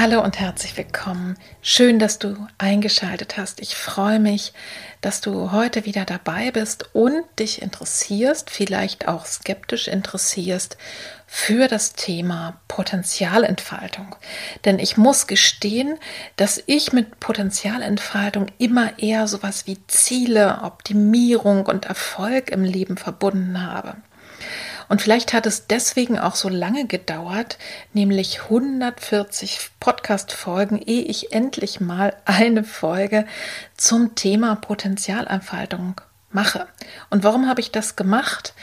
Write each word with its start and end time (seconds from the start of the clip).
Hallo 0.00 0.22
und 0.22 0.38
herzlich 0.38 0.76
willkommen. 0.76 1.36
Schön, 1.60 1.98
dass 1.98 2.20
du 2.20 2.46
eingeschaltet 2.56 3.36
hast. 3.36 3.60
Ich 3.60 3.74
freue 3.74 4.20
mich, 4.20 4.52
dass 5.00 5.20
du 5.20 5.50
heute 5.50 5.86
wieder 5.86 6.04
dabei 6.04 6.52
bist 6.52 6.94
und 6.94 7.24
dich 7.40 7.62
interessierst, 7.62 8.48
vielleicht 8.48 9.08
auch 9.08 9.26
skeptisch 9.26 9.88
interessierst 9.88 10.76
für 11.26 11.66
das 11.66 11.94
Thema 11.94 12.60
Potenzialentfaltung. 12.68 14.14
Denn 14.64 14.78
ich 14.78 14.96
muss 14.98 15.26
gestehen, 15.26 15.98
dass 16.36 16.62
ich 16.66 16.92
mit 16.92 17.18
Potenzialentfaltung 17.18 18.46
immer 18.58 19.00
eher 19.00 19.26
sowas 19.26 19.66
wie 19.66 19.84
Ziele, 19.88 20.60
Optimierung 20.62 21.66
und 21.66 21.86
Erfolg 21.86 22.52
im 22.52 22.62
Leben 22.62 22.98
verbunden 22.98 23.66
habe. 23.66 23.96
Und 24.88 25.02
vielleicht 25.02 25.32
hat 25.32 25.46
es 25.46 25.66
deswegen 25.66 26.18
auch 26.18 26.34
so 26.34 26.48
lange 26.48 26.86
gedauert, 26.86 27.58
nämlich 27.92 28.42
140 28.44 29.70
Podcast-Folgen, 29.80 30.80
ehe 30.80 31.02
ich 31.02 31.32
endlich 31.32 31.80
mal 31.80 32.14
eine 32.24 32.64
Folge 32.64 33.26
zum 33.76 34.14
Thema 34.14 34.56
Potenzialentfaltung 34.56 36.00
mache. 36.30 36.66
Und 37.10 37.24
warum 37.24 37.48
habe 37.48 37.60
ich 37.60 37.70
das 37.70 37.96
gemacht? 37.96 38.54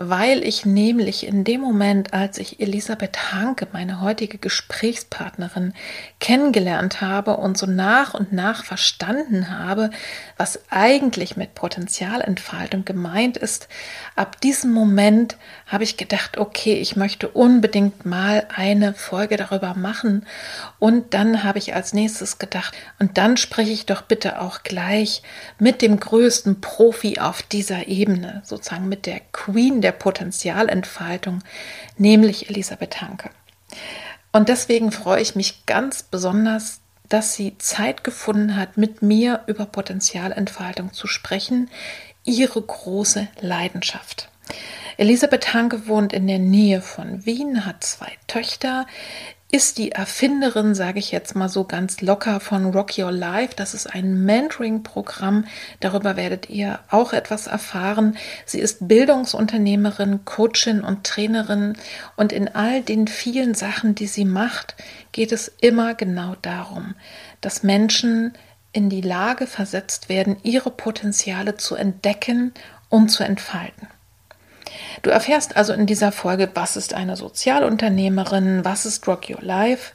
Weil 0.00 0.44
ich 0.44 0.64
nämlich 0.64 1.26
in 1.26 1.42
dem 1.42 1.60
Moment, 1.60 2.14
als 2.14 2.38
ich 2.38 2.60
Elisabeth 2.60 3.32
Hanke, 3.32 3.66
meine 3.72 4.00
heutige 4.00 4.38
Gesprächspartnerin, 4.38 5.74
kennengelernt 6.20 7.00
habe 7.00 7.36
und 7.36 7.58
so 7.58 7.66
nach 7.66 8.14
und 8.14 8.32
nach 8.32 8.64
verstanden 8.64 9.50
habe, 9.58 9.90
was 10.36 10.60
eigentlich 10.70 11.36
mit 11.36 11.56
Potenzialentfaltung 11.56 12.84
gemeint 12.84 13.36
ist, 13.36 13.66
ab 14.14 14.40
diesem 14.40 14.72
Moment 14.72 15.36
habe 15.66 15.82
ich 15.82 15.96
gedacht, 15.96 16.38
okay, 16.38 16.74
ich 16.74 16.94
möchte 16.94 17.26
unbedingt 17.28 18.06
mal 18.06 18.46
eine 18.54 18.94
Folge 18.94 19.36
darüber 19.36 19.74
machen. 19.74 20.24
Und 20.78 21.12
dann 21.12 21.42
habe 21.42 21.58
ich 21.58 21.74
als 21.74 21.92
nächstes 21.92 22.38
gedacht, 22.38 22.72
und 23.00 23.18
dann 23.18 23.36
spreche 23.36 23.72
ich 23.72 23.84
doch 23.84 24.02
bitte 24.02 24.40
auch 24.40 24.62
gleich 24.62 25.22
mit 25.58 25.82
dem 25.82 25.98
größten 25.98 26.60
Profi 26.60 27.18
auf 27.18 27.42
dieser 27.42 27.88
Ebene, 27.88 28.42
sozusagen 28.44 28.88
mit 28.88 29.04
der 29.04 29.20
Queen 29.32 29.80
der 29.80 29.87
der 29.88 29.92
Potenzialentfaltung, 29.92 31.42
nämlich 31.96 32.50
Elisabeth 32.50 33.00
Hanke. 33.00 33.30
Und 34.32 34.50
deswegen 34.50 34.92
freue 34.92 35.22
ich 35.22 35.34
mich 35.34 35.64
ganz 35.64 36.02
besonders, 36.02 36.82
dass 37.08 37.32
sie 37.32 37.56
Zeit 37.56 38.04
gefunden 38.04 38.54
hat, 38.54 38.76
mit 38.76 39.00
mir 39.00 39.44
über 39.46 39.64
Potenzialentfaltung 39.64 40.92
zu 40.92 41.06
sprechen, 41.06 41.70
ihre 42.22 42.60
große 42.60 43.28
Leidenschaft. 43.40 44.28
Elisabeth 44.98 45.54
Hanke 45.54 45.86
wohnt 45.86 46.12
in 46.12 46.26
der 46.26 46.38
Nähe 46.38 46.82
von 46.82 47.24
Wien, 47.24 47.64
hat 47.64 47.82
zwei 47.82 48.12
Töchter, 48.26 48.86
ist 49.50 49.78
die 49.78 49.92
Erfinderin, 49.92 50.74
sage 50.74 50.98
ich 50.98 51.10
jetzt 51.10 51.34
mal 51.34 51.48
so 51.48 51.64
ganz 51.64 52.02
locker, 52.02 52.38
von 52.38 52.66
Rock 52.66 52.98
Your 52.98 53.10
Life. 53.10 53.54
Das 53.56 53.72
ist 53.72 53.86
ein 53.86 54.24
Mentoring-Programm. 54.24 55.46
Darüber 55.80 56.16
werdet 56.16 56.50
ihr 56.50 56.80
auch 56.90 57.14
etwas 57.14 57.46
erfahren. 57.46 58.18
Sie 58.44 58.60
ist 58.60 58.86
Bildungsunternehmerin, 58.88 60.26
Coachin 60.26 60.82
und 60.82 61.04
Trainerin. 61.04 61.78
Und 62.14 62.32
in 62.32 62.54
all 62.54 62.82
den 62.82 63.08
vielen 63.08 63.54
Sachen, 63.54 63.94
die 63.94 64.06
sie 64.06 64.26
macht, 64.26 64.76
geht 65.12 65.32
es 65.32 65.50
immer 65.60 65.94
genau 65.94 66.36
darum, 66.42 66.94
dass 67.40 67.62
Menschen 67.62 68.34
in 68.72 68.90
die 68.90 69.00
Lage 69.00 69.46
versetzt 69.46 70.10
werden, 70.10 70.36
ihre 70.42 70.70
Potenziale 70.70 71.56
zu 71.56 71.74
entdecken 71.74 72.52
und 72.90 73.08
zu 73.08 73.24
entfalten. 73.24 73.88
Du 75.02 75.10
erfährst 75.10 75.56
also 75.56 75.72
in 75.72 75.86
dieser 75.86 76.12
Folge, 76.12 76.50
was 76.54 76.76
ist 76.76 76.94
eine 76.94 77.16
Sozialunternehmerin, 77.16 78.64
was 78.64 78.86
ist 78.86 79.06
Rock 79.06 79.30
Your 79.30 79.42
Life, 79.42 79.92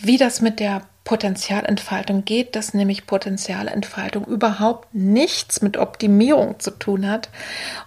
wie 0.00 0.16
das 0.16 0.40
mit 0.40 0.60
der 0.60 0.82
Potenzialentfaltung 1.04 2.24
geht, 2.24 2.54
dass 2.54 2.74
nämlich 2.74 3.06
Potenzialentfaltung 3.06 4.24
überhaupt 4.24 4.94
nichts 4.94 5.60
mit 5.60 5.76
Optimierung 5.76 6.60
zu 6.60 6.70
tun 6.70 7.08
hat. 7.08 7.28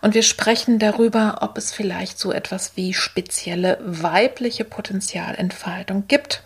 Und 0.01 0.13
wir 0.13 0.23
sprechen 0.23 0.79
darüber, 0.79 1.37
ob 1.41 1.57
es 1.57 1.71
vielleicht 1.71 2.19
so 2.19 2.33
etwas 2.33 2.75
wie 2.75 2.93
spezielle 2.93 3.79
weibliche 3.85 4.65
Potenzialentfaltung 4.65 6.05
gibt 6.07 6.43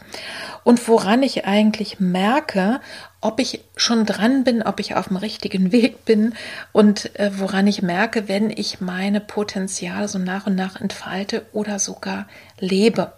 und 0.63 0.87
woran 0.87 1.23
ich 1.23 1.45
eigentlich 1.45 1.99
merke, 1.99 2.81
ob 3.21 3.39
ich 3.39 3.65
schon 3.75 4.05
dran 4.05 4.43
bin, 4.43 4.61
ob 4.61 4.79
ich 4.79 4.95
auf 4.95 5.07
dem 5.07 5.17
richtigen 5.17 5.71
Weg 5.71 6.05
bin 6.05 6.35
und 6.71 7.15
äh, 7.19 7.31
woran 7.37 7.65
ich 7.67 7.81
merke, 7.81 8.27
wenn 8.27 8.49
ich 8.49 8.79
meine 8.79 9.19
Potenziale 9.19 10.07
so 10.07 10.19
nach 10.19 10.45
und 10.45 10.55
nach 10.55 10.79
entfalte 10.79 11.45
oder 11.51 11.79
sogar 11.79 12.27
lebe. 12.59 13.13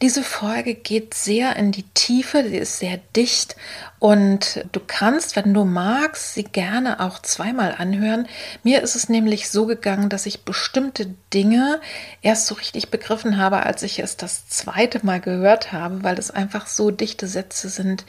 Diese 0.00 0.22
Folge 0.22 0.74
geht 0.74 1.14
sehr 1.14 1.56
in 1.56 1.72
die 1.72 1.82
Tiefe, 1.82 2.48
sie 2.48 2.58
ist 2.58 2.78
sehr 2.78 2.98
dicht 3.16 3.56
und 3.98 4.64
du 4.70 4.78
kannst, 4.86 5.34
wenn 5.34 5.52
du 5.52 5.64
magst, 5.64 6.34
sie 6.34 6.44
gerne 6.44 7.00
auch 7.00 7.18
zweimal 7.18 7.74
anhören. 7.76 8.28
Mir 8.62 8.82
ist 8.82 8.94
es 8.94 9.08
nämlich 9.08 9.50
so 9.50 9.66
gegangen, 9.66 10.08
dass 10.08 10.26
ich 10.26 10.44
bestimmte 10.44 11.14
Dinge 11.34 11.80
erst 12.22 12.46
so 12.46 12.54
richtig 12.54 12.90
begriffen 12.90 13.38
habe, 13.38 13.64
als 13.66 13.82
ich 13.82 13.98
es 13.98 14.16
das 14.16 14.48
zweite 14.48 15.04
Mal 15.04 15.20
gehört 15.20 15.72
habe, 15.72 16.04
weil 16.04 16.18
es 16.18 16.30
einfach 16.30 16.68
so 16.68 16.92
dichte 16.92 17.26
Sätze 17.26 17.68
sind, 17.68 18.04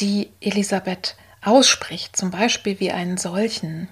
die 0.00 0.30
Elisabeth 0.40 1.14
ausspricht, 1.42 2.16
zum 2.16 2.32
Beispiel 2.32 2.80
wie 2.80 2.90
einen 2.90 3.18
solchen. 3.18 3.88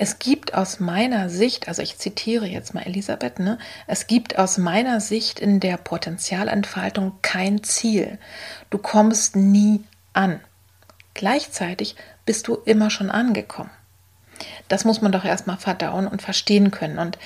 Es 0.00 0.20
gibt 0.20 0.54
aus 0.54 0.78
meiner 0.78 1.28
Sicht, 1.28 1.66
also 1.66 1.82
ich 1.82 1.98
zitiere 1.98 2.46
jetzt 2.46 2.72
mal 2.72 2.86
Elisabeth, 2.86 3.40
ne, 3.40 3.58
es 3.88 4.06
gibt 4.06 4.38
aus 4.38 4.56
meiner 4.56 5.00
Sicht 5.00 5.40
in 5.40 5.58
der 5.58 5.76
Potenzialentfaltung 5.76 7.18
kein 7.20 7.64
Ziel. 7.64 8.18
Du 8.70 8.78
kommst 8.78 9.34
nie 9.34 9.82
an. 10.12 10.40
Gleichzeitig 11.14 11.96
bist 12.24 12.46
du 12.46 12.54
immer 12.64 12.90
schon 12.90 13.10
angekommen. 13.10 13.70
Das 14.68 14.84
muss 14.84 15.00
man 15.00 15.10
doch 15.10 15.24
erstmal 15.24 15.56
verdauen 15.56 16.06
und 16.06 16.22
verstehen 16.22 16.70
können. 16.70 17.00
Und 17.00 17.18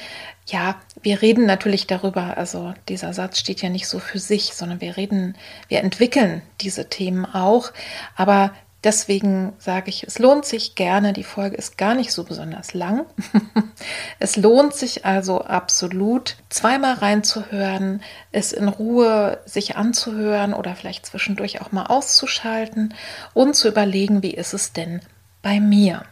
ja, 0.46 0.76
wir 1.02 1.20
reden 1.20 1.44
natürlich 1.44 1.86
darüber, 1.86 2.38
also 2.38 2.72
dieser 2.88 3.12
Satz 3.12 3.38
steht 3.38 3.60
ja 3.60 3.68
nicht 3.68 3.86
so 3.86 3.98
für 3.98 4.18
sich, 4.18 4.54
sondern 4.54 4.80
wir 4.80 4.96
reden, 4.96 5.36
wir 5.68 5.80
entwickeln 5.80 6.40
diese 6.62 6.88
Themen 6.88 7.26
auch. 7.26 7.70
Aber 8.16 8.54
Deswegen 8.84 9.52
sage 9.58 9.90
ich, 9.90 10.02
es 10.04 10.18
lohnt 10.18 10.44
sich 10.44 10.74
gerne. 10.74 11.12
Die 11.12 11.22
Folge 11.22 11.56
ist 11.56 11.78
gar 11.78 11.94
nicht 11.94 12.12
so 12.12 12.24
besonders 12.24 12.74
lang. 12.74 13.06
es 14.18 14.36
lohnt 14.36 14.74
sich 14.74 15.04
also 15.04 15.42
absolut, 15.42 16.36
zweimal 16.48 16.94
reinzuhören, 16.94 18.02
es 18.32 18.52
in 18.52 18.68
Ruhe 18.68 19.38
sich 19.44 19.76
anzuhören 19.76 20.52
oder 20.52 20.74
vielleicht 20.74 21.06
zwischendurch 21.06 21.60
auch 21.60 21.70
mal 21.70 21.86
auszuschalten 21.86 22.94
und 23.34 23.54
zu 23.54 23.68
überlegen, 23.68 24.22
wie 24.22 24.34
ist 24.34 24.52
es 24.52 24.72
denn 24.72 25.00
bei 25.42 25.60
mir. 25.60 26.04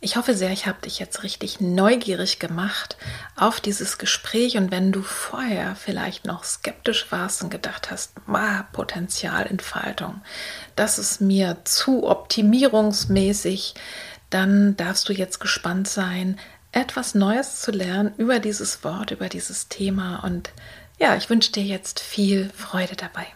Ich 0.00 0.14
hoffe 0.14 0.34
sehr, 0.34 0.52
ich 0.52 0.66
habe 0.68 0.80
dich 0.82 1.00
jetzt 1.00 1.24
richtig 1.24 1.60
neugierig 1.60 2.38
gemacht 2.38 2.96
auf 3.34 3.60
dieses 3.60 3.98
Gespräch 3.98 4.56
und 4.56 4.70
wenn 4.70 4.92
du 4.92 5.02
vorher 5.02 5.74
vielleicht 5.74 6.24
noch 6.24 6.44
skeptisch 6.44 7.10
warst 7.10 7.42
und 7.42 7.50
gedacht 7.50 7.90
hast, 7.90 8.12
ah, 8.28 8.62
Potenzialentfaltung, 8.72 10.22
das 10.76 11.00
ist 11.00 11.20
mir 11.20 11.56
zu 11.64 12.06
optimierungsmäßig, 12.06 13.74
dann 14.30 14.76
darfst 14.76 15.08
du 15.08 15.12
jetzt 15.12 15.40
gespannt 15.40 15.88
sein, 15.88 16.38
etwas 16.70 17.16
Neues 17.16 17.60
zu 17.60 17.72
lernen 17.72 18.14
über 18.18 18.38
dieses 18.38 18.84
Wort, 18.84 19.10
über 19.10 19.28
dieses 19.28 19.66
Thema 19.66 20.22
und 20.22 20.50
Ja, 21.00 21.16
ich 21.16 21.28
wünsche 21.28 21.50
dir 21.50 21.64
jetzt 21.64 21.98
viel 21.98 22.50
Freude 22.54 22.94
dabei. 22.94 23.26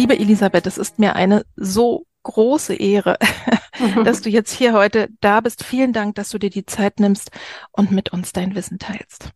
Liebe 0.00 0.18
Elisabeth, 0.18 0.66
es 0.66 0.78
ist 0.78 0.98
mir 0.98 1.14
eine 1.14 1.44
so 1.56 2.06
große 2.22 2.74
Ehre, 2.74 3.18
dass 4.04 4.22
du 4.22 4.30
jetzt 4.30 4.50
hier 4.50 4.72
heute 4.72 5.10
da 5.20 5.42
bist. 5.42 5.62
Vielen 5.62 5.92
Dank, 5.92 6.14
dass 6.14 6.30
du 6.30 6.38
dir 6.38 6.48
die 6.48 6.64
Zeit 6.64 7.00
nimmst 7.00 7.30
und 7.70 7.92
mit 7.92 8.10
uns 8.10 8.32
dein 8.32 8.54
Wissen 8.54 8.78
teilst. 8.78 9.28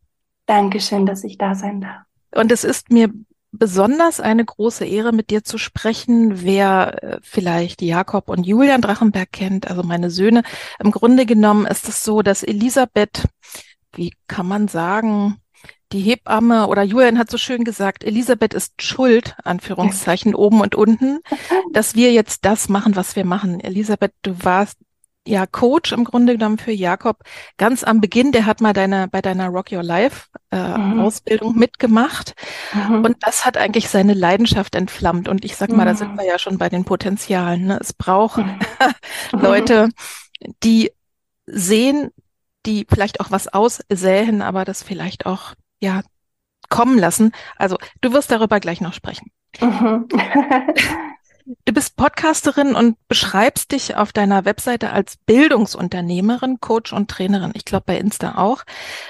Dankeschön, 0.46 1.04
dass 1.04 1.22
ich 1.22 1.36
da 1.36 1.54
sein 1.54 1.82
darf. 1.82 2.04
Und 2.34 2.50
es 2.50 2.64
ist 2.64 2.90
mir 2.90 3.10
besonders 3.52 4.20
eine 4.20 4.42
große 4.42 4.86
Ehre, 4.86 5.12
mit 5.12 5.28
dir 5.28 5.44
zu 5.44 5.58
sprechen. 5.58 6.42
Wer 6.42 7.02
äh, 7.02 7.18
vielleicht 7.20 7.82
Jakob 7.82 8.30
und 8.30 8.46
Julian 8.46 8.80
Drachenberg 8.80 9.32
kennt, 9.32 9.68
also 9.68 9.82
meine 9.82 10.08
Söhne, 10.08 10.44
im 10.78 10.92
Grunde 10.92 11.26
genommen 11.26 11.66
ist 11.66 11.90
es 11.90 12.02
so, 12.02 12.22
dass 12.22 12.42
Elisabeth, 12.42 13.24
wie 13.92 14.14
kann 14.28 14.48
man 14.48 14.68
sagen, 14.68 15.36
die 15.94 16.00
Hebamme 16.00 16.66
oder 16.66 16.82
Julian 16.82 17.18
hat 17.18 17.30
so 17.30 17.38
schön 17.38 17.62
gesagt, 17.62 18.02
Elisabeth 18.02 18.52
ist 18.52 18.82
schuld, 18.82 19.36
Anführungszeichen, 19.44 20.34
oben 20.34 20.60
und 20.60 20.74
unten, 20.74 21.20
dass 21.72 21.94
wir 21.94 22.12
jetzt 22.12 22.44
das 22.44 22.68
machen, 22.68 22.96
was 22.96 23.14
wir 23.14 23.24
machen. 23.24 23.60
Elisabeth, 23.60 24.12
du 24.22 24.34
warst 24.42 24.76
ja 25.26 25.46
Coach 25.46 25.92
im 25.92 26.04
Grunde 26.04 26.34
genommen 26.34 26.58
für 26.58 26.72
Jakob 26.72 27.22
ganz 27.58 27.84
am 27.84 28.00
Beginn. 28.00 28.32
Der 28.32 28.44
hat 28.44 28.60
mal 28.60 28.72
deine 28.72 29.06
bei 29.06 29.22
deiner 29.22 29.48
Rock 29.48 29.70
Your 29.70 29.84
Life 29.84 30.26
äh, 30.50 30.76
mhm. 30.76 31.00
Ausbildung 31.00 31.56
mitgemacht 31.56 32.34
mhm. 32.74 33.04
und 33.04 33.16
das 33.20 33.46
hat 33.46 33.56
eigentlich 33.56 33.88
seine 33.88 34.14
Leidenschaft 34.14 34.74
entflammt. 34.74 35.28
Und 35.28 35.44
ich 35.44 35.54
sag 35.54 35.70
mal, 35.70 35.84
mhm. 35.84 35.88
da 35.88 35.94
sind 35.94 36.16
wir 36.16 36.26
ja 36.26 36.40
schon 36.40 36.58
bei 36.58 36.68
den 36.68 36.84
Potenzialen. 36.84 37.66
Ne? 37.66 37.78
Es 37.80 37.92
braucht 37.92 38.38
mhm. 38.38 38.58
Leute, 39.32 39.90
die 40.64 40.90
sehen, 41.46 42.10
die 42.66 42.84
vielleicht 42.90 43.20
auch 43.20 43.30
was 43.30 43.46
aussähen, 43.46 44.42
aber 44.42 44.64
das 44.64 44.82
vielleicht 44.82 45.24
auch 45.24 45.54
ja 45.84 46.02
kommen 46.68 46.98
lassen. 46.98 47.32
Also 47.56 47.76
du 48.00 48.12
wirst 48.12 48.30
darüber 48.30 48.58
gleich 48.60 48.80
noch 48.80 48.94
sprechen. 48.94 49.30
Mhm. 49.60 50.08
Du 51.66 51.74
bist 51.74 51.96
Podcasterin 51.96 52.74
und 52.74 52.96
beschreibst 53.06 53.72
dich 53.72 53.96
auf 53.96 54.14
deiner 54.14 54.46
Webseite 54.46 54.92
als 54.92 55.18
Bildungsunternehmerin, 55.26 56.58
Coach 56.58 56.94
und 56.94 57.10
Trainerin. 57.10 57.52
Ich 57.54 57.66
glaube 57.66 57.84
bei 57.86 57.98
Insta 57.98 58.38
auch. 58.38 58.62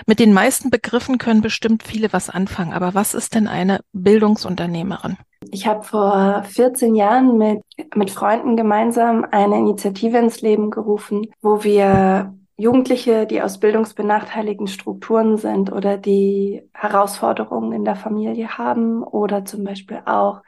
Mit 0.06 0.18
den 0.18 0.32
meisten 0.32 0.68
Begriffen 0.68 1.18
können 1.18 1.42
bestimmt 1.42 1.84
viele 1.84 2.12
was 2.12 2.30
anfangen. 2.30 2.72
Aber 2.72 2.92
was 2.92 3.14
ist 3.14 3.36
denn 3.36 3.46
eine 3.46 3.82
Bildungsunternehmerin? 3.92 5.16
Ich 5.52 5.68
habe 5.68 5.84
vor 5.84 6.42
14 6.48 6.96
Jahren 6.96 7.38
mit, 7.38 7.62
mit 7.94 8.10
Freunden 8.10 8.56
gemeinsam 8.56 9.24
eine 9.30 9.56
Initiative 9.56 10.18
ins 10.18 10.40
Leben 10.40 10.72
gerufen, 10.72 11.28
wo 11.40 11.62
wir 11.62 12.34
Jugendliche, 12.56 13.26
die 13.26 13.42
aus 13.42 13.58
bildungsbenachteiligten 13.58 14.68
Strukturen 14.68 15.38
sind 15.38 15.72
oder 15.72 15.98
die 15.98 16.62
Herausforderungen 16.72 17.72
in 17.72 17.84
der 17.84 17.96
Familie 17.96 18.56
haben 18.56 19.02
oder 19.02 19.44
zum 19.44 19.64
Beispiel 19.64 20.02
auch 20.06 20.42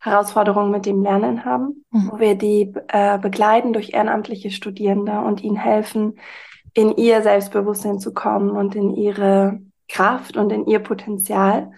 Herausforderungen 0.00 0.72
mit 0.72 0.86
dem 0.86 1.02
Lernen 1.02 1.44
haben, 1.44 1.84
mhm. 1.90 2.10
wo 2.10 2.18
wir 2.18 2.34
die 2.34 2.74
äh, 2.88 3.18
begleiten 3.18 3.72
durch 3.72 3.90
ehrenamtliche 3.94 4.50
Studierende 4.50 5.20
und 5.20 5.44
ihnen 5.44 5.56
helfen, 5.56 6.18
in 6.74 6.96
ihr 6.96 7.22
Selbstbewusstsein 7.22 8.00
zu 8.00 8.12
kommen 8.12 8.50
und 8.50 8.74
in 8.74 8.90
ihre 8.90 9.60
Kraft 9.88 10.36
und 10.36 10.50
in 10.50 10.66
ihr 10.66 10.80
Potenzial, 10.80 11.70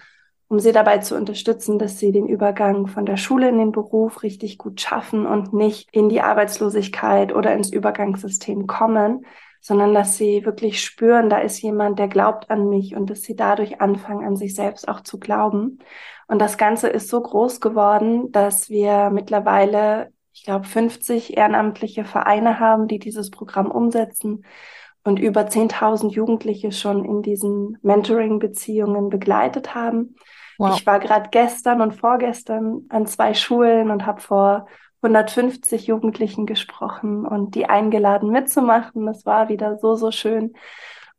um 0.48 0.58
sie 0.60 0.72
dabei 0.72 0.98
zu 0.98 1.16
unterstützen, 1.16 1.78
dass 1.78 1.98
sie 1.98 2.12
den 2.12 2.28
Übergang 2.28 2.86
von 2.86 3.04
der 3.04 3.18
Schule 3.18 3.50
in 3.50 3.58
den 3.58 3.72
Beruf 3.72 4.22
richtig 4.22 4.56
gut 4.56 4.80
schaffen 4.80 5.26
und 5.26 5.52
nicht 5.52 5.88
in 5.92 6.08
die 6.08 6.22
Arbeitslosigkeit 6.22 7.34
oder 7.34 7.52
ins 7.52 7.70
Übergangssystem 7.70 8.66
kommen, 8.66 9.26
sondern 9.64 9.94
dass 9.94 10.18
sie 10.18 10.44
wirklich 10.44 10.82
spüren, 10.82 11.30
da 11.30 11.38
ist 11.38 11.62
jemand, 11.62 11.98
der 11.98 12.08
glaubt 12.08 12.50
an 12.50 12.68
mich 12.68 12.94
und 12.94 13.08
dass 13.08 13.22
sie 13.22 13.34
dadurch 13.34 13.80
anfangen, 13.80 14.22
an 14.22 14.36
sich 14.36 14.54
selbst 14.54 14.86
auch 14.86 15.00
zu 15.00 15.18
glauben. 15.18 15.78
Und 16.28 16.38
das 16.38 16.58
Ganze 16.58 16.88
ist 16.88 17.08
so 17.08 17.22
groß 17.22 17.62
geworden, 17.62 18.30
dass 18.30 18.68
wir 18.68 19.08
mittlerweile, 19.08 20.12
ich 20.34 20.44
glaube, 20.44 20.66
50 20.66 21.38
ehrenamtliche 21.38 22.04
Vereine 22.04 22.60
haben, 22.60 22.88
die 22.88 22.98
dieses 22.98 23.30
Programm 23.30 23.70
umsetzen 23.70 24.44
und 25.02 25.18
über 25.18 25.46
10.000 25.46 26.10
Jugendliche 26.10 26.70
schon 26.70 27.02
in 27.02 27.22
diesen 27.22 27.78
Mentoring-Beziehungen 27.80 29.08
begleitet 29.08 29.74
haben. 29.74 30.14
Wow. 30.58 30.76
Ich 30.76 30.84
war 30.84 31.00
gerade 31.00 31.30
gestern 31.30 31.80
und 31.80 31.94
vorgestern 31.94 32.82
an 32.90 33.06
zwei 33.06 33.32
Schulen 33.32 33.90
und 33.90 34.04
habe 34.04 34.20
vor 34.20 34.66
150 35.04 35.86
Jugendlichen 35.86 36.46
gesprochen 36.46 37.26
und 37.26 37.54
die 37.54 37.66
eingeladen 37.66 38.30
mitzumachen. 38.30 39.06
Das 39.06 39.26
war 39.26 39.48
wieder 39.48 39.78
so, 39.78 39.94
so 39.94 40.10
schön. 40.10 40.54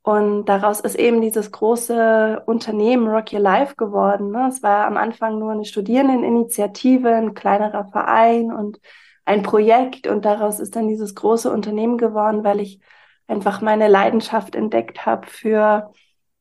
Und 0.01 0.45
daraus 0.45 0.81
ist 0.81 0.95
eben 0.95 1.21
dieses 1.21 1.51
große 1.51 2.43
Unternehmen 2.45 3.07
Rock 3.07 3.33
Your 3.33 3.39
Life 3.39 3.75
geworden. 3.75 4.31
Ne? 4.31 4.47
Es 4.49 4.61
war 4.61 4.85
am 4.85 4.97
Anfang 4.97 5.39
nur 5.39 5.51
eine 5.51 5.65
Studierendeninitiative, 5.65 7.09
ein 7.09 7.33
kleinerer 7.33 7.85
Verein 7.85 8.51
und 8.51 8.79
ein 9.25 9.41
Projekt. 9.41 10.07
Und 10.07 10.25
daraus 10.25 10.59
ist 10.59 10.75
dann 10.75 10.87
dieses 10.87 11.15
große 11.15 11.51
Unternehmen 11.51 11.97
geworden, 11.97 12.43
weil 12.43 12.59
ich 12.59 12.79
einfach 13.27 13.61
meine 13.61 13.87
Leidenschaft 13.87 14.55
entdeckt 14.55 15.05
habe 15.05 15.27
für, 15.27 15.91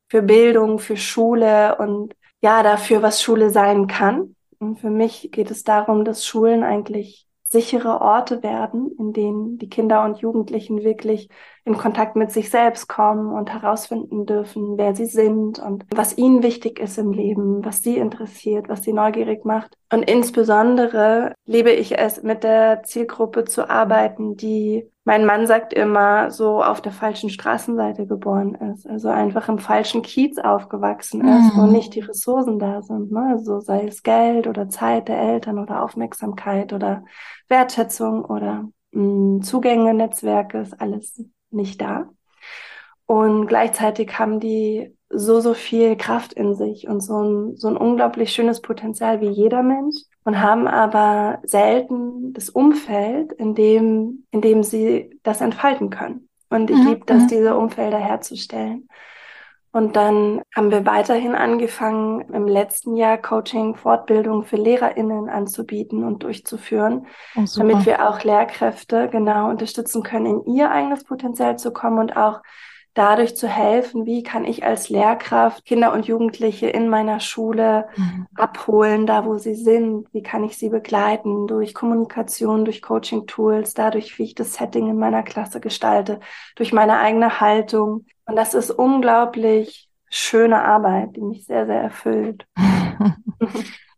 für 0.09 0.23
Bildung, 0.23 0.79
für 0.79 0.97
Schule 0.99 1.77
und 1.77 2.15
ja, 2.43 2.63
dafür, 2.63 3.03
was 3.03 3.23
Schule 3.23 3.49
sein 3.49 3.87
kann. 3.87 4.37
Und 4.59 4.79
für 4.79 4.91
mich 4.91 5.31
geht 5.33 5.51
es 5.51 5.65
darum, 5.65 6.05
dass 6.05 6.27
Schulen 6.27 6.63
eigentlich 6.63 7.24
sichere 7.55 8.01
Orte 8.01 8.43
werden, 8.43 8.91
in 8.99 9.13
denen 9.13 9.59
die 9.59 9.69
Kinder 9.71 10.05
und 10.05 10.19
Jugendlichen 10.19 10.83
wirklich 10.85 11.29
in 11.67 11.79
Kontakt 11.79 12.15
mit 12.15 12.31
sich 12.31 12.51
selbst 12.51 12.89
kommen 12.89 13.33
und 13.33 13.51
herausfinden 13.51 14.27
dürfen, 14.27 14.77
wer 14.77 14.95
sie 14.95 15.07
sind 15.07 15.59
und 15.59 15.87
was 15.95 16.19
ihnen 16.19 16.43
wichtig 16.43 16.79
ist 16.79 16.99
im 16.99 17.13
Leben, 17.13 17.65
was 17.65 17.83
sie 17.83 17.97
interessiert, 17.97 18.69
was 18.69 18.83
sie 18.83 18.93
neugierig 18.93 19.47
macht. 19.47 19.77
Und 19.91 20.03
insbesondere 20.03 21.35
liebe 21.47 21.71
ich 21.71 21.99
es, 21.99 22.23
mit 22.23 22.45
der 22.45 22.83
Zielgruppe 22.83 23.45
zu 23.45 23.71
arbeiten, 23.71 24.37
die 24.37 24.91
mein 25.07 25.27
Mann 25.27 25.47
sagt 25.47 25.75
immer, 25.75 26.31
so 26.31 26.63
auf 26.63 26.81
der 26.81 26.93
falschen 26.93 27.29
Straßenseite 27.29 28.07
geboren 28.07 28.55
ist, 28.55 28.89
also 28.89 29.09
einfach 29.09 29.49
im 29.51 29.59
falschen 29.59 30.01
Kiez 30.01 30.39
aufgewachsen 30.39 31.21
ist, 31.21 31.55
mhm. 31.55 31.61
wo 31.61 31.67
nicht 31.67 31.95
die 31.95 32.01
Ressourcen 32.01 32.59
da 32.59 32.81
sind, 32.81 33.13
ne? 33.13 33.29
also 33.33 33.61
sei 33.61 33.87
es 33.87 34.03
Geld 34.03 34.47
oder 34.47 34.71
Zeit 34.71 35.09
der 35.09 35.19
Eltern 35.19 35.59
oder 35.59 35.83
Aufmerksamkeit 35.83 36.73
oder 36.73 37.05
Wertschätzung 37.49 38.25
oder 38.25 38.65
mh, 38.93 39.03
mm, 39.03 39.43
Zugänge, 39.43 39.93
Netzwerke, 39.93 40.59
ist 40.59 40.81
alles 40.81 41.23
nicht 41.55 41.81
da. 41.81 42.11
Und 43.07 43.47
gleichzeitig 43.47 44.19
haben 44.19 44.41
die 44.41 44.95
so, 45.11 45.41
so 45.41 45.55
viel 45.55 45.97
Kraft 45.97 46.33
in 46.33 46.55
sich 46.55 46.89
und 46.89 47.01
so 47.01 47.23
ein, 47.23 47.57
so 47.57 47.69
ein 47.69 47.77
unglaublich 47.77 48.33
schönes 48.33 48.61
Potenzial 48.61 49.21
wie 49.21 49.29
jeder 49.29 49.63
Mensch 49.63 49.97
und 50.25 50.41
haben 50.41 50.67
aber 50.67 51.41
selten 51.45 52.33
das 52.33 52.49
Umfeld, 52.49 53.33
in 53.33 53.55
dem, 53.55 54.25
in 54.31 54.41
dem 54.41 54.63
sie 54.63 55.19
das 55.23 55.41
entfalten 55.41 55.91
können. 55.91 56.29
Und 56.49 56.71
ich 56.71 56.77
mhm. 56.77 56.87
liebe 56.89 57.07
das, 57.07 57.25
mhm. 57.25 57.29
diese 57.29 57.57
Umfelder 57.57 57.99
herzustellen. 57.99 58.89
Und 59.75 59.97
dann 59.97 60.41
haben 60.55 60.71
wir 60.71 60.87
weiterhin 60.87 61.35
angefangen, 61.35 62.21
im 62.33 62.47
letzten 62.47 62.95
Jahr 62.95 63.19
Coaching, 63.19 63.75
Fortbildung 63.75 64.45
für 64.45 64.55
LehrerInnen 64.55 65.29
anzubieten 65.29 66.05
und 66.05 66.23
durchzuführen, 66.23 67.09
oh, 67.35 67.43
damit 67.57 67.85
wir 67.85 68.09
auch 68.09 68.23
Lehrkräfte 68.23 69.09
genau 69.09 69.51
unterstützen 69.51 70.05
können, 70.05 70.27
in 70.27 70.55
ihr 70.55 70.71
eigenes 70.71 71.03
Potenzial 71.03 71.59
zu 71.59 71.73
kommen 71.73 71.99
und 71.99 72.17
auch 72.17 72.41
dadurch 72.95 73.37
zu 73.37 73.49
helfen, 73.49 74.07
wie 74.07 74.23
kann 74.23 74.45
ich 74.45 74.65
als 74.65 74.91
Lehrkraft 74.91 75.65
Kinder 75.65 75.93
und 75.93 76.07
Jugendliche 76.07 76.69
in 76.69 76.89
meiner 76.89 77.19
Schule 77.19 77.89
mhm. 77.97 78.29
abholen, 78.37 79.07
da 79.07 79.27
wo 79.27 79.39
sie 79.39 79.57
sind, 79.57 80.07
wie 80.13 80.23
kann 80.23 80.45
ich 80.45 80.57
sie 80.57 80.69
begleiten 80.69 81.49
durch 81.49 81.75
Kommunikation, 81.75 82.65
durch 82.65 82.81
Coaching-Tools, 82.81 83.75
dadurch, 83.75 84.17
wie 84.21 84.23
ich 84.23 84.37
das 84.37 84.55
Setting 84.55 84.89
in 84.89 84.99
meiner 84.99 85.25
Klasse 85.25 85.59
gestalte, 85.59 86.21
durch 86.55 86.73
meine 86.73 86.99
eigene 87.01 87.41
Haltung. 87.41 88.07
Und 88.27 88.37
das 88.37 88.55
ist 88.55 88.71
unglaublich 88.71 89.89
schöne 90.09 90.63
Arbeit, 90.63 91.17
die 91.17 91.21
mich 91.21 91.45
sehr, 91.45 91.67
sehr 91.67 91.83
erfüllt. 91.83 92.47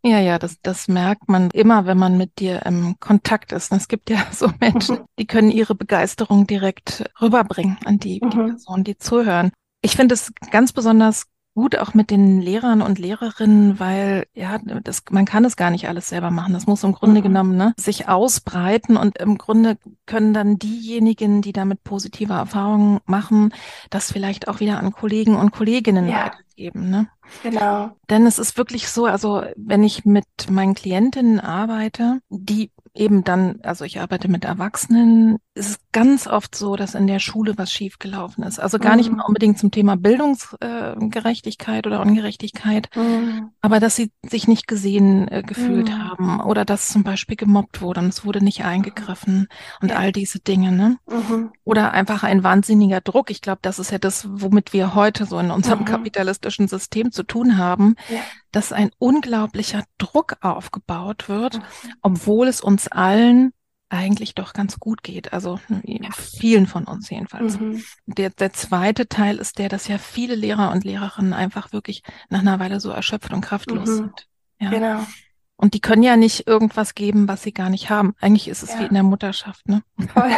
Ja, 0.03 0.19
ja, 0.19 0.39
das, 0.39 0.61
das 0.61 0.87
merkt 0.87 1.27
man 1.27 1.49
immer, 1.51 1.85
wenn 1.85 1.97
man 1.97 2.17
mit 2.17 2.39
dir 2.39 2.65
im 2.65 2.95
Kontakt 2.99 3.51
ist. 3.51 3.73
Es 3.73 3.89
gibt 3.89 4.09
ja 4.09 4.25
so 4.31 4.49
Menschen, 4.59 4.99
die 5.19 5.27
können 5.27 5.51
ihre 5.51 5.75
Begeisterung 5.75 6.47
direkt 6.47 7.03
rüberbringen 7.21 7.77
an 7.83 7.99
die, 7.99 8.21
mhm. 8.23 8.29
die 8.29 8.37
Personen, 8.37 8.83
die 8.85 8.97
zuhören. 8.97 9.51
Ich 9.81 9.95
finde 9.95 10.13
es 10.13 10.31
ganz 10.51 10.71
besonders 10.71 11.25
gut 11.57 11.75
auch 11.75 11.95
mit 11.95 12.11
den 12.11 12.39
Lehrern 12.39 12.83
und 12.83 12.99
Lehrerinnen, 12.99 13.79
weil 13.79 14.27
ja, 14.35 14.59
das, 14.83 15.01
man 15.09 15.25
kann 15.25 15.43
es 15.43 15.55
gar 15.55 15.71
nicht 15.71 15.89
alles 15.89 16.07
selber 16.07 16.29
machen. 16.29 16.53
Das 16.53 16.67
muss 16.67 16.83
im 16.83 16.91
Grunde 16.91 17.21
mhm. 17.21 17.23
genommen 17.23 17.57
ne, 17.57 17.73
sich 17.77 18.07
ausbreiten 18.07 18.95
und 18.95 19.17
im 19.17 19.39
Grunde 19.39 19.79
können 20.05 20.35
dann 20.35 20.59
diejenigen, 20.59 21.41
die 21.41 21.53
damit 21.53 21.83
positive 21.83 22.33
Erfahrungen 22.33 22.99
machen, 23.07 23.55
das 23.89 24.11
vielleicht 24.11 24.47
auch 24.47 24.59
wieder 24.59 24.77
an 24.77 24.91
Kollegen 24.91 25.35
und 25.35 25.49
Kolleginnen 25.49 26.07
ja. 26.07 26.31
Geben. 26.57 26.89
Ne? 26.89 27.07
Genau. 27.43 27.91
Denn 28.09 28.25
es 28.25 28.39
ist 28.39 28.57
wirklich 28.57 28.89
so, 28.89 29.05
also 29.05 29.43
wenn 29.55 29.83
ich 29.83 30.03
mit 30.03 30.25
meinen 30.49 30.73
Klientinnen 30.75 31.39
arbeite, 31.39 32.19
die 32.29 32.71
eben 32.97 33.23
dann, 33.23 33.59
also 33.63 33.85
ich 33.85 33.99
arbeite 33.99 34.27
mit 34.27 34.43
Erwachsenen, 34.43 35.37
ist 35.53 35.69
es 35.69 35.79
ganz 35.91 36.27
oft 36.27 36.55
so, 36.55 36.75
dass 36.75 36.95
in 36.95 37.07
der 37.07 37.19
Schule 37.19 37.57
was 37.57 37.71
schiefgelaufen 37.71 38.43
ist. 38.43 38.59
Also 38.59 38.79
gar 38.79 38.91
mhm. 38.91 38.97
nicht 38.97 39.11
mal 39.11 39.23
unbedingt 39.23 39.57
zum 39.59 39.71
Thema 39.71 39.95
Bildungsgerechtigkeit 39.97 41.85
äh, 41.85 41.89
oder 41.89 42.01
Ungerechtigkeit, 42.01 42.89
mhm. 42.95 43.51
aber 43.61 43.79
dass 43.79 43.95
sie 43.95 44.11
sich 44.27 44.47
nicht 44.47 44.67
gesehen 44.67 45.27
äh, 45.27 45.43
gefühlt 45.43 45.89
mhm. 45.89 46.03
haben 46.03 46.41
oder 46.41 46.65
dass 46.65 46.89
zum 46.89 47.03
Beispiel 47.03 47.37
gemobbt 47.37 47.81
wurde 47.81 48.01
und 48.01 48.07
es 48.07 48.25
wurde 48.25 48.43
nicht 48.43 48.65
eingegriffen 48.65 49.47
und 49.81 49.89
ja. 49.89 49.97
all 49.97 50.11
diese 50.11 50.39
Dinge. 50.39 50.71
Ne? 50.71 50.97
Mhm. 51.07 51.51
Oder 51.63 51.91
einfach 51.91 52.23
ein 52.23 52.43
wahnsinniger 52.43 53.01
Druck. 53.01 53.29
Ich 53.31 53.41
glaube, 53.41 53.59
das 53.61 53.79
ist 53.79 53.91
ja 53.91 53.97
das, 53.97 54.27
womit 54.29 54.73
wir 54.73 54.95
heute 54.95 55.25
so 55.25 55.39
in 55.39 55.51
unserem 55.51 55.79
mhm. 55.79 55.85
Kapitalistischen 56.47 56.67
System 56.67 57.11
zu 57.11 57.23
tun 57.23 57.57
haben, 57.57 57.95
ja. 58.09 58.19
dass 58.51 58.71
ein 58.71 58.91
unglaublicher 58.97 59.83
Druck 59.97 60.37
aufgebaut 60.41 61.29
wird, 61.29 61.57
mhm. 61.57 61.93
obwohl 62.01 62.47
es 62.47 62.61
uns 62.61 62.87
allen 62.87 63.53
eigentlich 63.89 64.35
doch 64.35 64.51
ganz 64.51 64.79
gut 64.79 65.01
geht. 65.01 65.31
Also 65.31 65.59
ja. 65.83 66.09
vielen 66.11 66.67
von 66.67 66.83
uns 66.85 67.09
jedenfalls. 67.09 67.59
Mhm. 67.59 67.83
Der, 68.05 68.29
der 68.31 68.51
zweite 68.51 69.07
Teil 69.07 69.37
ist 69.37 69.59
der, 69.59 69.69
dass 69.69 69.87
ja 69.87 69.97
viele 69.97 70.35
Lehrer 70.35 70.71
und 70.71 70.83
Lehrerinnen 70.83 71.33
einfach 71.33 71.71
wirklich 71.71 72.03
nach 72.29 72.39
einer 72.39 72.59
Weile 72.59 72.79
so 72.79 72.89
erschöpft 72.89 73.31
und 73.31 73.41
kraftlos 73.41 73.87
mhm. 73.87 73.95
sind. 73.95 74.27
Ja. 74.59 74.69
Genau. 74.71 75.07
Und 75.59 75.73
die 75.73 75.81
können 75.81 76.03
ja 76.03 76.17
nicht 76.17 76.47
irgendwas 76.47 76.93
geben, 76.93 77.27
was 77.27 77.41
sie 77.41 77.51
gar 77.51 77.71
nicht 77.71 77.89
haben. 77.89 78.13
Eigentlich 78.21 78.47
ist 78.47 78.61
es 78.61 78.73
ja. 78.73 78.79
wie 78.79 78.85
in 78.85 78.93
der 78.93 79.03
Mutterschaft, 79.03 79.67
ne? 79.67 79.81
Voll. 80.13 80.29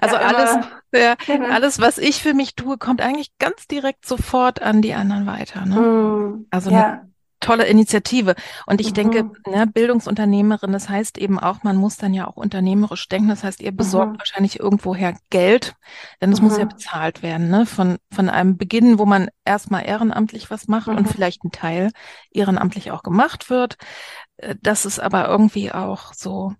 also 0.00 0.14
ja, 0.14 0.22
alles, 0.22 0.66
ja, 0.94 1.14
genau. 1.26 1.52
alles, 1.52 1.80
was 1.80 1.98
ich 1.98 2.22
für 2.22 2.32
mich 2.32 2.54
tue, 2.54 2.78
kommt 2.78 3.00
eigentlich 3.00 3.36
ganz 3.38 3.66
direkt 3.66 4.06
sofort 4.06 4.62
an 4.62 4.82
die 4.82 4.94
anderen 4.94 5.26
weiter. 5.26 5.66
Ne? 5.66 5.80
Mm, 5.80 6.46
also 6.50 6.70
eine 6.70 7.10
tolle 7.46 7.66
Initiative. 7.66 8.34
Und 8.66 8.80
ich 8.80 8.90
mhm. 8.90 8.94
denke, 8.94 9.30
ne, 9.46 9.66
Bildungsunternehmerin, 9.66 10.72
das 10.72 10.88
heißt 10.88 11.16
eben 11.18 11.38
auch, 11.38 11.62
man 11.62 11.76
muss 11.76 11.96
dann 11.96 12.12
ja 12.12 12.26
auch 12.26 12.36
unternehmerisch 12.36 13.08
denken. 13.08 13.28
Das 13.28 13.44
heißt, 13.44 13.60
ihr 13.60 13.72
besorgt 13.72 14.14
mhm. 14.14 14.18
wahrscheinlich 14.18 14.58
irgendwoher 14.58 15.16
Geld, 15.30 15.76
denn 16.20 16.32
es 16.32 16.40
mhm. 16.40 16.48
muss 16.48 16.58
ja 16.58 16.64
mhm. 16.64 16.70
bezahlt 16.70 17.22
werden, 17.22 17.48
ne? 17.48 17.64
Von, 17.64 17.98
von 18.12 18.28
einem 18.28 18.56
Beginn, 18.56 18.98
wo 18.98 19.06
man 19.06 19.28
erstmal 19.44 19.86
ehrenamtlich 19.86 20.50
was 20.50 20.66
macht 20.66 20.88
und 20.88 21.00
mhm. 21.00 21.06
vielleicht 21.06 21.44
ein 21.44 21.52
Teil 21.52 21.92
ehrenamtlich 22.30 22.90
auch 22.90 23.02
gemacht 23.02 23.48
wird, 23.48 23.76
äh, 24.38 24.56
dass 24.60 24.84
es 24.84 24.98
aber 24.98 25.28
irgendwie 25.28 25.70
auch 25.70 26.12
so, 26.12 26.52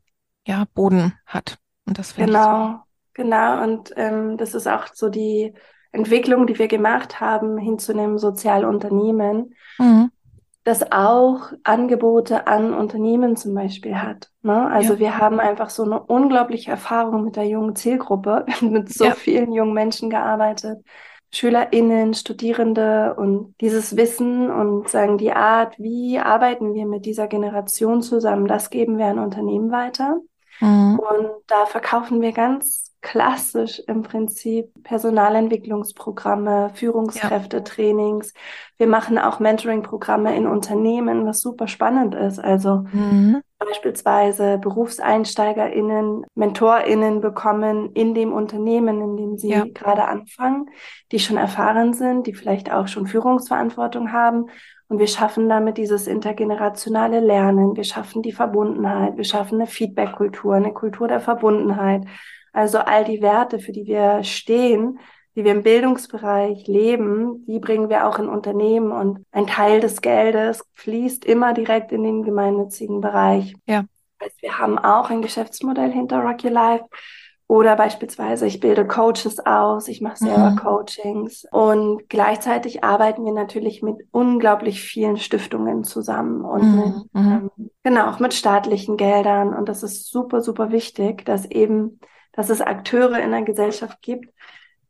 ja, 0.47 0.65
Boden 0.75 1.15
hat. 1.27 1.59
Und 1.85 1.99
das 1.99 2.13
finde 2.13 2.33
genau, 2.33 2.67
ich 2.67 2.73
so. 2.73 2.83
genau. 3.15 3.63
Und 3.63 3.93
ähm, 3.97 4.37
das 4.37 4.55
ist 4.55 4.69
auch 4.69 4.87
so 4.95 5.09
die 5.09 5.53
Entwicklung, 5.91 6.47
die 6.47 6.59
wir 6.59 6.69
gemacht 6.69 7.21
haben, 7.21 7.59
hin 7.59 7.81
zu 7.81 7.93
einem 7.93 8.19
Sozialunternehmen. 8.19 9.55
Mhm 9.79 10.13
das 10.67 10.91
auch 10.91 11.53
Angebote 11.63 12.49
an 12.49 12.75
Unternehmen 12.75 13.37
zum 13.37 13.55
Beispiel 13.55 14.03
hat. 14.03 14.31
Ne? 14.43 14.67
Also 14.69 14.95
ja. 14.95 14.99
wir 14.99 15.19
haben 15.19 15.39
einfach 15.39 15.71
so 15.71 15.85
eine 15.85 16.03
unglaubliche 16.03 16.73
Erfahrung 16.73 17.23
mit 17.23 17.37
der 17.37 17.47
jungen 17.47 17.77
Zielgruppe, 17.77 18.45
mit 18.61 18.93
so 18.93 19.05
ja. 19.05 19.11
vielen 19.13 19.53
jungen 19.53 19.75
Menschen 19.75 20.11
gearbeitet. 20.11 20.85
SchülerInnen, 21.31 22.15
Studierende 22.15 23.15
und 23.15 23.55
dieses 23.61 23.97
Wissen 23.97 24.51
und 24.51 24.89
sagen 24.89 25.19
die 25.19 25.33
Art, 25.33 25.79
wie 25.79 26.19
arbeiten 26.19 26.75
wir 26.75 26.87
mit 26.87 27.07
dieser 27.07 27.29
Generation 27.29 28.03
zusammen, 28.03 28.49
das 28.49 28.69
geben 28.69 28.99
wir 28.99 29.07
an 29.07 29.21
Unternehmen 29.21 29.71
weiter. 29.71 30.19
Mhm. 30.59 30.99
Und 30.99 31.31
da 31.47 31.67
verkaufen 31.67 32.21
wir 32.21 32.33
ganz 32.33 32.93
klassisch 33.07 33.81
im 33.87 34.03
Prinzip 34.03 34.67
Personalentwicklungsprogramme, 34.83 36.73
Führungskräftetrainings. 36.75 38.33
Ja. 38.35 38.41
Wir 38.79 38.87
machen 38.89 39.17
auch 39.17 39.39
Mentoring-Programme 39.39 40.37
in 40.37 40.49
Unternehmen, 40.49 41.25
was 41.25 41.39
super 41.39 41.69
spannend 41.69 42.17
ist. 42.17 42.41
Also 42.41 42.85
mhm. 42.93 43.43
beispielsweise 43.61 44.59
BerufseinsteigerInnen, 44.59 46.27
MentorInnen 46.35 47.21
bekommen 47.21 47.93
in 47.93 48.13
dem 48.13 48.33
Unternehmen, 48.33 49.01
in 49.01 49.17
dem 49.17 49.39
sie 49.39 49.51
ja. 49.51 49.65
gerade 49.73 50.07
anfangen, 50.07 50.69
die 51.13 51.21
schon 51.21 51.37
erfahren 51.37 51.93
sind, 51.93 52.27
die 52.27 52.35
vielleicht 52.35 52.73
auch 52.73 52.89
schon 52.89 53.07
Führungsverantwortung 53.07 54.11
haben 54.11 54.47
und 54.89 54.99
wir 54.99 55.09
schaffen 55.09 55.49
damit 55.49 55.79
dieses 55.79 56.07
intergenerationale 56.07 57.21
Lernen. 57.21 57.77
Wir 57.77 57.83
schaffen 57.85 58.23
die 58.23 58.33
Verbundenheit. 58.33 59.17
Wir 59.17 59.25
schaffen 59.25 59.57
eine 59.57 59.67
Feedback-Kultur, 59.67 60.55
eine 60.55 60.73
Kultur 60.73 61.09
der 61.09 61.21
Verbundenheit. 61.21 62.05
Also 62.57 62.79
all 62.79 63.05
die 63.05 63.21
Werte, 63.21 63.59
für 63.59 63.73
die 63.73 63.85
wir 63.85 64.25
stehen, 64.25 64.99
die 65.35 65.45
wir 65.45 65.53
im 65.53 65.63
Bildungsbereich 65.63 66.67
leben, 66.67 67.45
die 67.47 67.59
bringen 67.59 67.91
wir 67.91 68.09
auch 68.09 68.19
in 68.19 68.31
Unternehmen 68.31 68.93
und 68.93 69.27
ein 69.31 69.47
Teil 69.47 69.81
des 69.81 70.01
Geldes 70.01 70.65
fließt 70.73 71.27
immer 71.27 71.53
direkt 71.53 71.93
in 71.93 72.03
den 72.03 72.23
gemeinnützigen 72.23 73.03
Bereich. 73.03 73.55
Ja. 73.67 73.85
wir 74.41 74.59
haben 74.59 74.79
auch 74.79 75.11
ein 75.11 75.21
Geschäftsmodell 75.21 75.93
hinter 75.93 76.21
Rock 76.21 76.45
Your 76.45 76.51
Life. 76.51 76.85
Oder 77.47 77.77
beispielsweise, 77.77 78.47
ich 78.47 78.59
bilde 78.59 78.87
Coaches 78.87 79.45
aus, 79.45 79.87
ich 79.87 80.01
mache 80.01 80.17
selber 80.17 80.51
mhm. 80.53 80.57
Coachings 80.57 81.47
und 81.53 82.09
gleichzeitig 82.09 82.83
arbeiten 82.83 83.25
wir 83.25 83.33
natürlich 83.33 83.83
mit 83.83 83.99
unglaublich 84.11 84.81
vielen 84.81 85.19
Stiftungen 85.19 85.85
zusammen 85.85 86.41
und 86.41 86.63
mhm. 86.63 86.77
mit, 86.79 87.15
mhm. 87.15 87.33
ähm, 87.33 87.51
genau, 87.85 88.09
auch 88.09 88.19
mit 88.19 88.33
staatlichen 88.33 88.97
Geldern. 88.97 89.55
Und 89.55 89.69
das 89.69 89.83
ist 89.83 90.11
super, 90.11 90.41
super 90.41 90.73
wichtig, 90.73 91.25
dass 91.27 91.45
eben 91.45 92.01
dass 92.37 92.51
es 92.51 92.61
Akteure 92.61 93.19
in 93.19 93.31
der 93.33 93.43
Gesellschaft 93.43 94.01
gibt, 94.03 94.33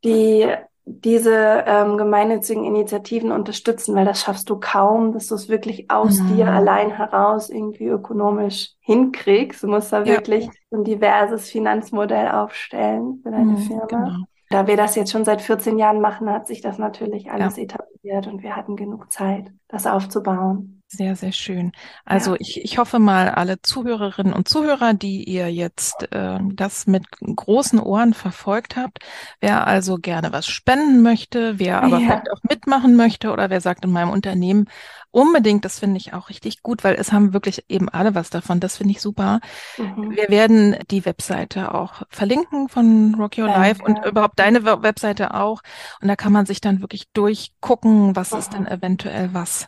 die 0.03 0.45
diese 0.89 1.65
ähm, 1.67 1.97
gemeinnützigen 1.97 2.63
Initiativen 2.63 3.31
unterstützen, 3.31 3.93
weil 3.93 4.05
das 4.05 4.21
schaffst 4.21 4.49
du 4.49 4.57
kaum, 4.57 5.11
dass 5.11 5.27
du 5.27 5.35
es 5.35 5.49
wirklich 5.49 5.91
aus 5.91 6.19
mhm. 6.19 6.35
dir 6.35 6.47
allein 6.47 6.91
heraus 6.91 7.49
irgendwie 7.49 7.87
ökonomisch 7.87 8.71
hinkriegst. 8.79 9.63
Du 9.63 9.67
musst 9.67 9.91
da 9.91 9.99
ja. 9.99 10.05
wirklich 10.05 10.49
ein 10.71 10.85
diverses 10.85 11.49
Finanzmodell 11.49 12.29
aufstellen 12.29 13.19
für 13.21 13.31
deine 13.31 13.51
mhm, 13.51 13.57
Firma. 13.57 13.85
Genau. 13.85 14.17
Da 14.49 14.65
wir 14.65 14.77
das 14.77 14.95
jetzt 14.95 15.11
schon 15.11 15.25
seit 15.25 15.41
14 15.41 15.77
Jahren 15.77 15.99
machen, 15.99 16.29
hat 16.29 16.47
sich 16.47 16.61
das 16.61 16.77
natürlich 16.77 17.29
alles 17.29 17.57
ja. 17.57 17.63
etabliert 17.63 18.27
und 18.27 18.41
wir 18.41 18.55
hatten 18.55 18.77
genug 18.77 19.11
Zeit, 19.11 19.51
das 19.67 19.85
aufzubauen. 19.85 20.76
Sehr, 20.89 21.17
sehr 21.17 21.33
schön. 21.33 21.73
Also 22.05 22.31
ja. 22.31 22.37
ich, 22.39 22.63
ich 22.63 22.77
hoffe 22.77 22.97
mal, 22.97 23.29
alle 23.29 23.61
Zuhörerinnen 23.61 24.31
und 24.31 24.47
Zuhörer, 24.47 24.93
die 24.93 25.25
ihr 25.25 25.51
jetzt 25.51 26.09
äh, 26.13 26.39
das 26.53 26.87
mit 26.87 27.03
großen 27.19 27.77
Ohren 27.79 28.13
verfolgt 28.13 28.77
habt, 28.77 28.99
wer 29.41 29.67
also 29.67 29.97
gerne 29.97 30.31
was 30.31 30.47
spenden 30.47 31.01
möchte, 31.01 31.59
wer 31.59 31.81
aber 31.83 31.99
ja. 31.99 32.07
vielleicht 32.07 32.31
auch 32.31 32.41
mitmachen 32.49 32.95
möchte 32.95 33.31
oder 33.31 33.49
wer 33.49 33.59
sagt 33.59 33.83
in 33.83 33.91
meinem 33.91 34.11
Unternehmen 34.11 34.69
unbedingt, 35.11 35.65
das 35.65 35.79
finde 35.79 35.97
ich 35.97 36.13
auch 36.13 36.29
richtig 36.29 36.61
gut, 36.61 36.83
weil 36.83 36.95
es 36.95 37.11
haben 37.11 37.33
wirklich 37.33 37.65
eben 37.69 37.89
alle 37.89 38.13
was 38.13 38.29
davon. 38.29 38.59
Das 38.59 38.77
finde 38.77 38.91
ich 38.91 39.01
super. 39.01 39.39
Mhm. 39.77 40.11
Wir 40.11 40.29
werden 40.29 40.77
die 40.91 41.05
Webseite 41.05 41.73
auch 41.73 42.03
verlinken 42.09 42.69
von 42.69 43.15
Rock 43.15 43.37
Your 43.37 43.47
Danke. 43.47 43.59
Life 43.59 43.83
und 43.83 44.05
überhaupt 44.05 44.39
deine 44.39 44.63
Webseite 44.63 45.33
auch. 45.33 45.61
Und 46.01 46.07
da 46.07 46.15
kann 46.15 46.31
man 46.31 46.45
sich 46.45 46.61
dann 46.61 46.81
wirklich 46.81 47.09
durchgucken, 47.13 48.15
was 48.15 48.31
mhm. 48.31 48.37
ist 48.37 48.53
denn 48.53 48.67
eventuell 48.67 49.33
was 49.33 49.67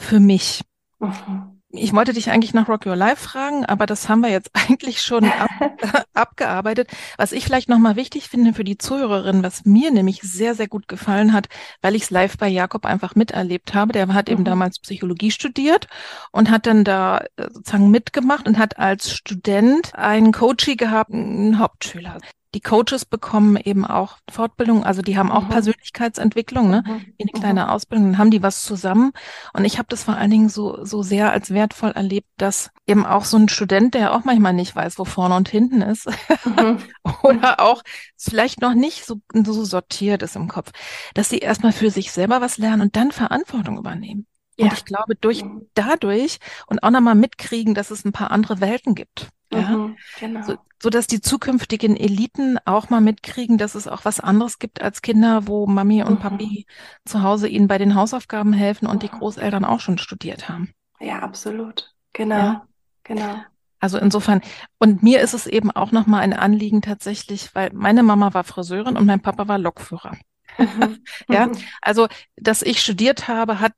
für 0.00 0.20
mich. 0.20 0.62
Mhm. 0.98 1.60
Ich 1.72 1.92
wollte 1.92 2.12
dich 2.12 2.30
eigentlich 2.30 2.52
nach 2.52 2.68
Rock 2.68 2.84
Your 2.84 2.96
Life 2.96 3.28
fragen, 3.28 3.64
aber 3.64 3.86
das 3.86 4.08
haben 4.08 4.22
wir 4.22 4.30
jetzt 4.30 4.50
eigentlich 4.54 5.02
schon 5.02 5.24
ab, 5.24 5.50
abgearbeitet. 6.14 6.90
Was 7.16 7.30
ich 7.30 7.44
vielleicht 7.44 7.68
nochmal 7.68 7.94
wichtig 7.94 8.28
finde 8.28 8.54
für 8.54 8.64
die 8.64 8.76
Zuhörerin, 8.76 9.44
was 9.44 9.64
mir 9.64 9.92
nämlich 9.92 10.20
sehr, 10.20 10.56
sehr 10.56 10.66
gut 10.66 10.88
gefallen 10.88 11.32
hat, 11.32 11.48
weil 11.80 11.94
ich 11.94 12.02
es 12.02 12.10
live 12.10 12.36
bei 12.38 12.48
Jakob 12.48 12.86
einfach 12.86 13.14
miterlebt 13.14 13.72
habe. 13.72 13.92
Der 13.92 14.08
hat 14.08 14.28
mhm. 14.28 14.32
eben 14.32 14.44
damals 14.44 14.80
Psychologie 14.80 15.30
studiert 15.30 15.86
und 16.32 16.50
hat 16.50 16.66
dann 16.66 16.82
da 16.82 17.18
äh, 17.36 17.48
sozusagen 17.52 17.90
mitgemacht 17.90 18.48
und 18.48 18.58
hat 18.58 18.78
als 18.78 19.12
Student 19.12 19.94
einen 19.94 20.32
Coachie 20.32 20.76
gehabt, 20.76 21.12
einen 21.12 21.60
Hauptschüler 21.60 22.18
die 22.54 22.60
Coaches 22.60 23.04
bekommen 23.04 23.56
eben 23.56 23.84
auch 23.84 24.18
Fortbildung, 24.28 24.84
also 24.84 25.02
die 25.02 25.16
haben 25.16 25.30
auch 25.30 25.44
mhm. 25.44 25.50
Persönlichkeitsentwicklung, 25.50 26.68
ne? 26.70 26.82
Mhm. 26.84 27.14
Wie 27.16 27.24
eine 27.24 27.32
kleine 27.32 27.64
mhm. 27.64 27.70
Ausbildung, 27.70 28.06
dann 28.06 28.18
haben 28.18 28.30
die 28.30 28.42
was 28.42 28.64
zusammen. 28.64 29.12
Und 29.52 29.64
ich 29.64 29.78
habe 29.78 29.86
das 29.88 30.04
vor 30.04 30.16
allen 30.16 30.30
Dingen 30.30 30.48
so, 30.48 30.84
so 30.84 31.02
sehr 31.02 31.30
als 31.30 31.50
wertvoll 31.50 31.90
erlebt, 31.92 32.28
dass 32.38 32.70
eben 32.86 33.06
auch 33.06 33.24
so 33.24 33.36
ein 33.36 33.48
Student, 33.48 33.94
der 33.94 34.14
auch 34.14 34.24
manchmal 34.24 34.52
nicht 34.52 34.74
weiß, 34.74 34.98
wo 34.98 35.04
vorne 35.04 35.36
und 35.36 35.48
hinten 35.48 35.80
ist, 35.82 36.08
mhm. 36.44 36.78
oder 37.22 37.60
auch 37.60 37.82
vielleicht 38.16 38.60
noch 38.60 38.74
nicht 38.74 39.04
so, 39.04 39.20
so 39.32 39.64
sortiert 39.64 40.22
ist 40.22 40.36
im 40.36 40.48
Kopf, 40.48 40.72
dass 41.14 41.28
sie 41.28 41.38
erstmal 41.38 41.72
für 41.72 41.90
sich 41.90 42.10
selber 42.10 42.40
was 42.40 42.58
lernen 42.58 42.82
und 42.82 42.96
dann 42.96 43.12
Verantwortung 43.12 43.78
übernehmen. 43.78 44.26
Ja. 44.58 44.66
Und 44.66 44.72
ich 44.72 44.84
glaube, 44.84 45.14
durch 45.14 45.44
mhm. 45.44 45.68
dadurch 45.74 46.38
und 46.66 46.82
auch 46.82 46.90
nochmal 46.90 47.14
mitkriegen, 47.14 47.74
dass 47.74 47.90
es 47.90 48.04
ein 48.04 48.12
paar 48.12 48.30
andere 48.32 48.60
Welten 48.60 48.94
gibt. 48.94 49.28
Ja? 49.52 49.68
Mhm, 49.68 49.96
genau. 50.18 50.42
So, 50.42 50.56
so 50.82 50.90
dass 50.90 51.06
die 51.06 51.20
zukünftigen 51.20 51.96
Eliten 51.96 52.58
auch 52.64 52.88
mal 52.88 53.00
mitkriegen, 53.00 53.58
dass 53.58 53.74
es 53.74 53.88
auch 53.88 54.04
was 54.04 54.20
anderes 54.20 54.58
gibt 54.58 54.80
als 54.80 55.02
Kinder, 55.02 55.46
wo 55.46 55.66
Mami 55.66 56.02
und 56.02 56.14
mhm. 56.14 56.22
Papi 56.22 56.66
zu 57.04 57.22
Hause 57.22 57.48
ihnen 57.48 57.68
bei 57.68 57.78
den 57.78 57.94
Hausaufgaben 57.94 58.52
helfen 58.52 58.86
und 58.86 59.02
die 59.02 59.08
mhm. 59.12 59.18
Großeltern 59.18 59.64
auch 59.64 59.80
schon 59.80 59.98
studiert 59.98 60.48
haben. 60.48 60.72
Ja, 61.00 61.20
absolut. 61.20 61.94
Genau. 62.12 62.36
Ja? 62.36 62.66
Genau. 63.04 63.42
Also 63.80 63.98
insofern, 63.98 64.42
und 64.78 65.02
mir 65.02 65.20
ist 65.20 65.32
es 65.32 65.46
eben 65.46 65.70
auch 65.70 65.90
nochmal 65.90 66.20
ein 66.20 66.34
Anliegen 66.34 66.82
tatsächlich, 66.82 67.54
weil 67.54 67.70
meine 67.72 68.02
Mama 68.02 68.34
war 68.34 68.44
Friseurin 68.44 68.96
und 68.96 69.06
mein 69.06 69.20
Papa 69.20 69.48
war 69.48 69.58
Lokführer. 69.58 70.16
Mhm. 70.58 71.02
ja, 71.28 71.46
mhm. 71.46 71.56
also, 71.80 72.06
dass 72.36 72.62
ich 72.62 72.80
studiert 72.80 73.26
habe, 73.26 73.58
hat 73.58 73.72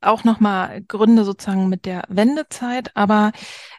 auch 0.00 0.22
nochmal 0.22 0.80
Gründe 0.82 1.24
sozusagen 1.24 1.68
mit 1.68 1.84
der 1.84 2.04
Wendezeit, 2.08 2.96
aber, 2.96 3.32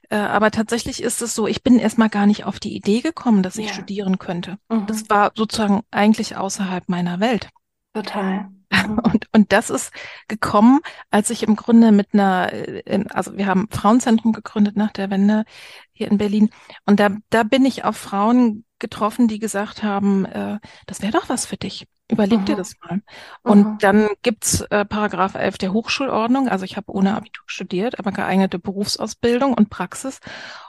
äh, 0.10 0.18
aber 0.18 0.52
tatsächlich 0.52 1.04
ist 1.04 1.22
es 1.22 1.36
so, 1.36 1.48
ich 1.48 1.64
bin 1.64 1.80
erstmal 1.80 2.10
gar 2.10 2.26
nicht 2.26 2.46
auf 2.46 2.60
die 2.60 2.76
Idee 2.76 3.02
gekommen, 3.02 3.44
dass 3.44 3.58
ich 3.58 3.68
ja. 3.68 3.74
studieren 3.74 4.18
könnte. 4.18 4.58
Mhm. 4.70 4.88
Das 4.88 5.10
war 5.10 5.32
sozusagen 5.36 5.82
eigentlich 5.92 6.36
außerhalb 6.36 6.90
meiner 6.90 7.20
Welt. 7.20 7.50
Total. 7.94 8.50
Mhm. 8.72 9.00
Und, 9.00 9.26
und 9.34 9.52
das 9.52 9.72
ist 9.72 9.92
gekommen, 10.28 10.82
als 11.10 11.32
ich 11.32 11.42
im 11.42 11.56
Grunde 11.56 11.92
mit 11.92 12.10
einer, 12.14 12.54
äh, 12.54 13.04
also 13.10 13.36
wir 13.36 13.48
haben 13.48 13.68
Frauenzentrum 13.72 14.32
gegründet 14.32 14.78
nach 14.78 14.92
der 14.92 15.10
Wende 15.10 15.44
hier 15.92 16.12
in 16.12 16.20
Berlin. 16.20 16.52
Und 16.86 17.00
da, 17.00 17.10
da 17.32 17.42
bin 17.42 17.66
ich 17.66 17.84
auf 17.84 17.98
Frauen 17.98 18.66
getroffen, 18.78 19.28
die 19.28 19.40
gesagt 19.40 19.82
haben, 19.82 20.26
äh, 20.26 20.60
das 20.86 21.02
wäre 21.02 21.14
doch 21.14 21.30
was 21.30 21.48
für 21.48 21.58
dich. 21.58 21.88
Überleg 22.12 22.44
dir 22.46 22.56
das 22.56 22.76
mal. 22.82 23.02
Und 23.44 23.66
Aha. 23.66 23.78
dann 23.82 24.10
gibt's 24.24 24.62
äh, 24.62 24.84
Paragraph 24.84 25.36
11 25.36 25.60
der 25.60 25.74
Hochschulordnung. 25.74 26.50
Also 26.50 26.66
ich 26.66 26.76
habe 26.76 26.92
ohne 26.92 27.16
Abitur 27.16 27.44
studiert, 27.46 28.00
aber 28.00 28.12
geeignete 28.12 28.58
Berufsausbildung 28.58 29.54
und 29.54 29.70
Praxis. 29.70 30.20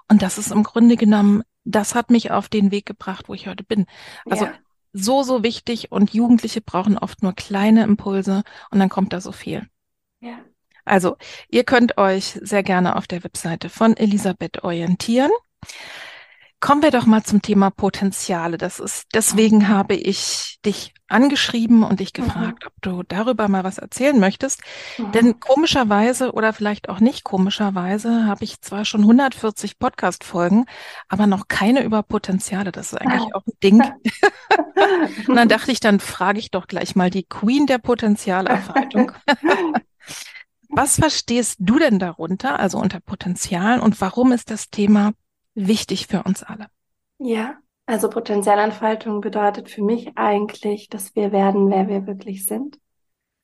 Und 0.08 0.20
das 0.20 0.36
ist 0.36 0.52
im 0.52 0.62
Grunde 0.62 0.96
genommen, 0.96 1.42
das 1.64 1.94
hat 1.94 2.10
mich 2.10 2.30
auf 2.30 2.48
den 2.48 2.70
Weg 2.70 2.84
gebracht, 2.84 3.28
wo 3.28 3.34
ich 3.34 3.46
heute 3.46 3.64
bin. 3.64 3.86
Also 4.28 4.46
ja. 4.46 4.52
so, 4.92 5.22
so 5.22 5.42
wichtig 5.42 5.90
und 5.90 6.12
Jugendliche 6.12 6.60
brauchen 6.60 6.98
oft 6.98 7.22
nur 7.22 7.32
kleine 7.32 7.84
Impulse 7.84 8.42
und 8.70 8.78
dann 8.78 8.90
kommt 8.90 9.14
da 9.14 9.22
so 9.22 9.32
viel. 9.32 9.66
Ja. 10.20 10.38
Also, 10.84 11.16
ihr 11.48 11.64
könnt 11.64 11.98
euch 11.98 12.38
sehr 12.42 12.62
gerne 12.62 12.96
auf 12.96 13.06
der 13.06 13.22
Webseite 13.22 13.68
von 13.68 13.96
Elisabeth 13.96 14.64
orientieren. 14.64 15.30
Kommen 16.58 16.82
wir 16.82 16.90
doch 16.90 17.06
mal 17.06 17.22
zum 17.22 17.40
Thema 17.40 17.70
Potenziale. 17.70 18.58
Das 18.58 18.80
ist, 18.80 19.06
deswegen 19.14 19.68
habe 19.68 19.94
ich 19.94 20.58
dich 20.64 20.92
angeschrieben 21.10 21.82
und 21.82 22.00
dich 22.00 22.12
mhm. 22.16 22.22
gefragt, 22.24 22.64
mhm. 22.64 22.68
ob 22.68 22.72
du 22.82 23.02
darüber 23.02 23.48
mal 23.48 23.64
was 23.64 23.78
erzählen 23.78 24.18
möchtest. 24.18 24.62
Mhm. 24.98 25.12
Denn 25.12 25.40
komischerweise 25.40 26.32
oder 26.32 26.52
vielleicht 26.52 26.88
auch 26.88 27.00
nicht 27.00 27.24
komischerweise 27.24 28.26
habe 28.26 28.44
ich 28.44 28.60
zwar 28.60 28.84
schon 28.84 29.02
140 29.02 29.78
Podcast-Folgen, 29.78 30.66
aber 31.08 31.26
noch 31.26 31.48
keine 31.48 31.82
über 31.82 32.02
Potenziale. 32.02 32.72
Das 32.72 32.92
ist 32.92 32.98
eigentlich 32.98 33.34
auch 33.34 33.46
ein 33.46 33.52
Ding. 33.62 33.82
und 35.28 35.36
dann 35.36 35.48
dachte 35.48 35.72
ich, 35.72 35.80
dann 35.80 36.00
frage 36.00 36.38
ich 36.38 36.50
doch 36.50 36.66
gleich 36.66 36.96
mal 36.96 37.10
die 37.10 37.24
Queen 37.24 37.66
der 37.66 37.78
Potenzialerfaltung. 37.78 39.12
was 40.68 40.96
verstehst 40.96 41.56
du 41.60 41.78
denn 41.78 41.98
darunter, 41.98 42.58
also 42.58 42.78
unter 42.78 43.00
Potenzialen 43.00 43.80
und 43.80 44.00
warum 44.00 44.32
ist 44.32 44.50
das 44.50 44.70
Thema 44.70 45.12
wichtig 45.54 46.06
für 46.06 46.22
uns 46.22 46.42
alle. 46.42 46.68
Ja, 47.18 47.58
also 47.90 48.08
Potenzialentfaltung 48.08 49.20
bedeutet 49.20 49.68
für 49.68 49.82
mich 49.82 50.16
eigentlich, 50.16 50.88
dass 50.88 51.16
wir 51.16 51.32
werden, 51.32 51.70
wer 51.70 51.88
wir 51.88 52.06
wirklich 52.06 52.46
sind. 52.46 52.78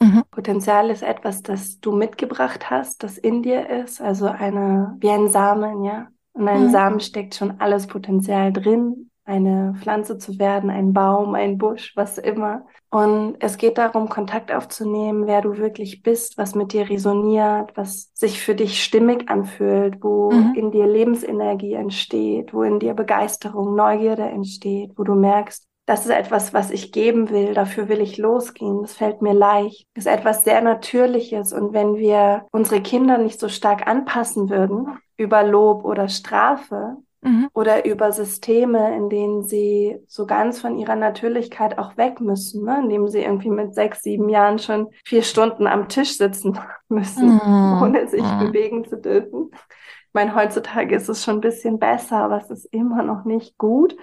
Mhm. 0.00 0.22
Potenzial 0.30 0.90
ist 0.90 1.02
etwas, 1.02 1.42
das 1.42 1.80
du 1.80 1.90
mitgebracht 1.90 2.70
hast, 2.70 3.02
das 3.02 3.18
in 3.18 3.42
dir 3.42 3.68
ist, 3.68 4.00
also 4.00 4.26
eine, 4.26 4.96
wie 5.00 5.10
ein 5.10 5.28
Samen, 5.28 5.82
ja. 5.82 6.08
Und 6.32 6.46
ein 6.46 6.66
mhm. 6.66 6.70
Samen 6.70 7.00
steckt 7.00 7.34
schon 7.34 7.60
alles 7.60 7.88
Potenzial 7.88 8.52
drin, 8.52 9.10
eine 9.26 9.74
Pflanze 9.80 10.18
zu 10.18 10.38
werden, 10.38 10.70
ein 10.70 10.92
Baum, 10.92 11.34
ein 11.34 11.58
Busch, 11.58 11.92
was 11.96 12.16
immer. 12.16 12.64
Und 12.90 13.36
es 13.40 13.58
geht 13.58 13.76
darum, 13.76 14.08
Kontakt 14.08 14.52
aufzunehmen, 14.52 15.26
wer 15.26 15.42
du 15.42 15.58
wirklich 15.58 16.02
bist, 16.02 16.38
was 16.38 16.54
mit 16.54 16.72
dir 16.72 16.88
resoniert, 16.88 17.72
was 17.76 18.10
sich 18.14 18.40
für 18.40 18.54
dich 18.54 18.82
stimmig 18.82 19.28
anfühlt, 19.28 20.02
wo 20.02 20.30
mhm. 20.30 20.54
in 20.54 20.70
dir 20.70 20.86
Lebensenergie 20.86 21.74
entsteht, 21.74 22.54
wo 22.54 22.62
in 22.62 22.78
dir 22.78 22.94
Begeisterung, 22.94 23.74
Neugierde 23.74 24.22
entsteht, 24.22 24.92
wo 24.96 25.02
du 25.02 25.14
merkst, 25.14 25.66
das 25.86 26.04
ist 26.04 26.12
etwas, 26.12 26.52
was 26.52 26.70
ich 26.70 26.90
geben 26.90 27.30
will, 27.30 27.54
dafür 27.54 27.88
will 27.88 28.00
ich 28.00 28.18
losgehen, 28.18 28.82
das 28.82 28.94
fällt 28.94 29.22
mir 29.22 29.34
leicht, 29.34 29.86
das 29.94 30.06
ist 30.06 30.12
etwas 30.12 30.42
sehr 30.42 30.60
Natürliches. 30.60 31.52
Und 31.52 31.72
wenn 31.72 31.96
wir 31.96 32.46
unsere 32.50 32.80
Kinder 32.80 33.18
nicht 33.18 33.38
so 33.38 33.48
stark 33.48 33.86
anpassen 33.86 34.50
würden 34.50 34.98
über 35.16 35.44
Lob 35.44 35.84
oder 35.84 36.08
Strafe, 36.08 36.96
mhm. 37.26 37.48
oder 37.52 37.84
über 37.84 38.12
Systeme, 38.12 38.96
in 38.96 39.08
denen 39.10 39.42
sie 39.42 39.98
so 40.06 40.26
ganz 40.26 40.60
von 40.60 40.78
ihrer 40.78 40.96
Natürlichkeit 40.96 41.78
auch 41.78 41.96
weg 41.96 42.20
müssen, 42.20 42.64
ne? 42.64 42.80
indem 42.82 43.08
sie 43.08 43.22
irgendwie 43.22 43.50
mit 43.50 43.74
sechs, 43.74 44.02
sieben 44.02 44.28
Jahren 44.28 44.58
schon 44.58 44.88
vier 45.04 45.22
Stunden 45.22 45.66
am 45.66 45.88
Tisch 45.88 46.16
sitzen 46.16 46.58
müssen, 46.88 47.34
mhm. 47.34 47.82
ohne 47.82 48.08
sich 48.08 48.22
mhm. 48.22 48.38
bewegen 48.38 48.84
zu 48.84 48.96
dürfen. 48.96 49.50
Ich 49.52 50.14
meine, 50.14 50.34
heutzutage 50.34 50.94
ist 50.96 51.08
es 51.08 51.24
schon 51.24 51.36
ein 51.36 51.42
bisschen 51.42 51.78
besser, 51.78 52.18
aber 52.18 52.38
es 52.38 52.50
ist 52.50 52.64
immer 52.66 53.02
noch 53.02 53.24
nicht 53.24 53.58
gut. 53.58 53.96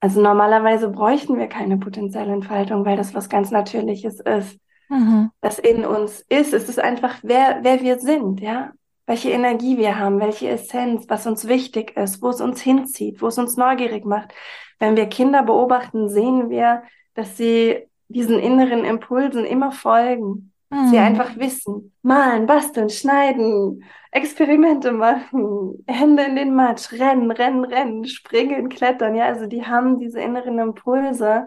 Also 0.00 0.20
normalerweise 0.20 0.88
bräuchten 0.88 1.38
wir 1.38 1.48
keine 1.48 1.76
Potenzialentfaltung, 1.76 2.84
weil 2.84 2.96
das 2.96 3.14
was 3.14 3.28
ganz 3.28 3.50
Natürliches 3.50 4.20
ist, 4.20 4.58
mhm. 4.88 5.30
das 5.40 5.58
in 5.58 5.84
uns 5.84 6.24
ist. 6.28 6.54
Es 6.54 6.68
ist 6.68 6.78
einfach, 6.78 7.16
wer, 7.22 7.58
wer 7.62 7.82
wir 7.82 7.98
sind, 7.98 8.40
ja 8.40 8.72
welche 9.06 9.30
Energie 9.30 9.76
wir 9.76 9.98
haben, 9.98 10.20
welche 10.20 10.48
Essenz, 10.48 11.06
was 11.08 11.26
uns 11.26 11.46
wichtig 11.46 11.96
ist, 11.96 12.22
wo 12.22 12.30
es 12.30 12.40
uns 12.40 12.60
hinzieht, 12.60 13.20
wo 13.20 13.28
es 13.28 13.38
uns 13.38 13.56
neugierig 13.56 14.04
macht. 14.04 14.32
Wenn 14.78 14.96
wir 14.96 15.06
Kinder 15.06 15.42
beobachten, 15.42 16.08
sehen 16.08 16.50
wir, 16.50 16.82
dass 17.14 17.36
sie 17.36 17.86
diesen 18.08 18.38
inneren 18.38 18.84
Impulsen 18.84 19.44
immer 19.44 19.72
folgen. 19.72 20.52
Mhm. 20.70 20.88
Sie 20.88 20.98
einfach 20.98 21.36
wissen, 21.36 21.92
malen, 22.02 22.46
basteln, 22.46 22.90
schneiden, 22.90 23.84
Experimente 24.10 24.92
machen, 24.92 25.84
Hände 25.86 26.22
in 26.24 26.36
den 26.36 26.54
Matsch, 26.54 26.92
rennen, 26.92 27.30
rennen, 27.30 27.64
rennen, 27.64 28.04
springen, 28.04 28.68
klettern. 28.68 29.14
Ja, 29.14 29.26
also 29.26 29.46
die 29.46 29.66
haben 29.66 29.98
diese 29.98 30.20
inneren 30.20 30.58
Impulse 30.58 31.46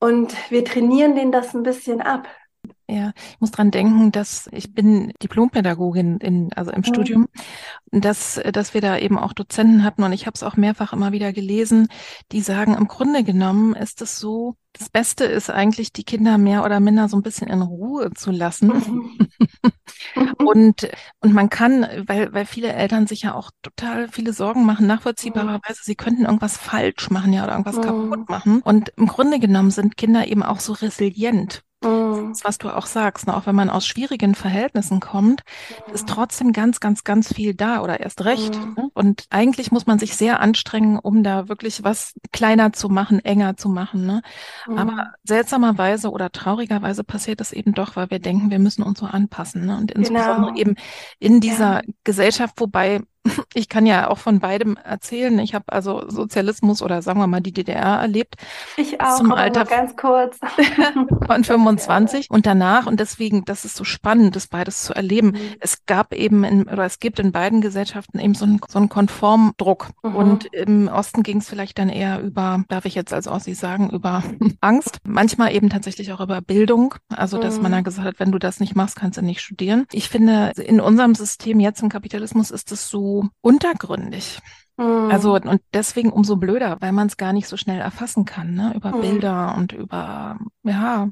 und 0.00 0.34
wir 0.50 0.64
trainieren 0.64 1.14
denen 1.14 1.32
das 1.32 1.54
ein 1.54 1.62
bisschen 1.62 2.00
ab. 2.00 2.28
Ja, 2.86 3.12
ich 3.16 3.40
muss 3.40 3.50
dran 3.50 3.70
denken, 3.70 4.12
dass 4.12 4.48
ich 4.52 4.74
bin 4.74 5.12
Diplompädagogin 5.22 6.18
in, 6.18 6.52
also 6.52 6.70
im 6.70 6.80
mhm. 6.80 6.84
Studium, 6.84 7.28
dass, 7.90 8.40
dass 8.52 8.74
wir 8.74 8.82
da 8.82 8.98
eben 8.98 9.18
auch 9.18 9.32
Dozenten 9.32 9.84
hatten 9.84 10.02
und 10.02 10.12
ich 10.12 10.26
habe 10.26 10.34
es 10.34 10.42
auch 10.42 10.56
mehrfach 10.56 10.92
immer 10.92 11.12
wieder 11.12 11.32
gelesen, 11.32 11.88
die 12.30 12.42
sagen, 12.42 12.74
im 12.74 12.86
Grunde 12.86 13.24
genommen 13.24 13.74
ist 13.74 14.02
es 14.02 14.18
so, 14.18 14.56
das 14.74 14.90
Beste 14.90 15.24
ist 15.24 15.50
eigentlich, 15.50 15.92
die 15.92 16.04
Kinder 16.04 16.36
mehr 16.36 16.64
oder 16.64 16.80
minder 16.80 17.08
so 17.08 17.16
ein 17.16 17.22
bisschen 17.22 17.48
in 17.48 17.62
Ruhe 17.62 18.10
zu 18.12 18.32
lassen. 18.32 18.68
Mhm. 18.68 19.72
und, 20.44 20.88
und 21.20 21.32
man 21.32 21.48
kann, 21.48 21.86
weil, 22.06 22.32
weil 22.34 22.44
viele 22.44 22.72
Eltern 22.72 23.06
sich 23.06 23.22
ja 23.22 23.34
auch 23.34 23.50
total 23.62 24.08
viele 24.08 24.32
Sorgen 24.32 24.66
machen, 24.66 24.86
nachvollziehbarerweise, 24.86 25.80
sie 25.82 25.94
könnten 25.94 26.24
irgendwas 26.24 26.58
falsch 26.58 27.08
machen, 27.10 27.32
ja, 27.32 27.44
oder 27.44 27.52
irgendwas 27.52 27.76
mhm. 27.76 27.82
kaputt 27.82 28.28
machen. 28.28 28.60
Und 28.62 28.90
im 28.96 29.06
Grunde 29.06 29.38
genommen 29.38 29.70
sind 29.70 29.96
Kinder 29.96 30.26
eben 30.26 30.42
auch 30.42 30.60
so 30.60 30.72
resilient. 30.72 31.62
Mhm. 31.84 32.30
Das, 32.30 32.44
was 32.44 32.58
du 32.58 32.70
auch 32.70 32.86
sagst, 32.86 33.26
ne? 33.26 33.36
auch 33.36 33.46
wenn 33.46 33.54
man 33.54 33.70
aus 33.70 33.86
schwierigen 33.86 34.34
Verhältnissen 34.34 35.00
kommt, 35.00 35.42
mhm. 35.86 35.94
ist 35.94 36.08
trotzdem 36.08 36.52
ganz, 36.52 36.80
ganz, 36.80 37.04
ganz 37.04 37.32
viel 37.32 37.54
da 37.54 37.80
oder 37.82 38.00
erst 38.00 38.24
recht. 38.24 38.54
Mhm. 38.54 38.74
Ne? 38.76 38.90
Und 38.94 39.26
eigentlich 39.30 39.70
muss 39.72 39.86
man 39.86 39.98
sich 39.98 40.16
sehr 40.16 40.40
anstrengen, 40.40 40.98
um 40.98 41.22
da 41.22 41.48
wirklich 41.48 41.84
was 41.84 42.14
kleiner 42.32 42.72
zu 42.72 42.88
machen, 42.88 43.24
enger 43.24 43.56
zu 43.56 43.68
machen. 43.68 44.06
Ne? 44.06 44.22
Aber 44.66 44.92
mhm. 44.92 45.02
seltsamerweise 45.24 46.10
oder 46.10 46.30
traurigerweise 46.30 47.04
passiert 47.04 47.40
das 47.40 47.52
eben 47.52 47.74
doch, 47.74 47.96
weil 47.96 48.10
wir 48.10 48.18
denken, 48.18 48.50
wir 48.50 48.58
müssen 48.58 48.82
uns 48.82 48.98
so 48.98 49.06
anpassen. 49.06 49.66
Ne? 49.66 49.76
Und 49.76 49.92
insbesondere 49.92 50.52
genau. 50.52 50.56
eben 50.56 50.74
in 51.18 51.40
dieser 51.40 51.76
ja. 51.76 51.82
Gesellschaft, 52.04 52.60
wobei 52.60 53.02
ich 53.54 53.68
kann 53.68 53.86
ja 53.86 54.10
auch 54.10 54.18
von 54.18 54.40
beidem 54.40 54.76
erzählen. 54.76 55.38
Ich 55.38 55.54
habe 55.54 55.64
also 55.68 56.08
Sozialismus 56.08 56.82
oder 56.82 57.02
sagen 57.02 57.20
wir 57.20 57.26
mal 57.26 57.40
die 57.40 57.52
DDR 57.52 58.00
erlebt. 58.00 58.36
Ich 58.76 59.00
auch, 59.00 59.16
zum 59.16 59.32
Alter 59.32 59.64
ganz 59.64 59.96
kurz. 59.96 60.38
von 61.26 61.44
25 61.44 62.30
und 62.30 62.46
danach 62.46 62.86
und 62.86 63.00
deswegen, 63.00 63.44
das 63.44 63.64
ist 63.64 63.76
so 63.76 63.84
spannend, 63.84 64.36
das 64.36 64.48
beides 64.48 64.82
zu 64.82 64.94
erleben. 64.94 65.28
Mhm. 65.28 65.38
Es 65.60 65.86
gab 65.86 66.12
eben 66.12 66.44
in, 66.44 66.64
oder 66.64 66.84
es 66.84 66.98
gibt 66.98 67.18
in 67.18 67.32
beiden 67.32 67.60
Gesellschaften 67.60 68.18
eben 68.18 68.34
so 68.34 68.44
einen, 68.44 68.60
so 68.68 68.78
einen 68.78 68.88
Konformdruck 68.88 69.88
mhm. 70.02 70.16
und 70.16 70.44
im 70.46 70.88
Osten 70.88 71.22
ging 71.22 71.38
es 71.38 71.48
vielleicht 71.48 71.78
dann 71.78 71.88
eher 71.88 72.20
über, 72.20 72.64
darf 72.68 72.84
ich 72.84 72.94
jetzt 72.94 73.12
als 73.12 73.26
Ossi 73.26 73.54
sagen, 73.54 73.90
über 73.90 74.22
Angst. 74.60 74.98
Manchmal 75.04 75.54
eben 75.54 75.70
tatsächlich 75.70 76.12
auch 76.12 76.20
über 76.20 76.40
Bildung, 76.40 76.94
also 77.08 77.38
dass 77.38 77.56
mhm. 77.56 77.62
man 77.62 77.72
dann 77.72 77.84
gesagt 77.84 78.06
hat, 78.06 78.20
wenn 78.20 78.32
du 78.32 78.38
das 78.38 78.60
nicht 78.60 78.76
machst, 78.76 78.96
kannst 78.96 79.16
du 79.16 79.22
nicht 79.22 79.40
studieren. 79.40 79.86
Ich 79.92 80.08
finde, 80.08 80.52
in 80.56 80.80
unserem 80.80 81.14
System 81.14 81.60
jetzt 81.60 81.82
im 81.82 81.88
Kapitalismus 81.88 82.50
ist 82.50 82.70
es 82.70 82.88
so 82.88 83.13
untergründig. 83.40 84.40
Mhm. 84.76 85.10
Also 85.10 85.34
und 85.34 85.60
deswegen 85.72 86.10
umso 86.10 86.36
blöder, 86.36 86.78
weil 86.80 86.92
man 86.92 87.06
es 87.06 87.16
gar 87.16 87.32
nicht 87.32 87.48
so 87.48 87.56
schnell 87.56 87.80
erfassen 87.80 88.24
kann, 88.24 88.54
ne? 88.54 88.72
Über 88.74 88.92
mhm. 88.92 89.00
Bilder 89.00 89.54
und 89.56 89.72
über, 89.72 90.38
ja, 90.62 91.08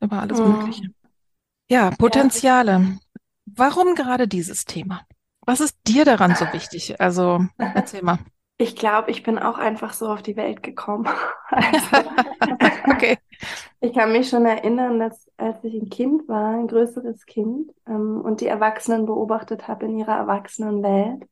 über 0.00 0.20
alles 0.20 0.38
mhm. 0.38 0.52
Mögliche. 0.52 0.90
Ja, 1.68 1.90
Potenziale. 1.90 2.72
Ja. 2.72 2.96
Warum 3.46 3.94
gerade 3.94 4.28
dieses 4.28 4.64
Thema? 4.64 5.02
Was 5.46 5.60
ist 5.60 5.76
dir 5.86 6.04
daran 6.04 6.34
so 6.34 6.44
wichtig? 6.52 7.00
Also 7.00 7.44
erzähl 7.58 8.02
mal. 8.02 8.18
Ich 8.58 8.74
glaube, 8.74 9.10
ich 9.10 9.22
bin 9.22 9.38
auch 9.38 9.58
einfach 9.58 9.92
so 9.92 10.08
auf 10.08 10.22
die 10.22 10.36
Welt 10.36 10.62
gekommen. 10.62 11.06
Also, 11.48 12.08
okay. 12.90 13.18
Ich 13.80 13.92
kann 13.92 14.10
mich 14.10 14.28
schon 14.30 14.46
erinnern, 14.46 14.98
dass 14.98 15.30
als 15.36 15.62
ich 15.62 15.74
ein 15.74 15.90
Kind 15.90 16.26
war, 16.26 16.54
ein 16.54 16.66
größeres 16.66 17.24
Kind, 17.26 17.70
ähm, 17.86 18.20
und 18.20 18.40
die 18.40 18.46
Erwachsenen 18.46 19.06
beobachtet 19.06 19.68
habe 19.68 19.84
in 19.84 19.98
ihrer 19.98 20.16
Erwachsenenwelt, 20.16 21.28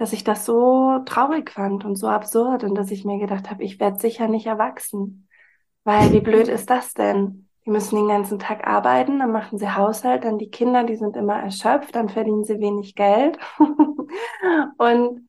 dass 0.00 0.14
ich 0.14 0.24
das 0.24 0.46
so 0.46 1.00
traurig 1.04 1.50
fand 1.50 1.84
und 1.84 1.96
so 1.96 2.08
absurd 2.08 2.64
und 2.64 2.74
dass 2.74 2.90
ich 2.90 3.04
mir 3.04 3.18
gedacht 3.18 3.50
habe, 3.50 3.62
ich 3.62 3.78
werde 3.78 3.98
sicher 3.98 4.28
nicht 4.28 4.46
erwachsen. 4.46 5.28
Weil 5.84 6.10
wie 6.14 6.20
blöd 6.20 6.48
ist 6.48 6.70
das 6.70 6.94
denn? 6.94 7.48
Die 7.66 7.70
müssen 7.70 7.96
den 7.96 8.08
ganzen 8.08 8.38
Tag 8.38 8.66
arbeiten, 8.66 9.18
dann 9.18 9.30
machen 9.30 9.58
sie 9.58 9.68
Haushalt, 9.68 10.24
dann 10.24 10.38
die 10.38 10.48
Kinder, 10.48 10.84
die 10.84 10.96
sind 10.96 11.18
immer 11.18 11.34
erschöpft, 11.34 11.94
dann 11.94 12.08
verdienen 12.08 12.44
sie 12.44 12.60
wenig 12.60 12.94
Geld. 12.94 13.36
und 14.78 15.28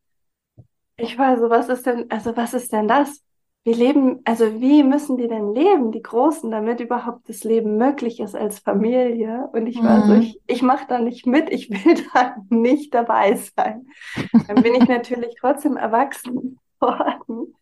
ich 0.95 1.17
war 1.17 1.37
so, 1.37 1.49
was 1.49 1.67
ist 1.67 1.85
denn, 1.85 2.09
also 2.09 2.37
was 2.37 2.53
ist 2.53 2.71
denn 2.71 2.87
das? 2.87 3.25
Wir 3.63 3.75
leben, 3.75 4.21
also 4.25 4.59
wie 4.59 4.81
müssen 4.81 5.17
die 5.17 5.27
denn 5.27 5.53
leben, 5.53 5.91
die 5.91 6.01
Großen, 6.01 6.49
damit 6.49 6.79
überhaupt 6.79 7.29
das 7.29 7.43
Leben 7.43 7.77
möglich 7.77 8.19
ist 8.19 8.35
als 8.35 8.57
Familie? 8.57 9.49
Und 9.53 9.67
ich 9.67 9.77
war 9.83 10.03
mhm. 10.03 10.07
so, 10.07 10.13
ich, 10.15 10.41
ich 10.47 10.61
mache 10.63 10.85
da 10.87 10.99
nicht 10.99 11.27
mit, 11.27 11.51
ich 11.51 11.69
will 11.69 12.03
da 12.13 12.35
nicht 12.49 12.93
dabei 12.93 13.35
sein. 13.35 13.87
Dann 14.47 14.63
bin 14.63 14.73
ich 14.73 14.87
natürlich 14.87 15.35
trotzdem 15.39 15.77
erwachsen 15.77 16.59
worden. 16.79 17.53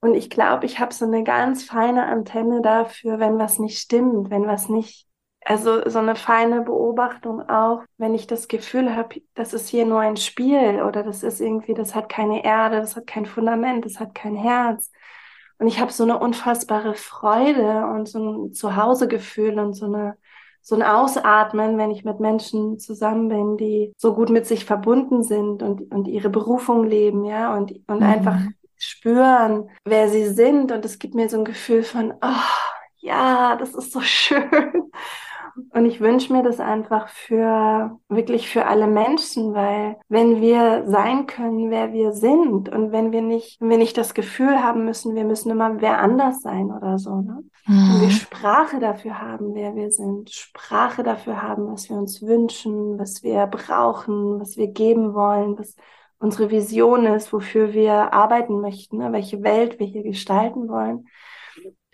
Und 0.00 0.14
ich 0.14 0.30
glaube, 0.30 0.66
ich 0.66 0.78
habe 0.78 0.94
so 0.94 1.06
eine 1.06 1.24
ganz 1.24 1.64
feine 1.64 2.06
Antenne 2.06 2.60
dafür, 2.60 3.18
wenn 3.18 3.38
was 3.38 3.58
nicht 3.58 3.78
stimmt, 3.78 4.30
wenn 4.30 4.46
was 4.46 4.68
nicht, 4.68 5.06
also 5.44 5.88
so 5.88 6.00
eine 6.00 6.16
feine 6.16 6.62
Beobachtung 6.62 7.48
auch, 7.48 7.82
wenn 7.98 8.14
ich 8.14 8.28
das 8.28 8.46
Gefühl 8.48 8.94
habe, 8.94 9.22
das 9.34 9.54
ist 9.54 9.68
hier 9.68 9.86
nur 9.86 10.00
ein 10.00 10.16
Spiel 10.16 10.82
oder 10.82 11.02
das 11.02 11.22
ist 11.22 11.40
irgendwie, 11.40 11.74
das 11.74 11.94
hat 11.96 12.08
keine 12.08 12.44
Erde, 12.44 12.80
das 12.80 12.94
hat 12.96 13.06
kein 13.06 13.26
Fundament, 13.26 13.84
das 13.84 13.98
hat 14.00 14.14
kein 14.14 14.36
Herz. 14.36 14.90
Und 15.62 15.68
ich 15.68 15.78
habe 15.78 15.92
so 15.92 16.02
eine 16.02 16.18
unfassbare 16.18 16.94
Freude 16.94 17.86
und 17.86 18.08
so 18.08 18.18
ein 18.18 18.52
Zuhausegefühl 18.52 19.60
und 19.60 19.74
so 19.74 19.86
eine 19.86 20.16
so 20.60 20.74
ein 20.74 20.82
Ausatmen, 20.82 21.78
wenn 21.78 21.92
ich 21.92 22.04
mit 22.04 22.18
Menschen 22.18 22.80
zusammen 22.80 23.28
bin, 23.28 23.56
die 23.56 23.92
so 23.96 24.12
gut 24.12 24.28
mit 24.28 24.44
sich 24.44 24.64
verbunden 24.64 25.22
sind 25.22 25.62
und, 25.62 25.92
und 25.92 26.08
ihre 26.08 26.30
Berufung 26.30 26.84
leben, 26.84 27.24
ja, 27.24 27.56
und, 27.56 27.80
und 27.86 28.00
mhm. 28.00 28.02
einfach 28.02 28.40
spüren, 28.76 29.70
wer 29.84 30.08
sie 30.08 30.30
sind. 30.30 30.72
Und 30.72 30.84
es 30.84 30.98
gibt 30.98 31.14
mir 31.14 31.28
so 31.28 31.38
ein 31.38 31.44
Gefühl 31.44 31.84
von, 31.84 32.12
oh, 32.20 32.50
ja, 32.98 33.54
das 33.54 33.72
ist 33.72 33.92
so 33.92 34.00
schön. 34.00 34.50
Und 35.70 35.86
ich 35.86 36.00
wünsche 36.00 36.32
mir 36.32 36.42
das 36.42 36.60
einfach 36.60 37.08
für, 37.08 37.98
wirklich 38.08 38.48
für 38.48 38.66
alle 38.66 38.86
Menschen, 38.86 39.54
weil 39.54 39.96
wenn 40.08 40.40
wir 40.40 40.84
sein 40.86 41.26
können, 41.26 41.70
wer 41.70 41.92
wir 41.92 42.12
sind 42.12 42.68
und 42.68 42.92
wenn 42.92 43.12
wir 43.12 43.22
nicht, 43.22 43.60
wenn 43.60 43.70
wir 43.70 43.78
nicht 43.78 43.96
das 43.96 44.14
Gefühl 44.14 44.62
haben 44.62 44.84
müssen, 44.84 45.14
wir 45.14 45.24
müssen 45.24 45.50
immer 45.50 45.80
wer 45.80 45.98
anders 46.00 46.42
sein 46.42 46.70
oder 46.70 46.98
so, 46.98 47.16
ne? 47.16 47.44
Mhm. 47.66 47.92
Wenn 47.92 48.00
wir 48.02 48.10
Sprache 48.10 48.80
dafür 48.80 49.20
haben, 49.20 49.54
wer 49.54 49.74
wir 49.76 49.90
sind, 49.90 50.30
Sprache 50.30 51.02
dafür 51.02 51.42
haben, 51.42 51.70
was 51.72 51.88
wir 51.88 51.96
uns 51.96 52.22
wünschen, 52.22 52.98
was 52.98 53.22
wir 53.22 53.46
brauchen, 53.46 54.40
was 54.40 54.56
wir 54.56 54.68
geben 54.68 55.14
wollen, 55.14 55.58
was 55.58 55.76
unsere 56.18 56.50
Vision 56.50 57.04
ist, 57.06 57.32
wofür 57.32 57.72
wir 57.72 58.12
arbeiten 58.12 58.60
möchten, 58.60 58.98
ne? 58.98 59.12
welche 59.12 59.42
Welt 59.42 59.78
wir 59.78 59.86
hier 59.86 60.02
gestalten 60.04 60.68
wollen, 60.68 61.06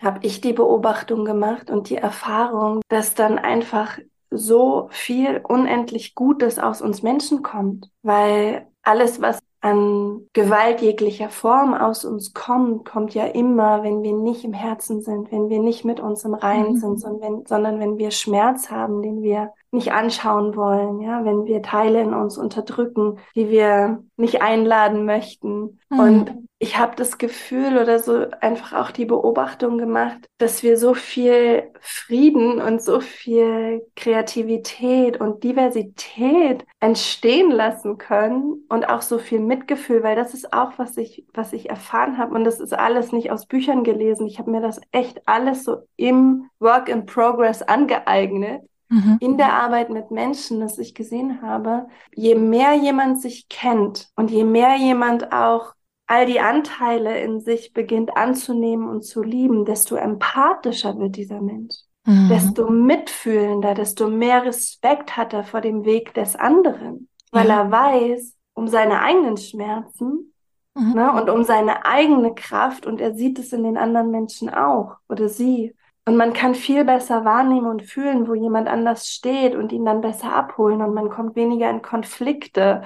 habe 0.01 0.21
ich 0.23 0.41
die 0.41 0.53
Beobachtung 0.53 1.25
gemacht 1.25 1.71
und 1.71 1.91
die 1.91 1.97
Erfahrung, 1.97 2.81
dass 2.89 3.15
dann 3.15 3.39
einfach 3.39 3.99
so 4.31 4.89
viel 4.91 5.41
unendlich 5.47 6.15
Gutes 6.15 6.59
aus 6.59 6.83
uns 6.83 7.03
Menschen 7.03 7.43
kommt, 7.43 7.91
weil 8.03 8.67
alles, 8.83 9.21
was 9.21 9.41
an 9.61 10.21
Gewalt 10.35 10.81
jeglicher 10.83 11.31
Form 11.31 11.75
aus 11.75 12.05
uns 12.05 12.33
kommt, 12.33 12.89
kommt 12.89 13.15
ja 13.15 13.27
immer, 13.27 13.83
wenn 13.83 14.03
wir 14.03 14.13
nicht 14.13 14.45
im 14.45 14.53
Herzen 14.53 15.03
sind, 15.03 15.33
wenn 15.33 15.49
wir 15.49 15.59
nicht 15.59 15.85
mit 15.85 15.99
uns 15.99 16.25
im 16.25 16.35
Reinen 16.35 16.75
mhm. 16.75 16.77
sind, 16.77 17.01
sondern 17.01 17.21
wenn, 17.21 17.47
sondern 17.47 17.81
wenn 17.81 17.99
wir 17.99 18.13
Schmerz 18.13 18.71
haben, 18.71 19.03
den 19.03 19.21
wir 19.21 19.53
nicht 19.73 19.93
anschauen 19.93 20.55
wollen, 20.55 21.01
ja, 21.01 21.25
wenn 21.25 21.45
wir 21.45 21.61
Teile 21.63 22.01
in 22.01 22.15
uns 22.15 22.39
unterdrücken, 22.39 23.19
die 23.35 23.49
wir 23.49 24.05
nicht 24.17 24.43
einladen 24.43 25.05
möchten. 25.05 25.81
Mhm. 25.91 25.99
Und 25.99 26.48
ich 26.61 26.77
habe 26.77 26.97
das 26.97 27.19
Gefühl 27.19 27.79
oder 27.79 28.01
so 28.01 28.27
einfach 28.41 28.73
auch 28.73 28.91
die 28.91 29.05
Beobachtung 29.05 29.79
gemacht, 29.79 30.27
dass 30.39 30.65
wir 30.65 30.77
so 30.77 30.95
viel 30.95 31.71
Frieden 31.81 32.61
und 32.61 32.83
so 32.83 33.01
viel 33.01 33.87
Kreativität 33.95 35.21
und 35.21 35.45
Diversität 35.45 36.65
entstehen 36.81 37.53
lassen 37.53 37.97
können 37.97 38.65
und 38.69 38.89
auch 38.89 39.03
so 39.03 39.19
viel 39.19 39.39
Mitgefühl, 39.39 40.03
weil 40.03 40.17
das 40.17 40.35
ist 40.35 40.53
auch 40.53 40.73
was 40.79 40.97
ich 40.97 41.25
was 41.33 41.53
ich 41.53 41.71
erfahren 41.71 42.19
habe 42.19 42.35
und 42.35 42.43
das 42.43 42.59
ist 42.59 42.75
alles 42.75 43.13
nicht 43.13 43.31
aus 43.31 43.47
Büchern 43.47 43.85
gelesen. 43.85 44.27
Ich 44.27 44.41
habe 44.41 44.51
mir 44.51 44.61
das 44.61 44.81
echt 44.91 45.23
alles 45.27 45.63
so 45.63 45.79
im 45.97 46.51
Work 46.59 46.89
in 46.89 47.07
Progress 47.07 47.63
angeeignet 47.63 48.63
mhm. 48.89 49.19
in 49.21 49.39
der 49.39 49.53
Arbeit 49.53 49.91
mit 49.91 50.11
Menschen, 50.11 50.61
dass 50.61 50.79
ich 50.79 50.95
gesehen 50.95 51.41
habe, 51.41 51.87
je 52.15 52.35
mehr 52.35 52.75
jemand 52.75 53.21
sich 53.21 53.49
kennt 53.49 54.09
und 54.17 54.31
je 54.31 54.45
mehr 54.45 54.77
jemand 54.77 55.33
auch 55.33 55.75
all 56.09 56.27
die 56.27 56.41
Anteile 56.41 57.21
in 57.21 57.41
sich 57.41 57.73
beginnt 57.73 58.17
anzunehmen 58.17 58.89
und 58.89 59.03
zu 59.03 59.23
lieben, 59.23 59.65
desto 59.65 59.95
empathischer 59.95 60.99
wird 60.99 61.17
dieser 61.17 61.41
Mensch. 61.41 61.77
Mhm. 62.05 62.29
Desto 62.31 62.71
mitfühlender, 62.71 63.75
desto 63.75 64.09
mehr 64.09 64.45
Respekt 64.45 65.17
hat 65.19 65.35
er 65.35 65.45
vor 65.45 65.61
dem 65.61 65.85
Weg 65.85 66.15
des 66.15 66.35
anderen, 66.35 67.09
weil 67.31 67.49
ja. 67.49 67.61
er 67.61 67.71
weiß 67.71 68.35
um 68.55 68.69
seine 68.69 69.03
eigenen 69.03 69.37
Schmerzen 69.37 70.33
mhm. 70.75 70.95
ne, 70.95 71.13
und 71.13 71.29
um 71.29 71.45
seine 71.45 71.85
eigene 71.85 72.35
Kraft 72.35 72.87
und 72.87 73.03
er 73.03 73.15
sieht 73.15 73.39
es 73.39 73.53
in 73.53 73.63
den 73.63 73.77
anderen 73.77 74.11
Menschen 74.11 74.49
auch 74.49 74.97
oder 75.11 75.29
sie. 75.29 75.75
Und 76.07 76.17
man 76.17 76.33
kann 76.33 76.55
viel 76.55 76.87
besser 76.87 77.27
wahrnehmen 77.27 77.67
und 77.67 77.83
fühlen, 77.83 78.27
wo 78.29 78.35
jemand 78.35 78.67
anders 78.67 79.09
steht 79.09 79.55
und 79.55 79.73
ihn 79.73 79.85
dann 79.85 80.01
besser 80.01 80.33
abholen 80.33 80.81
und 80.81 80.95
man 80.95 81.11
kommt 81.11 81.37
weniger 81.37 81.69
in 81.69 81.83
Konflikte 81.83 82.83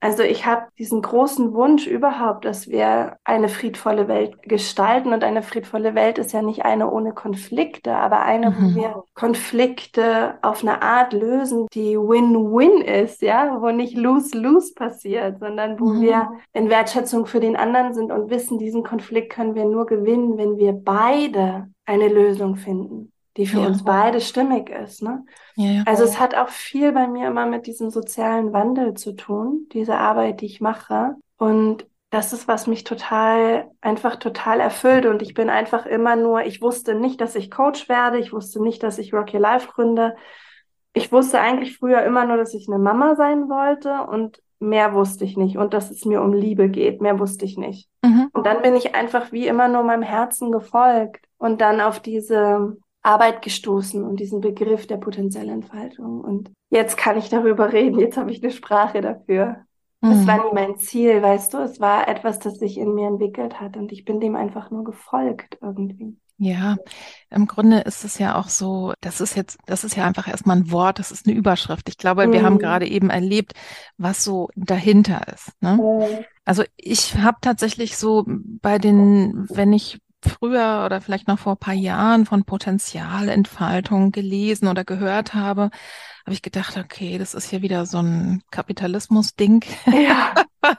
also 0.00 0.22
ich 0.22 0.46
habe 0.46 0.66
diesen 0.78 1.02
großen 1.02 1.54
Wunsch 1.54 1.88
überhaupt, 1.88 2.44
dass 2.44 2.68
wir 2.68 3.16
eine 3.24 3.48
friedvolle 3.48 4.06
Welt 4.06 4.42
gestalten. 4.42 5.12
Und 5.12 5.24
eine 5.24 5.42
friedvolle 5.42 5.96
Welt 5.96 6.18
ist 6.18 6.32
ja 6.32 6.40
nicht 6.40 6.64
eine 6.64 6.90
ohne 6.90 7.12
Konflikte, 7.12 7.96
aber 7.96 8.22
eine, 8.22 8.50
mhm. 8.50 8.56
wo 8.56 8.80
wir 8.80 9.02
Konflikte 9.14 10.38
auf 10.42 10.62
eine 10.62 10.82
Art 10.82 11.12
lösen, 11.12 11.66
die 11.72 11.96
Win-Win 11.96 12.82
ist, 12.82 13.22
ja, 13.22 13.60
wo 13.60 13.70
nicht 13.70 13.96
Lose-Lose 13.96 14.74
passiert, 14.74 15.40
sondern 15.40 15.80
wo 15.80 15.86
mhm. 15.86 16.00
wir 16.00 16.30
in 16.52 16.70
Wertschätzung 16.70 17.26
für 17.26 17.40
den 17.40 17.56
anderen 17.56 17.92
sind 17.92 18.12
und 18.12 18.30
wissen, 18.30 18.58
diesen 18.58 18.84
Konflikt 18.84 19.32
können 19.32 19.56
wir 19.56 19.64
nur 19.64 19.86
gewinnen, 19.86 20.38
wenn 20.38 20.58
wir 20.58 20.74
beide 20.74 21.68
eine 21.86 22.08
Lösung 22.08 22.54
finden 22.54 23.12
die 23.38 23.46
für 23.46 23.60
ja. 23.60 23.66
uns 23.66 23.84
beide 23.84 24.20
stimmig 24.20 24.68
ist. 24.68 25.02
Ne? 25.02 25.24
Ja. 25.54 25.84
Also 25.86 26.02
es 26.02 26.18
hat 26.18 26.34
auch 26.34 26.48
viel 26.48 26.92
bei 26.92 27.06
mir 27.06 27.28
immer 27.28 27.46
mit 27.46 27.66
diesem 27.66 27.90
sozialen 27.90 28.52
Wandel 28.52 28.94
zu 28.94 29.12
tun, 29.12 29.66
diese 29.72 29.96
Arbeit, 29.96 30.40
die 30.40 30.46
ich 30.46 30.60
mache. 30.60 31.14
Und 31.38 31.86
das 32.10 32.32
ist, 32.32 32.48
was 32.48 32.66
mich 32.66 32.82
total, 32.82 33.70
einfach 33.80 34.16
total 34.16 34.60
erfüllt. 34.60 35.06
Und 35.06 35.22
ich 35.22 35.34
bin 35.34 35.50
einfach 35.50 35.86
immer 35.86 36.16
nur, 36.16 36.44
ich 36.46 36.60
wusste 36.60 36.96
nicht, 36.96 37.20
dass 37.20 37.36
ich 37.36 37.50
Coach 37.50 37.88
werde. 37.88 38.18
Ich 38.18 38.32
wusste 38.32 38.60
nicht, 38.60 38.82
dass 38.82 38.98
ich 38.98 39.14
Rock 39.14 39.32
Your 39.32 39.40
Life 39.40 39.68
gründe. 39.68 40.16
Ich 40.92 41.12
wusste 41.12 41.38
eigentlich 41.38 41.76
früher 41.76 42.02
immer 42.02 42.24
nur, 42.24 42.38
dass 42.38 42.54
ich 42.54 42.66
eine 42.66 42.78
Mama 42.78 43.14
sein 43.14 43.48
wollte 43.48 44.02
und 44.10 44.42
mehr 44.58 44.94
wusste 44.94 45.24
ich 45.24 45.36
nicht. 45.36 45.58
Und 45.58 45.74
dass 45.74 45.92
es 45.92 46.04
mir 46.04 46.22
um 46.22 46.32
Liebe 46.32 46.68
geht, 46.68 47.00
mehr 47.00 47.20
wusste 47.20 47.44
ich 47.44 47.56
nicht. 47.56 47.88
Mhm. 48.02 48.30
Und 48.32 48.46
dann 48.46 48.62
bin 48.62 48.74
ich 48.74 48.96
einfach 48.96 49.30
wie 49.30 49.46
immer 49.46 49.68
nur 49.68 49.84
meinem 49.84 50.02
Herzen 50.02 50.50
gefolgt 50.50 51.24
und 51.36 51.60
dann 51.60 51.80
auf 51.80 52.00
diese 52.00 52.76
Arbeit 53.02 53.42
gestoßen 53.42 54.02
und 54.02 54.20
diesen 54.20 54.40
Begriff 54.40 54.86
der 54.86 54.96
Potenzialentfaltung. 54.96 56.20
Und 56.20 56.50
jetzt 56.70 56.96
kann 56.96 57.16
ich 57.16 57.28
darüber 57.28 57.72
reden, 57.72 57.98
jetzt 57.98 58.16
habe 58.16 58.30
ich 58.30 58.42
eine 58.42 58.52
Sprache 58.52 59.00
dafür. 59.00 59.64
Mhm. 60.00 60.10
Es 60.10 60.26
war 60.26 60.44
nie 60.44 60.54
mein 60.54 60.76
Ziel, 60.78 61.22
weißt 61.22 61.54
du, 61.54 61.58
es 61.58 61.80
war 61.80 62.08
etwas, 62.08 62.38
das 62.38 62.58
sich 62.58 62.78
in 62.78 62.94
mir 62.94 63.08
entwickelt 63.08 63.60
hat 63.60 63.76
und 63.76 63.92
ich 63.92 64.04
bin 64.04 64.20
dem 64.20 64.36
einfach 64.36 64.70
nur 64.70 64.84
gefolgt 64.84 65.58
irgendwie. 65.60 66.16
Ja, 66.40 66.76
im 67.30 67.48
Grunde 67.48 67.80
ist 67.80 68.04
es 68.04 68.20
ja 68.20 68.38
auch 68.38 68.48
so, 68.48 68.92
das 69.00 69.20
ist 69.20 69.34
jetzt, 69.34 69.58
das 69.66 69.82
ist 69.82 69.96
ja 69.96 70.06
einfach 70.06 70.28
erstmal 70.28 70.58
ein 70.58 70.70
Wort, 70.70 71.00
das 71.00 71.10
ist 71.10 71.26
eine 71.26 71.34
Überschrift. 71.34 71.88
Ich 71.88 71.98
glaube, 71.98 72.30
wir 72.30 72.44
haben 72.44 72.54
mhm. 72.54 72.60
gerade 72.60 72.86
eben 72.86 73.10
erlebt, 73.10 73.54
was 73.96 74.22
so 74.22 74.48
dahinter 74.54 75.20
ist. 75.34 75.50
Ne? 75.60 75.78
Mhm. 75.78 76.24
Also 76.44 76.62
ich 76.76 77.16
habe 77.16 77.38
tatsächlich 77.40 77.96
so 77.96 78.24
bei 78.26 78.78
den, 78.78 79.48
wenn 79.50 79.72
ich 79.72 79.98
früher 80.22 80.82
oder 80.84 81.00
vielleicht 81.00 81.28
noch 81.28 81.38
vor 81.38 81.52
ein 81.54 81.58
paar 81.58 81.74
Jahren 81.74 82.26
von 82.26 82.44
Potenzialentfaltung 82.44 84.10
gelesen 84.12 84.68
oder 84.68 84.84
gehört 84.84 85.34
habe, 85.34 85.70
habe 86.24 86.34
ich 86.34 86.42
gedacht, 86.42 86.76
okay, 86.76 87.18
das 87.18 87.34
ist 87.34 87.48
hier 87.48 87.62
wieder 87.62 87.86
so 87.86 87.98
ein 87.98 88.42
Kapitalismus-Ding. 88.50 89.64
Ja. 89.86 90.34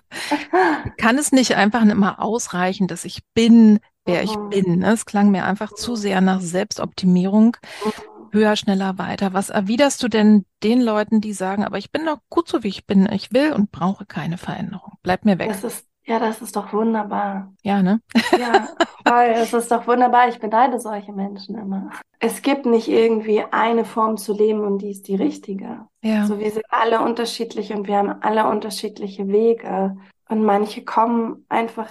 Kann 0.98 1.18
es 1.18 1.32
nicht 1.32 1.56
einfach 1.56 1.82
immer 1.82 2.22
ausreichen, 2.22 2.88
dass 2.88 3.06
ich 3.06 3.22
bin, 3.34 3.80
wer 4.06 4.24
ich 4.24 4.36
mhm. 4.36 4.50
bin? 4.50 4.84
Es 4.84 5.06
klang 5.06 5.32
mir 5.32 5.46
einfach 5.46 5.74
zu 5.74 5.96
sehr 5.96 6.22
nach 6.22 6.42
Selbstoptimierung. 6.42 7.58
Mhm. 7.84 7.92
Höher, 8.32 8.56
schneller, 8.56 9.00
weiter. 9.00 9.34
Was 9.34 9.50
erwiderst 9.50 10.04
du 10.04 10.08
denn 10.08 10.46
den 10.62 10.82
Leuten, 10.82 11.20
die 11.20 11.34
sagen, 11.34 11.64
aber 11.64 11.80
ich 11.80 11.92
bin 11.92 12.06
doch 12.06 12.20
gut 12.30 12.48
so, 12.48 12.64
wie 12.64 12.68
ich 12.68 12.86
bin. 12.86 13.12
Ich 13.12 13.34
will 13.34 13.54
und 13.54 13.72
brauche 13.72 14.06
keine 14.06 14.38
Veränderung. 14.38 14.94
Bleib 15.02 15.26
mir 15.26 15.40
weg. 15.40 15.48
Das 15.48 15.64
ist 15.64 15.89
ja, 16.10 16.18
das 16.18 16.42
ist 16.42 16.56
doch 16.56 16.74
wunderbar. 16.74 17.54
Ja, 17.62 17.84
ne? 17.84 18.02
Ja, 18.38 18.68
voll. 19.08 19.30
Es 19.36 19.54
ist 19.54 19.72
doch 19.72 19.86
wunderbar. 19.86 20.28
Ich 20.28 20.40
beneide 20.40 20.80
solche 20.80 21.14
Menschen 21.14 21.56
immer. 21.56 21.92
Es 22.20 22.42
gibt 22.42 22.66
nicht 22.66 22.88
irgendwie 22.88 23.44
eine 23.52 23.86
Form 23.86 24.18
zu 24.18 24.34
leben 24.34 24.62
und 24.62 24.80
die 24.80 24.90
ist 24.90 25.08
die 25.08 25.16
richtige. 25.16 25.86
Ja. 26.02 26.26
So, 26.26 26.40
wir 26.40 26.50
sind 26.50 26.66
alle 26.70 27.02
unterschiedlich 27.02 27.72
und 27.74 27.88
wir 27.88 27.98
haben 27.98 28.22
alle 28.22 28.50
unterschiedliche 28.50 29.28
Wege. 29.28 29.98
Und 30.28 30.44
manche 30.44 30.84
kommen 30.84 31.46
einfach 31.48 31.88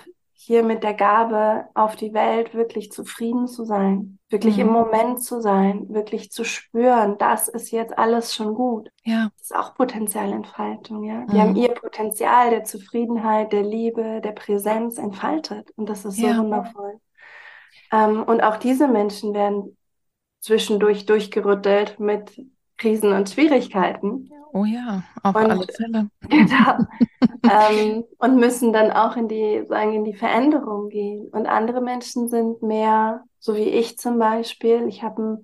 hier 0.49 0.63
mit 0.63 0.83
der 0.83 0.95
Gabe 0.95 1.67
auf 1.75 1.95
die 1.95 2.15
Welt 2.15 2.55
wirklich 2.55 2.91
zufrieden 2.91 3.49
zu 3.49 3.67
sein, 3.67 4.19
wirklich 4.31 4.57
mhm. 4.57 4.63
im 4.63 4.69
Moment 4.69 5.23
zu 5.23 5.43
sein, 5.43 5.85
wirklich 5.91 6.33
zu 6.33 6.43
spüren, 6.43 7.19
das 7.19 7.49
ist 7.49 7.71
jetzt 7.71 7.99
alles 7.99 8.35
schon 8.35 8.55
gut. 8.55 8.91
Ja. 9.05 9.29
Das 9.37 9.51
ist 9.51 9.55
auch 9.55 9.75
Potenzialentfaltung, 9.75 11.05
ja. 11.05 11.27
Die 11.27 11.37
mhm. 11.37 11.41
haben 11.41 11.57
ihr 11.57 11.75
Potenzial 11.75 12.49
der 12.49 12.65
Zufriedenheit, 12.65 13.53
der 13.53 13.63
Liebe, 13.63 14.23
der 14.23 14.33
Präsenz 14.33 14.97
entfaltet. 14.97 15.71
Und 15.77 15.91
das 15.91 16.07
ist 16.07 16.17
so 16.17 16.27
ja. 16.27 16.39
wundervoll. 16.39 16.99
Ähm, 17.93 18.23
und 18.23 18.43
auch 18.43 18.57
diese 18.57 18.89
Menschen 18.89 19.35
werden 19.35 19.77
zwischendurch 20.41 21.05
durchgerüttelt 21.05 22.01
mit 22.01 22.43
Krisen 22.79 23.12
und 23.12 23.29
Schwierigkeiten. 23.29 24.31
Oh 24.53 24.64
ja, 24.64 25.03
auf 25.23 25.35
und, 25.35 25.51
alle 25.51 25.67
Fälle. 25.77 26.11
Genau. 26.29 26.87
ähm, 27.43 28.05
und 28.19 28.37
müssen 28.37 28.73
dann 28.73 28.91
auch 28.91 29.17
in 29.17 29.29
die, 29.29 29.64
sagen, 29.69 29.95
in 29.95 30.05
die 30.05 30.14
Veränderung 30.14 30.88
gehen. 30.88 31.29
Und 31.29 31.47
andere 31.47 31.81
Menschen 31.81 32.29
sind 32.29 32.62
mehr, 32.62 33.25
so 33.38 33.57
wie 33.57 33.69
ich 33.69 33.99
zum 33.99 34.19
Beispiel. 34.19 34.87
Ich 34.88 35.03
habe 35.03 35.43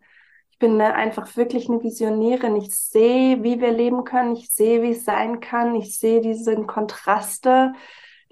ich 0.51 0.59
bin 0.61 0.81
eine, 0.81 0.95
einfach 0.95 1.37
wirklich 1.37 1.69
eine 1.69 1.83
Visionärin. 1.83 2.55
Ich 2.55 2.75
sehe, 2.75 3.43
wie 3.43 3.61
wir 3.61 3.73
leben 3.73 4.05
können. 4.05 4.37
Ich 4.37 4.51
sehe, 4.51 4.83
wie 4.83 4.93
es 4.93 5.05
sein 5.05 5.41
kann. 5.41 5.75
Ich 5.75 5.99
sehe 5.99 6.21
diese 6.21 6.55
Kontraste, 6.65 7.73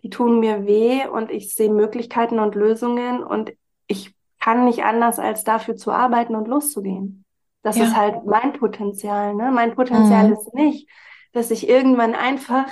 die 0.03 0.09
tun 0.09 0.38
mir 0.38 0.65
weh 0.65 1.07
und 1.07 1.33
ich 1.33 1.53
sehe 1.55 1.71
Möglichkeiten 1.71 2.38
und 2.38 2.55
Lösungen 2.55 3.25
und 3.25 3.53
ich 3.88 4.15
kann 4.38 4.65
nicht 4.65 4.85
anders, 4.85 5.19
als 5.19 5.45
dafür 5.45 5.77
zu 5.77 5.91
arbeiten 5.91 6.35
und 6.37 6.47
loszugehen. 6.49 7.22
Das 7.62 7.77
ja. 7.77 7.85
ist 7.85 7.96
halt 7.96 8.25
mein 8.27 8.53
Potenzial. 8.53 9.35
Ne? 9.35 9.51
Mein 9.53 9.75
Potenzial 9.75 10.29
mhm. 10.29 10.33
ist 10.33 10.55
nicht, 10.55 10.88
dass 11.33 11.51
ich 11.51 11.68
irgendwann 11.68 12.14
einfach 12.14 12.66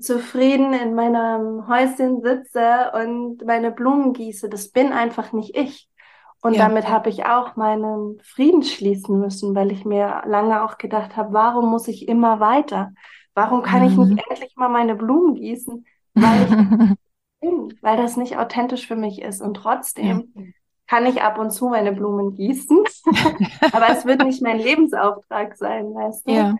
zufrieden 0.00 0.72
in 0.72 0.94
meinem 0.94 1.68
Häuschen 1.68 2.22
sitze 2.22 2.92
und 2.94 3.44
meine 3.44 3.70
Blumen 3.70 4.12
gieße. 4.14 4.48
Das 4.48 4.68
bin 4.68 4.92
einfach 4.92 5.32
nicht 5.32 5.56
ich. 5.56 5.88
Und 6.42 6.54
ja. 6.54 6.68
damit 6.68 6.88
habe 6.88 7.08
ich 7.08 7.24
auch 7.24 7.56
meinen 7.56 8.20
Frieden 8.22 8.62
schließen 8.62 9.18
müssen, 9.18 9.54
weil 9.54 9.72
ich 9.72 9.84
mir 9.84 10.22
lange 10.26 10.64
auch 10.64 10.78
gedacht 10.78 11.16
habe, 11.16 11.32
warum 11.32 11.70
muss 11.70 11.88
ich 11.88 12.08
immer 12.08 12.40
weiter? 12.40 12.92
Warum 13.34 13.62
kann 13.62 13.80
mhm. 13.82 13.86
ich 13.88 13.96
nicht 13.96 14.10
mhm. 14.12 14.20
endlich 14.30 14.56
mal 14.56 14.68
meine 14.68 14.96
Blumen 14.96 15.34
gießen? 15.34 15.86
Weil 16.14 16.42
ich 16.42 16.50
bin, 17.40 17.78
weil 17.80 17.96
das 17.96 18.16
nicht 18.16 18.38
authentisch 18.38 18.86
für 18.86 18.96
mich 18.96 19.22
ist. 19.22 19.40
Und 19.40 19.54
trotzdem 19.54 20.32
ja 20.34 20.42
kann 20.86 21.06
ich 21.06 21.22
ab 21.22 21.38
und 21.38 21.50
zu 21.50 21.68
meine 21.68 21.92
Blumen 21.92 22.34
gießen, 22.34 22.84
aber 23.72 23.90
es 23.90 24.04
wird 24.04 24.24
nicht 24.24 24.42
mein 24.42 24.58
Lebensauftrag 24.58 25.56
sein, 25.56 25.94
weißt 25.94 26.28
du? 26.28 26.32
Ja. 26.32 26.56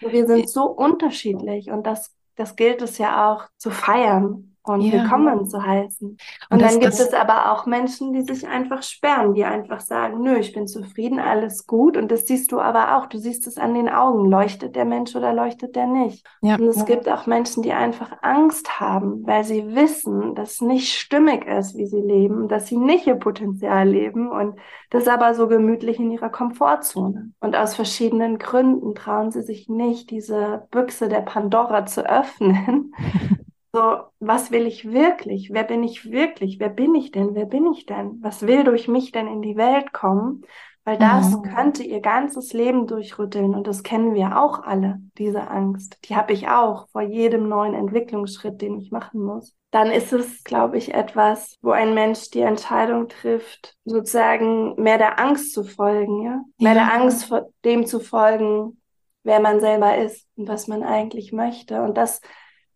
Wir 0.00 0.26
sind 0.26 0.48
so 0.50 0.64
unterschiedlich 0.64 1.70
und 1.70 1.86
das, 1.86 2.14
das 2.36 2.56
gilt 2.56 2.82
es 2.82 2.98
ja 2.98 3.32
auch 3.32 3.48
zu 3.56 3.70
feiern 3.70 4.49
und 4.72 4.80
ja. 4.82 4.92
willkommen 4.92 5.48
zu 5.48 5.64
heißen. 5.64 6.08
Und, 6.08 6.18
und 6.50 6.62
das, 6.62 6.72
dann 6.72 6.80
gibt 6.80 6.92
das... 6.94 7.00
es 7.00 7.14
aber 7.14 7.52
auch 7.52 7.66
Menschen, 7.66 8.12
die 8.12 8.22
sich 8.22 8.46
einfach 8.46 8.82
sperren, 8.82 9.34
die 9.34 9.44
einfach 9.44 9.80
sagen, 9.80 10.22
nö, 10.22 10.38
ich 10.38 10.52
bin 10.52 10.66
zufrieden, 10.66 11.18
alles 11.18 11.66
gut. 11.66 11.96
Und 11.96 12.10
das 12.10 12.26
siehst 12.26 12.52
du 12.52 12.60
aber 12.60 12.96
auch. 12.96 13.06
Du 13.06 13.18
siehst 13.18 13.46
es 13.46 13.56
an 13.56 13.74
den 13.74 13.88
Augen. 13.88 14.30
Leuchtet 14.30 14.76
der 14.76 14.84
Mensch 14.84 15.14
oder 15.16 15.32
leuchtet 15.32 15.76
der 15.76 15.86
nicht? 15.86 16.26
Ja. 16.42 16.56
Und 16.56 16.68
es 16.68 16.76
ja. 16.76 16.84
gibt 16.84 17.08
auch 17.08 17.26
Menschen, 17.26 17.62
die 17.62 17.72
einfach 17.72 18.10
Angst 18.22 18.80
haben, 18.80 19.26
weil 19.26 19.44
sie 19.44 19.74
wissen, 19.74 20.34
dass 20.34 20.52
es 20.52 20.60
nicht 20.60 20.98
stimmig 20.98 21.46
ist, 21.46 21.76
wie 21.76 21.86
sie 21.86 22.00
leben, 22.00 22.48
dass 22.48 22.66
sie 22.66 22.76
nicht 22.76 23.06
ihr 23.06 23.16
Potenzial 23.16 23.88
leben 23.88 24.30
und 24.30 24.58
das 24.90 25.06
aber 25.08 25.34
so 25.34 25.48
gemütlich 25.48 25.98
in 25.98 26.10
ihrer 26.10 26.30
Komfortzone. 26.30 27.30
Und 27.40 27.56
aus 27.56 27.74
verschiedenen 27.74 28.38
Gründen 28.38 28.94
trauen 28.94 29.30
sie 29.30 29.42
sich 29.42 29.68
nicht, 29.68 30.10
diese 30.10 30.66
Büchse 30.70 31.08
der 31.08 31.20
Pandora 31.20 31.86
zu 31.86 32.08
öffnen 32.08 32.94
So, 33.72 34.00
was 34.18 34.50
will 34.50 34.66
ich 34.66 34.90
wirklich? 34.90 35.50
Wer 35.52 35.62
bin 35.64 35.84
ich 35.84 36.10
wirklich? 36.10 36.58
Wer 36.58 36.70
bin 36.70 36.94
ich 36.94 37.12
denn? 37.12 37.34
Wer 37.34 37.46
bin 37.46 37.72
ich 37.72 37.86
denn? 37.86 38.18
Was 38.20 38.46
will 38.46 38.64
durch 38.64 38.88
mich 38.88 39.12
denn 39.12 39.28
in 39.28 39.42
die 39.42 39.56
Welt 39.56 39.92
kommen? 39.92 40.42
Weil 40.84 40.98
das 40.98 41.30
mhm. 41.30 41.42
könnte 41.42 41.82
ihr 41.84 42.00
ganzes 42.00 42.52
Leben 42.52 42.86
durchrütteln 42.86 43.54
und 43.54 43.66
das 43.66 43.82
kennen 43.82 44.14
wir 44.14 44.40
auch 44.40 44.62
alle, 44.62 45.00
diese 45.18 45.48
Angst. 45.48 45.98
Die 46.06 46.16
habe 46.16 46.32
ich 46.32 46.48
auch 46.48 46.88
vor 46.88 47.02
jedem 47.02 47.48
neuen 47.48 47.74
Entwicklungsschritt, 47.74 48.60
den 48.60 48.78
ich 48.78 48.90
machen 48.90 49.22
muss. 49.22 49.54
Dann 49.70 49.90
ist 49.90 50.12
es, 50.12 50.42
glaube 50.42 50.78
ich, 50.78 50.94
etwas, 50.94 51.58
wo 51.60 51.70
ein 51.70 51.94
Mensch 51.94 52.30
die 52.30 52.40
Entscheidung 52.40 53.08
trifft, 53.08 53.76
sozusagen 53.84 54.74
mehr 54.82 54.98
der 54.98 55.20
Angst 55.20 55.52
zu 55.52 55.62
folgen, 55.62 56.22
ja? 56.22 56.40
Mehr 56.58 56.74
ja. 56.74 56.86
der 56.86 56.94
Angst 56.94 57.26
vor 57.26 57.50
dem 57.64 57.86
zu 57.86 58.00
folgen, 58.00 58.80
wer 59.22 59.38
man 59.38 59.60
selber 59.60 59.96
ist 59.98 60.26
und 60.36 60.48
was 60.48 60.66
man 60.66 60.82
eigentlich 60.82 61.30
möchte. 61.30 61.82
Und 61.82 61.98
das 61.98 62.20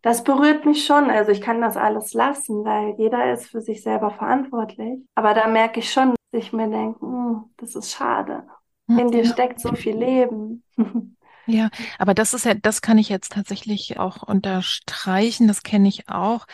das 0.05 0.23
berührt 0.23 0.65
mich 0.65 0.85
schon. 0.85 1.09
Also 1.09 1.31
ich 1.31 1.41
kann 1.41 1.61
das 1.61 1.77
alles 1.77 2.13
lassen, 2.13 2.63
weil 2.63 2.93
jeder 2.99 3.33
ist 3.33 3.47
für 3.47 3.59
sich 3.59 3.81
selber 3.81 4.11
verantwortlich. 4.11 4.99
Aber 5.15 5.33
da 5.33 5.47
merke 5.47 5.79
ich 5.79 5.91
schon, 5.91 6.09
dass 6.09 6.43
ich 6.43 6.53
mir 6.53 6.69
denke, 6.69 7.01
hm, 7.01 7.45
das 7.57 7.73
ist 7.73 7.91
schade. 7.91 8.43
In 8.87 9.09
dir 9.09 9.25
steckt 9.25 9.59
so 9.59 9.73
viel 9.73 9.97
Leben. 9.97 10.63
Ja, 11.47 11.69
aber 11.99 12.15
das 12.15 12.33
ist 12.33 12.43
ja, 12.43 12.55
das 12.55 12.81
kann 12.81 12.97
ich 12.97 13.07
jetzt 13.07 13.33
tatsächlich 13.33 13.99
auch 13.99 14.23
unterstreichen. 14.23 15.47
Das 15.47 15.61
kenne 15.61 15.87
ich 15.87 16.09
auch, 16.09 16.47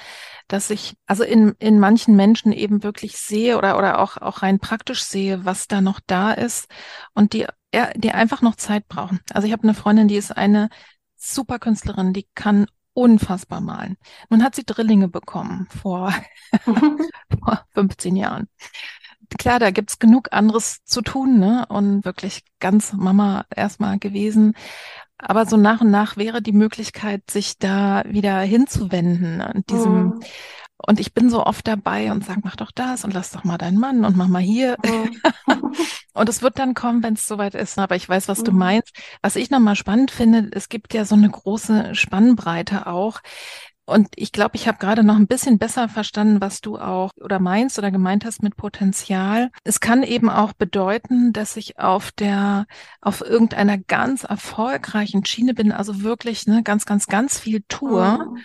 dass 0.50 0.70
ich 0.70 0.98
also 1.06 1.24
in, 1.24 1.56
in 1.60 1.80
manchen 1.80 2.18
Menschen 2.18 2.52
eben 2.52 2.84
wirklich 2.84 3.18
sehe 3.18 3.58
oder, 3.58 3.78
oder 3.78 4.00
auch, 4.00 4.18
auch 4.18 4.42
rein 4.42 4.60
praktisch 4.60 5.04
sehe, 5.04 5.46
was 5.46 5.70
da 5.70 5.80
noch 5.80 6.02
da 6.08 6.34
ist 6.34 6.68
und 7.14 7.32
die, 7.32 7.48
ja, 7.74 7.90
die 7.96 8.12
einfach 8.12 8.42
noch 8.42 8.58
Zeit 8.58 8.90
brauchen. 8.90 9.22
Also 9.34 9.48
ich 9.48 9.54
habe 9.54 9.64
eine 9.64 9.76
Freundin, 9.76 10.10
die 10.10 10.18
ist 10.18 10.36
eine 10.36 10.68
super 11.16 11.58
Künstlerin, 11.58 12.12
die 12.12 12.28
kann 12.36 12.68
unfassbar 12.94 13.62
malen. 13.62 13.98
Nun 14.30 14.44
hat 14.44 14.56
sie 14.56 14.66
Drillinge 14.66 15.08
bekommen 15.08 15.68
vor, 15.82 16.14
vor 16.64 17.66
15 17.74 18.16
Jahren. 18.16 18.48
Klar, 19.38 19.60
da 19.60 19.72
gibt's 19.72 20.00
genug 20.00 20.30
anderes 20.32 20.84
zu 20.84 21.02
tun, 21.02 21.40
ne? 21.40 21.66
Und 21.70 22.04
wirklich 22.04 22.44
ganz 22.60 22.92
Mama 22.94 23.46
erstmal 23.56 23.98
gewesen. 23.98 24.56
Aber 25.18 25.46
so 25.46 25.56
nach 25.56 25.82
und 25.82 25.92
nach 25.92 26.18
wäre 26.18 26.42
die 26.42 26.52
Möglichkeit, 26.52 27.30
sich 27.30 27.58
da 27.58 28.04
wieder 28.08 28.40
hinzuwenden 28.40 29.42
und 29.42 29.70
diesem, 29.70 30.04
mhm. 30.04 30.20
Und 30.86 31.00
ich 31.00 31.13
bin 31.13 31.30
so 31.30 31.46
oft 31.46 31.67
dabei 31.67 32.12
und 32.12 32.26
sage, 32.26 32.41
mach 32.44 32.56
doch 32.56 32.72
das 32.72 33.04
und 33.04 33.13
lass 33.13 33.32
doch 33.32 33.44
mal 33.44 33.58
deinen 33.58 33.80
Mann 33.80 34.06
und 34.06 34.17
mach 34.17 34.28
mal 34.28 34.41
hier. 34.41 34.78
Mhm. 34.84 35.22
und 36.13 36.30
es 36.30 36.41
wird 36.41 36.60
dann 36.60 36.74
kommen, 36.74 37.04
wenn 37.04 37.13
es 37.13 37.28
soweit 37.28 37.56
ist. 37.56 37.78
Aber 37.78 37.96
ich 37.96 38.08
weiß, 38.08 38.28
was 38.28 38.39
mhm. 38.39 38.46
du 38.46 38.52
meinst. 38.52 38.96
Was 39.22 39.36
ich 39.36 39.50
nochmal 39.50 39.76
spannend 39.76 40.12
finde, 40.12 40.50
es 40.52 40.70
gibt 40.70 40.94
ja 40.94 41.06
so 41.06 41.15
eine 41.15 41.30
große 41.30 41.94
Spannbreite 41.94 42.88
auch. 42.88 43.22
Und 43.86 44.08
ich 44.15 44.32
glaube, 44.32 44.56
ich 44.56 44.67
habe 44.67 44.78
gerade 44.78 45.04
noch 45.04 45.17
ein 45.17 45.28
bisschen 45.28 45.58
besser 45.58 45.89
verstanden, 45.89 46.39
was 46.39 46.62
du 46.62 46.78
auch 46.78 47.12
oder 47.20 47.39
meinst 47.39 47.78
oder 47.78 47.91
gemeint 47.91 48.24
hast 48.26 48.41
mit 48.41 48.56
Potenzial. 48.56 49.52
Es 49.63 49.80
kann 49.80 50.04
eben 50.04 50.30
auch 50.30 50.54
bedeuten, 50.54 51.34
dass 51.34 51.58
ich 51.58 51.78
auf 51.78 52.12
der, 52.12 52.67
auf 53.02 53.22
irgendeiner 53.22 53.78
ganz 53.78 54.24
erfolgreichen 54.24 55.26
Schiene 55.26 55.54
bin, 55.54 55.72
also 55.72 56.04
wirklich 56.04 56.48
ne, 56.48 56.63
ganz, 56.63 56.86
ganz, 56.86 57.08
ganz 57.08 57.38
viel 57.39 57.63
tue. 57.67 58.20
Mhm 58.20 58.38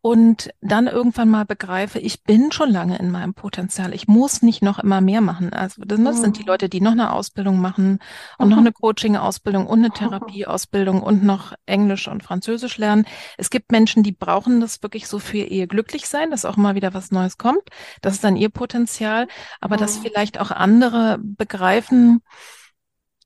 und 0.00 0.50
dann 0.60 0.86
irgendwann 0.86 1.28
mal 1.28 1.44
begreife, 1.44 1.98
ich 1.98 2.22
bin 2.22 2.52
schon 2.52 2.70
lange 2.70 2.98
in 2.98 3.10
meinem 3.10 3.34
Potenzial. 3.34 3.92
Ich 3.92 4.06
muss 4.06 4.42
nicht 4.42 4.62
noch 4.62 4.78
immer 4.78 5.00
mehr 5.00 5.20
machen. 5.20 5.52
Also 5.52 5.82
das, 5.84 6.00
das 6.02 6.20
sind 6.20 6.38
die 6.38 6.42
mhm. 6.42 6.48
Leute, 6.48 6.68
die 6.68 6.80
noch 6.80 6.92
eine 6.92 7.12
Ausbildung 7.12 7.60
machen 7.60 7.98
und 8.38 8.48
noch 8.48 8.58
eine 8.58 8.70
Coaching-Ausbildung 8.72 9.66
und 9.66 9.80
eine 9.80 9.90
Therapie-Ausbildung 9.94 11.02
und 11.02 11.24
noch 11.24 11.52
Englisch 11.66 12.06
und 12.06 12.22
Französisch 12.22 12.78
lernen. 12.78 13.06
Es 13.38 13.50
gibt 13.50 13.72
Menschen, 13.72 14.04
die 14.04 14.12
brauchen 14.12 14.60
das 14.60 14.82
wirklich 14.82 15.08
so 15.08 15.18
für 15.18 15.38
ihr 15.38 15.66
Glücklichsein, 15.66 16.30
dass 16.30 16.44
auch 16.44 16.56
immer 16.56 16.76
wieder 16.76 16.94
was 16.94 17.10
Neues 17.10 17.36
kommt. 17.36 17.68
Das 18.00 18.14
ist 18.14 18.24
dann 18.24 18.36
ihr 18.36 18.50
Potenzial. 18.50 19.26
Aber 19.60 19.76
dass 19.76 19.98
mhm. 19.98 20.02
vielleicht 20.02 20.40
auch 20.40 20.52
andere 20.52 21.18
begreifen, 21.20 22.22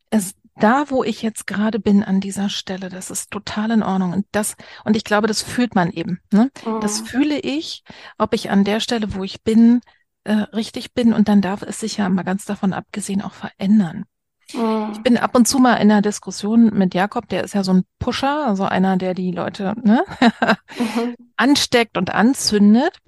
es, 0.08 0.34
da, 0.56 0.84
wo 0.88 1.02
ich 1.02 1.22
jetzt 1.22 1.46
gerade 1.46 1.78
bin 1.78 2.02
an 2.02 2.20
dieser 2.20 2.48
Stelle, 2.48 2.88
das 2.88 3.10
ist 3.10 3.30
total 3.30 3.70
in 3.70 3.82
Ordnung. 3.82 4.12
Und 4.12 4.26
das, 4.32 4.56
und 4.84 4.96
ich 4.96 5.04
glaube, 5.04 5.26
das 5.26 5.42
fühlt 5.42 5.74
man 5.74 5.90
eben. 5.90 6.20
Ne? 6.32 6.50
Mhm. 6.64 6.80
Das 6.80 7.00
fühle 7.00 7.38
ich, 7.38 7.82
ob 8.18 8.34
ich 8.34 8.50
an 8.50 8.64
der 8.64 8.80
Stelle, 8.80 9.14
wo 9.14 9.24
ich 9.24 9.42
bin, 9.42 9.80
äh, 10.24 10.32
richtig 10.32 10.92
bin. 10.92 11.12
Und 11.12 11.28
dann 11.28 11.40
darf 11.40 11.62
es 11.62 11.80
sich 11.80 11.96
ja 11.96 12.08
mal 12.08 12.22
ganz 12.22 12.44
davon 12.44 12.72
abgesehen 12.72 13.22
auch 13.22 13.32
verändern. 13.32 14.04
Mhm. 14.52 14.90
Ich 14.92 15.02
bin 15.02 15.16
ab 15.16 15.34
und 15.34 15.48
zu 15.48 15.58
mal 15.58 15.76
in 15.76 15.90
einer 15.90 16.02
Diskussion 16.02 16.66
mit 16.74 16.94
Jakob, 16.94 17.28
der 17.28 17.44
ist 17.44 17.54
ja 17.54 17.64
so 17.64 17.72
ein 17.72 17.84
Pusher, 17.98 18.46
also 18.46 18.64
einer, 18.64 18.96
der 18.96 19.14
die 19.14 19.32
Leute 19.32 19.74
ne, 19.82 20.04
mhm. 20.78 21.16
ansteckt 21.36 21.96
und 21.96 22.10
anzündet. 22.10 22.98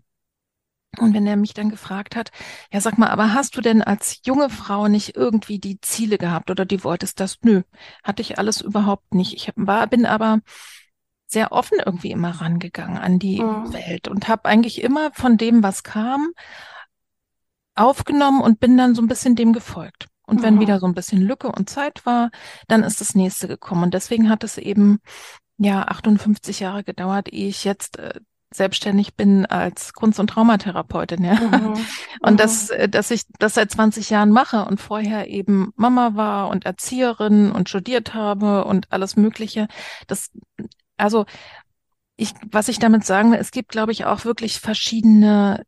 Und 1.01 1.15
wenn 1.15 1.27
er 1.27 1.37
mich 1.37 1.55
dann 1.55 1.71
gefragt 1.71 2.17
hat, 2.17 2.31
ja, 2.73 2.81
sag 2.81 2.99
mal, 2.99 3.09
aber 3.09 3.33
hast 3.35 3.57
du 3.57 3.61
denn 3.61 3.83
als 3.83 4.21
junge 4.25 4.51
Frau 4.51 4.89
nicht 4.89 5.17
irgendwie 5.17 5.59
die 5.59 5.81
Ziele 5.81 6.19
gehabt 6.19 6.51
oder 6.51 6.65
die 6.65 6.85
wolltest 6.85 7.21
das? 7.21 7.39
Nö, 7.43 7.63
hatte 8.03 8.23
ich 8.23 8.39
alles 8.39 8.61
überhaupt 8.61 9.15
nicht. 9.15 9.35
Ich 9.35 9.53
war, 9.57 9.87
bin 9.87 10.07
aber 10.07 10.41
sehr 11.27 11.53
offen 11.53 11.79
irgendwie 11.85 12.13
immer 12.13 12.41
rangegangen 12.41 12.99
an 12.99 13.19
die 13.19 13.43
mhm. 13.43 13.73
Welt 13.73 14.09
und 14.09 14.29
habe 14.29 14.45
eigentlich 14.47 14.83
immer 14.83 15.11
von 15.13 15.37
dem, 15.37 15.63
was 15.63 15.83
kam, 15.83 16.33
aufgenommen 17.75 18.41
und 18.41 18.61
bin 18.61 18.77
dann 18.77 18.95
so 18.95 19.03
ein 19.03 19.09
bisschen 19.09 19.37
dem 19.37 19.53
gefolgt. 19.53 20.07
Und 20.27 20.43
wenn 20.43 20.55
mhm. 20.55 20.61
wieder 20.61 20.81
so 20.81 20.87
ein 20.87 20.95
bisschen 20.95 21.21
Lücke 21.21 21.49
und 21.49 21.69
Zeit 21.69 22.07
war, 22.07 22.31
dann 22.69 22.83
ist 22.83 23.01
das 23.01 23.15
nächste 23.15 23.49
gekommen. 23.49 23.85
Und 23.85 23.95
deswegen 23.95 24.31
hat 24.31 24.43
es 24.43 24.57
eben 24.59 25.01
ja 25.59 25.83
58 25.83 26.61
Jahre 26.61 26.83
gedauert, 26.83 27.33
ehe 27.33 27.49
ich 27.49 27.65
jetzt 27.65 27.99
äh, 27.99 28.21
selbstständig 28.57 29.15
bin 29.15 29.47
als 29.47 29.93
Kunst- 29.93 30.21
und 30.21 30.29
Traumatherapeutin, 30.29 31.25
ja. 31.25 31.35
Mhm. 31.35 31.75
Und 32.21 32.33
mhm. 32.35 32.37
dass, 32.37 32.71
äh, 32.71 32.89
dass 32.89 33.11
ich 33.11 33.23
das 33.39 33.55
seit 33.55 33.71
20 33.71 34.11
Jahren 34.11 34.31
mache 34.31 34.65
und 34.65 34.81
vorher 34.81 35.29
eben 35.29 35.73
Mama 35.77 36.15
war 36.15 36.49
und 36.49 36.65
Erzieherin 36.65 37.53
und 37.53 37.69
studiert 37.69 38.15
habe 38.15 38.65
und 38.65 38.91
alles 38.91 39.17
Mögliche. 39.17 39.69
Das, 40.07 40.31
also, 40.97 41.27
ich, 42.17 42.33
was 42.51 42.69
ich 42.69 42.79
damit 42.79 43.05
sagen 43.05 43.33
will, 43.33 43.39
es 43.39 43.51
gibt, 43.51 43.71
glaube 43.71 43.93
ich, 43.93 44.05
auch 44.05 44.25
wirklich 44.25 44.61
verschiedene 44.61 45.65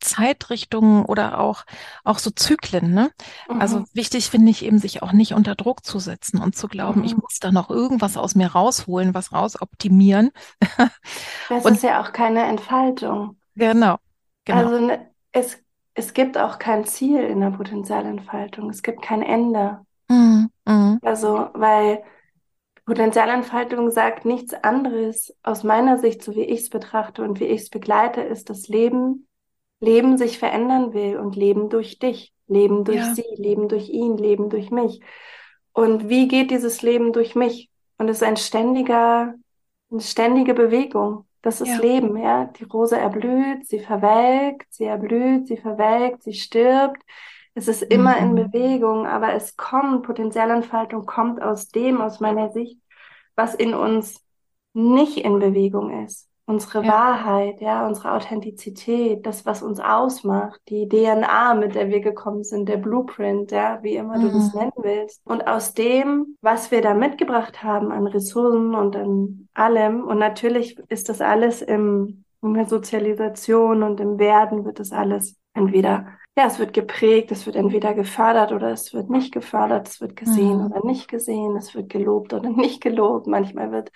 Zeitrichtungen 0.00 1.04
oder 1.04 1.40
auch, 1.40 1.64
auch 2.04 2.18
so 2.18 2.30
Zyklen. 2.30 2.92
Ne? 2.92 3.10
Also 3.48 3.54
mhm. 3.54 3.60
Also 3.68 3.84
wichtig 3.92 4.30
finde 4.30 4.50
ich 4.50 4.64
eben, 4.64 4.78
sich 4.78 5.02
auch 5.02 5.12
nicht 5.12 5.34
unter 5.34 5.54
Druck 5.54 5.84
zu 5.84 5.98
setzen 5.98 6.40
und 6.40 6.56
zu 6.56 6.68
glauben, 6.68 7.00
mhm. 7.00 7.06
ich 7.06 7.16
muss 7.16 7.38
da 7.38 7.52
noch 7.52 7.68
irgendwas 7.68 8.16
aus 8.16 8.34
mir 8.34 8.48
rausholen, 8.48 9.14
was 9.14 9.32
rausoptimieren. 9.32 10.30
Das 11.48 11.64
und, 11.64 11.74
ist 11.74 11.82
ja 11.82 12.02
auch 12.02 12.12
keine 12.12 12.44
Entfaltung. 12.44 13.38
Genau. 13.54 13.96
genau. 14.44 14.58
Also 14.58 14.80
ne, 14.80 15.10
es, 15.32 15.58
es 15.94 16.12
gibt 16.12 16.36
auch 16.36 16.58
kein 16.58 16.84
Ziel 16.84 17.22
in 17.22 17.40
der 17.40 17.50
Potenzialentfaltung. 17.50 18.68
Es 18.68 18.82
gibt 18.82 19.02
kein 19.02 19.22
Ende. 19.22 19.80
Mhm. 20.08 20.50
mhm. 20.66 20.98
Also, 21.02 21.48
weil 21.54 22.02
Potenzialentfaltung 22.84 23.90
sagt 23.90 24.24
nichts 24.24 24.54
anderes 24.54 25.34
aus 25.42 25.62
meiner 25.62 25.98
Sicht, 25.98 26.22
so 26.22 26.34
wie 26.34 26.44
ich 26.44 26.60
es 26.60 26.70
betrachte 26.70 27.22
und 27.22 27.38
wie 27.40 27.44
ich 27.44 27.62
es 27.62 27.70
begleite, 27.70 28.22
ist 28.22 28.50
das 28.50 28.68
Leben 28.68 29.27
Leben 29.80 30.18
sich 30.18 30.38
verändern 30.38 30.92
will 30.92 31.18
und 31.18 31.36
Leben 31.36 31.68
durch 31.68 31.98
dich, 31.98 32.32
Leben 32.46 32.84
durch 32.84 32.98
ja. 32.98 33.14
sie, 33.14 33.24
Leben 33.36 33.68
durch 33.68 33.88
ihn, 33.88 34.16
Leben 34.16 34.50
durch 34.50 34.70
mich. 34.70 35.00
Und 35.72 36.08
wie 36.08 36.26
geht 36.28 36.50
dieses 36.50 36.82
Leben 36.82 37.12
durch 37.12 37.34
mich? 37.34 37.70
Und 37.98 38.08
es 38.08 38.18
ist 38.18 38.22
ein 38.24 38.36
ständiger, 38.36 39.34
eine 39.90 40.00
ständige 40.00 40.54
Bewegung. 40.54 41.26
Das 41.42 41.60
ist 41.60 41.68
ja. 41.68 41.78
Leben, 41.78 42.16
ja. 42.16 42.46
Die 42.46 42.64
Rose 42.64 42.98
erblüht, 42.98 43.66
sie 43.66 43.78
verwelkt, 43.78 44.66
sie 44.70 44.84
erblüht, 44.84 45.46
sie 45.46 45.56
verwelkt, 45.56 46.24
sie 46.24 46.34
stirbt. 46.34 47.00
Es 47.54 47.68
ist 47.68 47.82
immer 47.82 48.20
mhm. 48.20 48.38
in 48.38 48.50
Bewegung, 48.50 49.06
aber 49.06 49.34
es 49.34 49.56
kommt, 49.56 50.04
Potenzialentfaltung 50.04 51.06
kommt 51.06 51.40
aus 51.40 51.68
dem, 51.68 52.00
aus 52.00 52.18
meiner 52.20 52.50
Sicht, 52.50 52.80
was 53.36 53.54
in 53.54 53.74
uns 53.74 54.24
nicht 54.72 55.18
in 55.18 55.38
Bewegung 55.38 56.04
ist 56.04 56.28
unsere 56.48 56.82
ja. 56.82 56.90
Wahrheit, 56.90 57.60
ja, 57.60 57.86
unsere 57.86 58.12
Authentizität, 58.12 59.26
das, 59.26 59.44
was 59.44 59.62
uns 59.62 59.80
ausmacht, 59.80 60.58
die 60.70 60.88
DNA, 60.88 61.54
mit 61.54 61.74
der 61.74 61.90
wir 61.90 62.00
gekommen 62.00 62.42
sind, 62.42 62.70
der 62.70 62.78
Blueprint, 62.78 63.50
ja, 63.50 63.82
wie 63.82 63.96
immer 63.96 64.16
mhm. 64.16 64.22
du 64.22 64.28
das 64.30 64.54
mhm. 64.54 64.60
nennen 64.60 64.72
willst. 64.78 65.20
Und 65.26 65.46
aus 65.46 65.74
dem, 65.74 66.38
was 66.40 66.70
wir 66.70 66.80
da 66.80 66.94
mitgebracht 66.94 67.62
haben 67.62 67.92
an 67.92 68.06
Ressourcen 68.06 68.74
und 68.74 68.96
an 68.96 69.48
allem, 69.52 70.04
und 70.04 70.18
natürlich 70.18 70.78
ist 70.88 71.10
das 71.10 71.20
alles 71.20 71.60
im, 71.60 72.24
in 72.40 72.54
der 72.54 72.66
Sozialisation 72.66 73.82
und 73.82 74.00
im 74.00 74.18
Werden 74.18 74.64
wird 74.64 74.80
das 74.80 74.90
alles 74.90 75.36
entweder 75.52 76.06
ja, 76.38 76.46
es 76.46 76.60
wird 76.60 76.72
geprägt, 76.72 77.32
es 77.32 77.46
wird 77.46 77.56
entweder 77.56 77.94
gefördert 77.94 78.52
oder 78.52 78.70
es 78.70 78.94
wird 78.94 79.10
nicht 79.10 79.32
gefördert, 79.32 79.88
es 79.88 80.00
wird 80.00 80.14
gesehen 80.14 80.58
mhm. 80.58 80.66
oder 80.66 80.86
nicht 80.86 81.08
gesehen, 81.08 81.56
es 81.56 81.74
wird 81.74 81.90
gelobt 81.90 82.32
oder 82.32 82.48
nicht 82.56 82.80
gelobt. 82.80 83.26
Manchmal 83.26 83.72
wird 83.72 83.90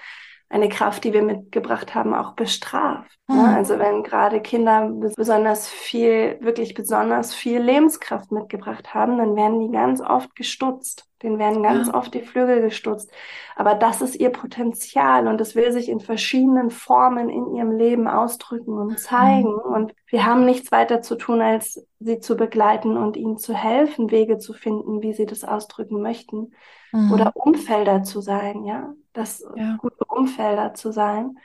eine 0.52 0.68
Kraft, 0.68 1.04
die 1.04 1.14
wir 1.14 1.22
mitgebracht 1.22 1.94
haben, 1.94 2.14
auch 2.14 2.34
bestraft. 2.34 3.18
Ne? 3.26 3.36
Mhm. 3.36 3.42
Ne? 3.42 3.56
Also 3.56 3.78
wenn 3.78 4.02
gerade 4.02 4.40
Kinder 4.42 4.90
besonders 5.16 5.68
viel, 5.68 6.38
wirklich 6.40 6.74
besonders 6.74 7.34
viel 7.34 7.60
Lebenskraft 7.60 8.30
mitgebracht 8.30 8.92
haben, 8.92 9.16
dann 9.16 9.34
werden 9.34 9.60
die 9.60 9.72
ganz 9.72 10.00
oft 10.02 10.36
gestutzt. 10.36 11.06
Den 11.22 11.38
werden 11.38 11.62
ganz 11.62 11.88
ja. 11.88 11.94
oft 11.94 12.12
die 12.14 12.22
Flügel 12.22 12.60
gestutzt. 12.60 13.10
Aber 13.54 13.74
das 13.74 14.00
ist 14.00 14.16
ihr 14.16 14.30
Potenzial 14.30 15.28
und 15.28 15.40
es 15.40 15.54
will 15.54 15.72
sich 15.72 15.88
in 15.88 16.00
verschiedenen 16.00 16.70
Formen 16.70 17.28
in 17.28 17.54
ihrem 17.54 17.72
Leben 17.72 18.08
ausdrücken 18.08 18.78
und 18.78 18.98
zeigen. 18.98 19.52
Mhm. 19.52 19.72
Und 19.72 19.94
wir 20.06 20.26
haben 20.26 20.44
nichts 20.44 20.72
weiter 20.72 21.02
zu 21.02 21.16
tun, 21.16 21.40
als 21.40 21.86
sie 22.00 22.18
zu 22.18 22.36
begleiten 22.36 22.96
und 22.96 23.16
ihnen 23.16 23.38
zu 23.38 23.54
helfen, 23.54 24.10
Wege 24.10 24.38
zu 24.38 24.52
finden, 24.52 25.02
wie 25.02 25.12
sie 25.12 25.26
das 25.26 25.44
ausdrücken 25.44 26.02
möchten. 26.02 26.52
Mhm. 26.92 27.12
Oder 27.12 27.32
Umfelder 27.34 28.02
zu 28.02 28.20
sein, 28.20 28.64
ja. 28.64 28.92
Das 29.12 29.44
ja. 29.56 29.76
gute 29.76 30.04
Umfelder 30.06 30.74
zu 30.74 30.90
sein. 30.90 31.38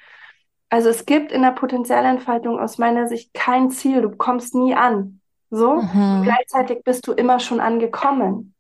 Also 0.70 0.90
es 0.90 1.06
gibt 1.06 1.32
in 1.32 1.42
der 1.42 1.52
Potenzialentfaltung 1.52 2.60
aus 2.60 2.78
meiner 2.78 3.08
Sicht 3.08 3.34
kein 3.34 3.70
Ziel. 3.70 4.02
Du 4.02 4.10
kommst 4.12 4.56
nie 4.56 4.76
an. 4.76 5.22
So. 5.50 5.76
Mhm. 5.82 6.24
gleichzeitig 6.24 6.84
bist 6.84 7.08
du 7.08 7.14
immer 7.14 7.40
schon 7.40 7.60
angekommen. 7.60 8.54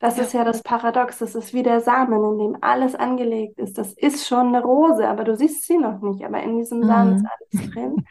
Das 0.00 0.16
ja. 0.16 0.22
ist 0.22 0.32
ja 0.32 0.44
das 0.44 0.62
Paradox. 0.62 1.18
Das 1.18 1.34
ist 1.34 1.52
wie 1.54 1.62
der 1.62 1.80
Samen, 1.80 2.22
in 2.24 2.38
dem 2.38 2.58
alles 2.60 2.94
angelegt 2.94 3.58
ist. 3.58 3.78
Das 3.78 3.92
ist 3.94 4.26
schon 4.26 4.48
eine 4.48 4.62
Rose, 4.62 5.08
aber 5.08 5.24
du 5.24 5.36
siehst 5.36 5.66
sie 5.66 5.78
noch 5.78 6.00
nicht. 6.00 6.24
Aber 6.24 6.40
in 6.42 6.58
diesem 6.58 6.84
Samen 6.84 7.10
mhm. 7.10 7.16
ist 7.16 7.26
alles 7.26 7.70
drin. 7.72 8.04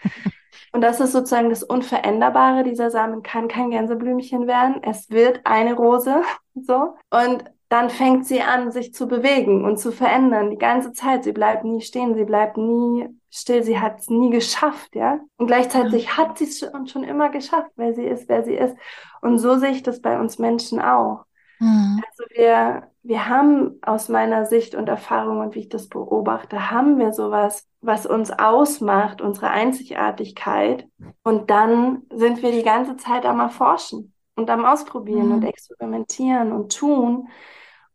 Und 0.73 0.81
das 0.81 0.99
ist 0.99 1.13
sozusagen 1.13 1.49
das 1.49 1.63
Unveränderbare. 1.63 2.63
Dieser 2.63 2.91
Samen 2.91 3.23
kann 3.23 3.47
kein 3.47 3.71
Gänseblümchen 3.71 4.47
werden. 4.47 4.83
Es 4.83 5.09
wird 5.09 5.41
eine 5.45 5.73
Rose. 5.73 6.21
So. 6.59 6.95
Und 7.11 7.43
dann 7.69 7.91
fängt 7.91 8.25
sie 8.25 8.41
an, 8.41 8.71
sich 8.71 8.91
zu 8.91 9.07
bewegen 9.07 9.63
und 9.63 9.77
zu 9.77 9.91
verändern 9.91 10.49
die 10.49 10.57
ganze 10.57 10.91
Zeit. 10.91 11.23
Sie 11.23 11.33
bleibt 11.33 11.65
nie 11.65 11.81
stehen, 11.81 12.15
sie 12.15 12.23
bleibt 12.23 12.57
nie 12.57 13.07
still, 13.29 13.61
sie 13.61 13.79
hat 13.79 13.99
es 13.99 14.09
nie 14.09 14.31
geschafft, 14.31 14.95
ja. 14.95 15.19
Und 15.37 15.45
gleichzeitig 15.45 16.05
ja. 16.05 16.17
hat 16.17 16.39
sie 16.39 16.45
es 16.45 16.59
schon, 16.59 16.87
schon 16.87 17.03
immer 17.03 17.29
geschafft, 17.29 17.69
weil 17.75 17.93
sie 17.93 18.05
ist, 18.05 18.27
wer 18.27 18.43
sie 18.43 18.55
ist. 18.55 18.75
Und 19.21 19.37
so 19.37 19.57
sehe 19.57 19.71
ich 19.71 19.83
das 19.83 20.01
bei 20.01 20.19
uns 20.19 20.39
Menschen 20.39 20.79
auch. 20.81 21.25
Mhm. 21.59 22.03
Also 22.07 22.23
wir, 22.29 22.91
wir 23.03 23.29
haben 23.29 23.79
aus 23.81 24.09
meiner 24.09 24.45
Sicht 24.45 24.75
und 24.75 24.87
Erfahrung 24.89 25.39
und 25.39 25.55
wie 25.55 25.61
ich 25.61 25.69
das 25.69 25.87
beobachte, 25.87 26.71
haben 26.71 26.99
wir 26.99 27.13
sowas, 27.13 27.67
was 27.81 28.05
uns 28.05 28.31
ausmacht, 28.31 29.21
unsere 29.21 29.49
Einzigartigkeit. 29.49 30.87
Und 31.23 31.49
dann 31.49 32.03
sind 32.13 32.41
wir 32.41 32.51
die 32.51 32.63
ganze 32.63 32.97
Zeit 32.97 33.25
am 33.25 33.39
Erforschen 33.39 34.13
und 34.35 34.49
am 34.49 34.65
Ausprobieren 34.65 35.27
mhm. 35.27 35.33
und 35.35 35.43
experimentieren 35.43 36.51
und 36.51 36.75
tun. 36.75 37.29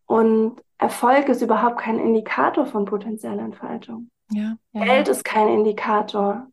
Und 0.07 0.63
Erfolg 0.79 1.29
ist 1.29 1.43
überhaupt 1.43 1.79
kein 1.79 1.99
Indikator 1.99 2.67
von 2.67 2.85
Potenzialentfaltung. 2.85 4.09
Ja, 4.31 4.57
ja, 4.73 4.85
Geld 4.85 5.09
ist 5.09 5.25
kein 5.25 5.49
Indikator. 5.49 6.47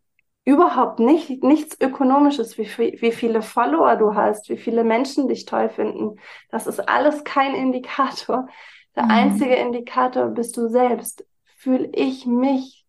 Überhaupt 0.49 0.99
nicht, 0.99 1.43
nichts 1.43 1.79
Ökonomisches, 1.79 2.57
wie, 2.57 2.67
wie 3.01 3.11
viele 3.11 3.43
Follower 3.43 3.95
du 3.97 4.15
hast, 4.15 4.49
wie 4.49 4.57
viele 4.57 4.83
Menschen 4.83 5.27
dich 5.27 5.45
toll 5.45 5.69
finden. 5.69 6.19
Das 6.49 6.65
ist 6.65 6.89
alles 6.89 7.23
kein 7.23 7.53
Indikator. 7.53 8.47
Der 8.95 9.03
mhm. 9.03 9.11
einzige 9.11 9.53
Indikator 9.53 10.25
bist 10.29 10.57
du 10.57 10.67
selbst. 10.67 11.23
Fühle 11.57 11.91
ich 11.93 12.25
mich, 12.25 12.83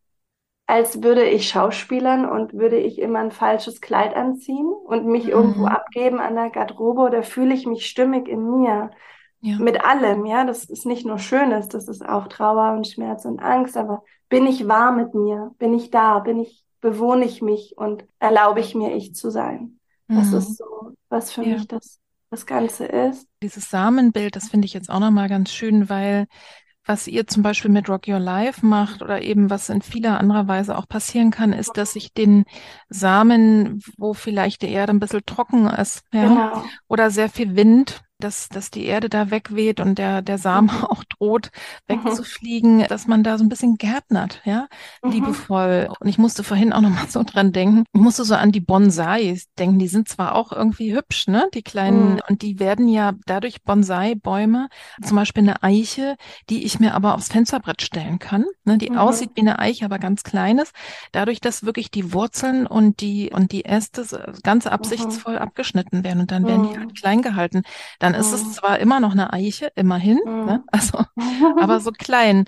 als 0.66 1.02
würde 1.02 1.24
ich 1.28 1.50
Schauspielern 1.50 2.26
und 2.26 2.54
würde 2.54 2.78
ich 2.78 2.98
immer 2.98 3.18
ein 3.18 3.30
falsches 3.30 3.82
Kleid 3.82 4.16
anziehen 4.16 4.72
und 4.86 5.04
mich 5.04 5.24
mhm. 5.24 5.30
irgendwo 5.30 5.66
abgeben 5.66 6.18
an 6.18 6.36
der 6.36 6.48
Garderobe 6.48 7.02
oder 7.02 7.22
fühle 7.22 7.52
ich 7.52 7.66
mich 7.66 7.84
stimmig 7.84 8.26
in 8.26 8.58
mir? 8.58 8.90
Ja. 9.42 9.58
Mit 9.58 9.84
allem, 9.84 10.24
ja. 10.24 10.46
Das 10.46 10.64
ist 10.64 10.86
nicht 10.86 11.04
nur 11.04 11.18
Schönes, 11.18 11.68
das 11.68 11.88
ist 11.88 12.08
auch 12.08 12.28
Trauer 12.28 12.72
und 12.72 12.86
Schmerz 12.86 13.26
und 13.26 13.38
Angst, 13.40 13.76
aber 13.76 14.02
bin 14.30 14.46
ich 14.46 14.66
wahr 14.66 14.92
mit 14.92 15.12
mir? 15.12 15.50
Bin 15.58 15.74
ich 15.74 15.90
da? 15.90 16.20
Bin 16.20 16.38
ich, 16.38 16.64
bewohne 16.80 17.24
ich 17.24 17.42
mich 17.42 17.74
und 17.76 18.04
erlaube 18.18 18.60
ich 18.60 18.74
mir, 18.74 18.94
ich 18.94 19.14
zu 19.14 19.30
sein? 19.30 19.78
Das 20.08 20.30
mhm. 20.30 20.38
ist 20.38 20.56
so, 20.58 20.92
was 21.08 21.32
für 21.32 21.42
ja. 21.42 21.54
mich 21.54 21.68
das, 21.68 22.00
das 22.30 22.46
Ganze 22.46 22.86
ist. 22.86 23.26
Dieses 23.42 23.70
Samenbild, 23.70 24.36
das 24.36 24.48
finde 24.48 24.66
ich 24.66 24.74
jetzt 24.74 24.90
auch 24.90 25.00
nochmal 25.00 25.28
ganz 25.28 25.52
schön, 25.52 25.88
weil 25.88 26.26
was 26.84 27.06
ihr 27.06 27.26
zum 27.26 27.42
Beispiel 27.42 27.70
mit 27.70 27.88
Rock 27.88 28.08
Your 28.08 28.18
Life 28.18 28.64
macht 28.64 29.02
oder 29.02 29.22
eben 29.22 29.50
was 29.50 29.68
in 29.68 29.82
vieler 29.82 30.18
anderer 30.18 30.48
Weise 30.48 30.76
auch 30.76 30.88
passieren 30.88 31.30
kann, 31.30 31.52
ist, 31.52 31.76
dass 31.76 31.94
ich 31.94 32.12
den 32.14 32.44
Samen, 32.88 33.80
wo 33.96 34.14
vielleicht 34.14 34.62
die 34.62 34.70
Erde 34.70 34.92
ein 34.92 35.00
bisschen 35.00 35.24
trocken 35.24 35.66
ist, 35.68 36.02
ja, 36.12 36.26
genau. 36.26 36.64
oder 36.88 37.10
sehr 37.10 37.28
viel 37.28 37.54
Wind, 37.54 38.02
dass, 38.20 38.48
dass 38.48 38.70
die 38.70 38.86
Erde 38.86 39.08
da 39.08 39.30
wegweht 39.30 39.80
und 39.80 39.98
der, 39.98 40.22
der 40.22 40.38
Samen 40.38 40.70
mhm. 40.72 40.84
auch 40.88 41.04
droht 41.04 41.50
mhm. 41.88 41.94
wegzufliegen, 41.94 42.78
mhm. 42.78 42.86
dass 42.88 43.06
man 43.06 43.22
da 43.22 43.38
so 43.38 43.44
ein 43.44 43.48
bisschen 43.48 43.76
gärtnert, 43.76 44.40
ja, 44.44 44.68
mhm. 45.02 45.10
liebevoll. 45.10 45.88
Und 45.98 46.08
ich 46.08 46.18
musste 46.18 46.44
vorhin 46.44 46.72
auch 46.72 46.80
nochmal 46.80 47.06
so 47.08 47.22
dran 47.22 47.52
denken. 47.52 47.84
Ich 47.92 48.00
musste 48.00 48.24
so 48.24 48.34
an 48.34 48.52
die 48.52 48.60
Bonsais 48.60 49.48
denken. 49.58 49.78
Die 49.78 49.88
sind 49.88 50.08
zwar 50.08 50.34
auch 50.34 50.52
irgendwie 50.52 50.94
hübsch, 50.94 51.26
ne, 51.26 51.48
die 51.54 51.62
kleinen, 51.62 52.14
mhm. 52.14 52.20
und 52.28 52.42
die 52.42 52.60
werden 52.60 52.88
ja 52.88 53.12
dadurch 53.26 53.62
Bonsai-Bäume, 53.62 54.68
zum 55.02 55.16
Beispiel 55.16 55.42
eine 55.42 55.62
Eiche, 55.62 56.16
die 56.48 56.64
ich 56.64 56.80
mir 56.80 56.94
aber 56.94 57.14
aufs 57.14 57.28
Fensterbrett 57.28 57.82
stellen 57.82 58.18
kann, 58.18 58.44
ne, 58.64 58.78
die 58.78 58.96
aussieht 58.96 59.30
wie 59.34 59.40
eine 59.40 59.58
Eiche, 59.58 59.84
aber 59.84 59.98
ganz 59.98 60.22
kleines. 60.22 60.72
Dadurch, 61.12 61.40
dass 61.40 61.64
wirklich 61.64 61.90
die 61.90 62.12
Wurzeln 62.12 62.66
und 62.66 63.00
die, 63.00 63.30
und 63.32 63.52
die 63.52 63.64
Äste 63.64 64.04
ganz 64.42 64.66
absichtsvoll 64.66 65.38
abgeschnitten 65.38 66.04
werden 66.04 66.20
und 66.20 66.30
dann 66.30 66.46
werden 66.46 66.68
die 66.68 66.78
halt 66.78 66.94
klein 66.98 67.22
gehalten. 67.22 67.62
Dann 67.98 68.09
dann 68.12 68.20
ist 68.20 68.32
es 68.32 68.44
mhm. 68.44 68.52
zwar 68.52 68.78
immer 68.78 69.00
noch 69.00 69.12
eine 69.12 69.32
Eiche, 69.32 69.72
immerhin, 69.74 70.20
mhm. 70.24 70.44
ne? 70.44 70.64
also, 70.68 71.04
aber 71.60 71.80
so 71.80 71.90
klein. 71.92 72.44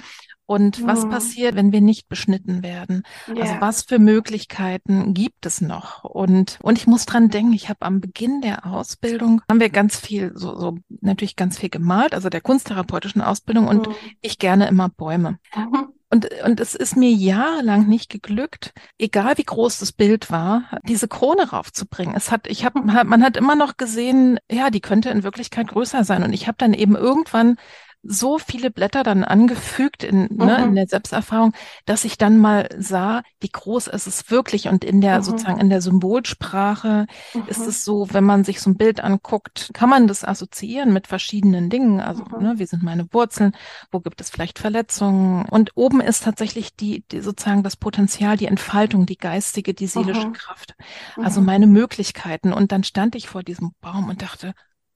Und 0.47 0.81
mhm. 0.81 0.87
was 0.87 1.09
passiert, 1.09 1.55
wenn 1.55 1.73
wir 1.73 1.81
nicht 1.81 2.09
beschnitten 2.09 2.63
werden? 2.63 3.03
Also 3.27 3.41
ja. 3.41 3.47
Also 3.47 3.61
was 3.61 3.83
für 3.83 3.99
Möglichkeiten 3.99 5.15
gibt 5.15 5.47
es 5.47 5.61
noch? 5.61 6.05
Und, 6.05 6.59
und 6.63 6.79
ich 6.79 6.87
muss 6.87 7.07
dran 7.07 7.29
denken, 7.29 7.53
ich 7.53 7.69
habe 7.69 7.83
am 7.83 8.01
Beginn 8.01 8.41
der 8.41 8.67
Ausbildung, 8.67 9.41
haben 9.49 9.61
wir 9.61 9.71
ganz 9.71 9.99
viel, 9.99 10.33
so, 10.35 10.59
so 10.59 10.79
natürlich 11.01 11.37
ganz 11.37 11.59
viel 11.59 11.71
gemalt, 11.71 12.15
also 12.15 12.29
der 12.29 12.41
kunsttherapeutischen 12.41 13.23
Ausbildung 13.23 13.69
und 13.69 13.89
mhm. 13.89 13.95
ich 14.21 14.39
gerne 14.39 14.69
immer 14.69 14.89
Bäume. 14.89 15.39
Mhm. 15.55 15.89
Und, 16.13 16.29
und 16.45 16.61
es 16.61 16.75
ist 16.75 16.95
mir 16.95 17.11
jahrelang 17.11 17.89
nicht 17.89 18.11
geglückt, 18.11 18.75
egal 18.99 19.39
wie 19.39 19.45
groß 19.45 19.79
das 19.79 19.93
Bild 19.93 20.31
war, 20.31 20.65
diese 20.87 21.09
Krone 21.09 21.49
raufzubringen. 21.49 22.15
Es 22.15 22.31
hat, 22.31 22.49
ich 22.49 22.67
habe, 22.67 22.83
man 22.85 23.23
hat 23.23 23.39
immer 23.39 23.57
noch 23.57 23.79
gesehen, 23.79 24.39
ja, 24.51 24.69
die 24.69 24.83
könnte 24.83 25.09
in 25.09 25.23
Wirklichkeit 25.23 25.69
größer 25.69 26.05
sein. 26.05 26.23
Und 26.23 26.35
ich 26.35 26.49
habe 26.49 26.59
dann 26.59 26.75
eben 26.75 26.97
irgendwann 26.97 27.57
so 28.03 28.39
viele 28.39 28.71
Blätter 28.71 29.05
dann 29.05 29.23
angefügt 29.23 30.03
in, 30.03 30.23
mhm. 30.23 30.45
ne, 30.45 30.57
in 30.65 30.71
mhm. 30.71 30.75
der 30.75 30.87
Selbsterfahrung, 30.89 31.53
dass 31.85 32.05
ich 32.05 32.19
dann 32.19 32.39
mal 32.39 32.69
sah, 32.77 33.23
wie 33.41 33.49
groß 33.49 33.87
ist 33.87 34.07
es 34.07 34.31
wirklich. 34.31 34.69
Und 34.69 34.85
in 34.85 35.01
der 35.01 35.19
mhm. 35.19 35.23
sozusagen 35.23 35.61
in 35.61 35.71
der 35.71 35.81
Symbolsprache 35.81 37.07
mhm. 37.33 37.45
ist 37.47 37.67
es 37.67 37.85
so, 37.85 38.09
wenn 38.11 38.25
man 38.25 38.43
sich 38.43 38.61
so 38.61 38.71
ein 38.71 38.77
Bild 38.77 39.03
anguckt, 39.03 39.71
kann 39.73 39.89
man 39.89 40.09
das 40.09 40.25
assoziieren 40.25 40.93
mit 40.93 41.07
verschiedenen 41.07 41.71
Dingen. 41.71 42.01
Also, 42.01 42.25
mhm. 42.25 42.43
ne, 42.43 42.55
wie 42.59 42.67
sind 42.67 42.83
meine 42.83 43.13
Wurzeln? 43.13 43.55
Wo 43.93 44.01
gibt 44.01 44.21
es 44.21 44.31
vielleicht 44.31 44.59
Verletzungen? 44.59 45.47
Und 45.49 45.71
oben 45.77 46.01
ist 46.01 46.25
tatsächlich 46.25 46.75
die, 46.75 47.05
die 47.13 47.21
sozusagen 47.21 47.63
das 47.63 47.77
Potenzial, 47.77 48.37
die 48.37 48.47
Entfaltung, 48.47 49.07
die 49.07 49.19
geistige, 49.19 49.75
die 49.75 49.87
seelische 49.87 50.29
mhm. 50.29 50.33
Kraft. 50.33 50.75
Also 51.17 51.41
meine 51.41 51.69
Möglichkeiten. 51.69 52.53
Und 52.53 52.73
dann 52.73 52.83
stand 52.83 53.15
ich 53.15 53.29
vor 53.29 53.45
diesem 53.45 53.73
Baum 53.81 54.09
und 54.09 54.23
dachte, 54.23 54.55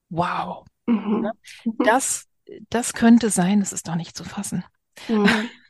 wow, 0.09 0.65
ne, 0.87 1.33
das 1.85 2.27
das 2.71 2.93
könnte 2.95 3.31
sein, 3.31 3.61
das 3.61 3.73
ist 3.73 3.89
doch 3.89 3.97
nicht 3.97 4.17
zu 4.17 4.25
fassen. 4.25 4.65
Mhm. 5.09 5.29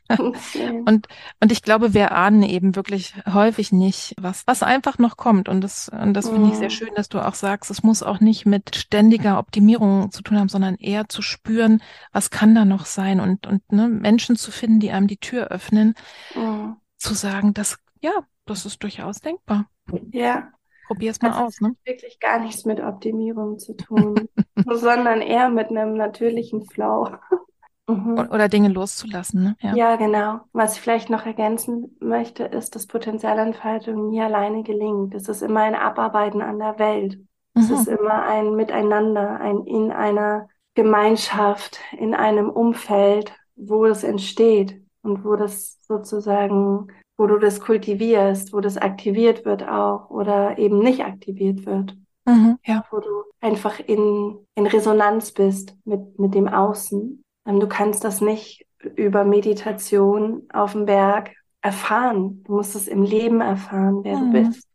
und, 0.85 1.07
und 1.41 1.51
ich 1.51 1.61
glaube, 1.61 1.93
wir 1.93 2.13
ahnen 2.13 2.43
eben 2.43 2.75
wirklich 2.75 3.13
häufig 3.31 3.71
nicht, 3.71 4.15
was, 4.17 4.43
was 4.47 4.63
einfach 4.63 4.99
noch 4.99 5.17
kommt. 5.17 5.49
Und 5.49 5.61
das, 5.61 5.89
und 5.89 6.13
das 6.13 6.29
finde 6.29 6.49
ich 6.49 6.55
sehr 6.55 6.65
mhm. 6.65 6.73
schön, 6.73 6.95
dass 6.95 7.09
du 7.09 7.19
auch 7.19 7.33
sagst, 7.33 7.69
es 7.71 7.83
muss 7.83 8.03
auch 8.03 8.19
nicht 8.19 8.45
mit 8.45 8.75
ständiger 8.75 9.37
Optimierung 9.39 10.11
zu 10.11 10.21
tun 10.21 10.39
haben, 10.39 10.49
sondern 10.49 10.75
eher 10.75 11.09
zu 11.09 11.21
spüren, 11.21 11.81
was 12.11 12.29
kann 12.29 12.55
da 12.55 12.63
noch 12.63 12.85
sein 12.85 13.19
und, 13.19 13.47
und 13.47 13.69
ne, 13.71 13.87
Menschen 13.89 14.35
zu 14.35 14.51
finden, 14.51 14.79
die 14.79 14.91
einem 14.91 15.07
die 15.07 15.17
Tür 15.17 15.47
öffnen, 15.47 15.93
mhm. 16.35 16.77
zu 16.97 17.13
sagen, 17.13 17.53
dass, 17.53 17.77
ja, 18.01 18.13
das 18.45 18.65
ist 18.65 18.81
durchaus 18.83 19.19
denkbar. 19.19 19.69
Ja, 20.11 20.51
Probier 20.87 21.11
es 21.11 21.21
mal 21.21 21.31
also 21.31 21.43
aus. 21.43 21.61
Ne? 21.61 21.75
wirklich 21.85 22.19
gar 22.19 22.39
nichts 22.39 22.65
mit 22.65 22.79
Optimierung 22.79 23.59
zu 23.59 23.75
tun, 23.75 24.29
sondern 24.71 25.21
eher 25.21 25.49
mit 25.49 25.69
einem 25.69 25.93
natürlichen 25.95 26.65
Flow. 26.65 27.09
mhm. 27.87 28.27
Oder 28.31 28.47
Dinge 28.47 28.69
loszulassen. 28.69 29.43
Ne? 29.43 29.55
Ja. 29.61 29.75
ja. 29.75 29.95
genau. 29.97 30.39
Was 30.53 30.75
ich 30.75 30.81
vielleicht 30.81 31.09
noch 31.09 31.25
ergänzen 31.25 31.97
möchte, 31.99 32.43
ist, 32.43 32.75
dass 32.75 32.87
Potenzialentfaltung 32.87 34.09
nie 34.09 34.21
alleine 34.21 34.63
gelingt. 34.63 35.13
Es 35.13 35.27
ist 35.27 35.41
immer 35.41 35.61
ein 35.61 35.75
Abarbeiten 35.75 36.41
an 36.41 36.59
der 36.59 36.79
Welt. 36.79 37.19
Mhm. 37.53 37.61
Es 37.61 37.69
ist 37.69 37.87
immer 37.87 38.23
ein 38.23 38.55
Miteinander, 38.55 39.39
ein 39.39 39.63
in 39.65 39.91
einer 39.91 40.47
Gemeinschaft, 40.73 41.79
in 41.97 42.13
einem 42.13 42.49
Umfeld, 42.49 43.33
wo 43.55 43.85
es 43.85 44.03
entsteht 44.03 44.79
und 45.01 45.25
wo 45.25 45.35
das 45.35 45.79
sozusagen 45.87 46.89
wo 47.17 47.25
du 47.25 47.39
das 47.39 47.59
kultivierst, 47.59 48.53
wo 48.53 48.61
das 48.61 48.77
aktiviert 48.77 49.43
wird 49.43 49.67
auch 49.67 50.09
oder 50.09 50.57
eben 50.57 50.79
nicht 50.79 51.03
aktiviert 51.03 51.65
wird. 51.65 51.97
Mhm, 52.25 52.59
ja. 52.63 52.85
Wo 52.91 52.99
du 52.99 53.23
einfach 53.41 53.79
in, 53.79 54.37
in 54.55 54.67
Resonanz 54.67 55.31
bist 55.31 55.75
mit, 55.83 56.19
mit 56.19 56.35
dem 56.35 56.47
Außen. 56.47 57.23
Ähm, 57.45 57.59
du 57.59 57.67
kannst 57.67 58.03
das 58.03 58.21
nicht 58.21 58.65
über 58.95 59.23
Meditation 59.23 60.47
auf 60.53 60.73
dem 60.73 60.85
Berg 60.85 61.31
erfahren. 61.61 62.43
Du 62.43 62.55
musst 62.55 62.75
es 62.75 62.87
im 62.87 63.01
Leben 63.01 63.41
erfahren, 63.41 64.03
wer 64.03 64.17
mhm. 64.17 64.31
du 64.31 64.43
bist. 64.43 64.67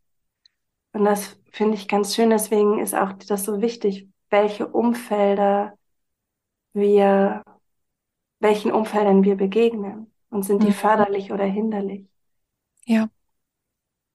Und 0.92 1.04
das 1.04 1.38
finde 1.52 1.74
ich 1.74 1.86
ganz 1.88 2.14
schön. 2.14 2.30
Deswegen 2.30 2.80
ist 2.80 2.94
auch 2.94 3.12
das 3.12 3.44
so 3.44 3.60
wichtig, 3.60 4.08
welche 4.30 4.66
Umfelder 4.66 5.74
wir, 6.72 7.44
welchen 8.40 8.72
Umfeldern 8.72 9.22
wir 9.22 9.36
begegnen. 9.36 10.08
Und 10.30 10.44
sind 10.44 10.62
die 10.62 10.68
mhm. 10.68 10.72
förderlich 10.72 11.30
oder 11.30 11.44
hinderlich? 11.44 12.06
Ja. 12.86 13.08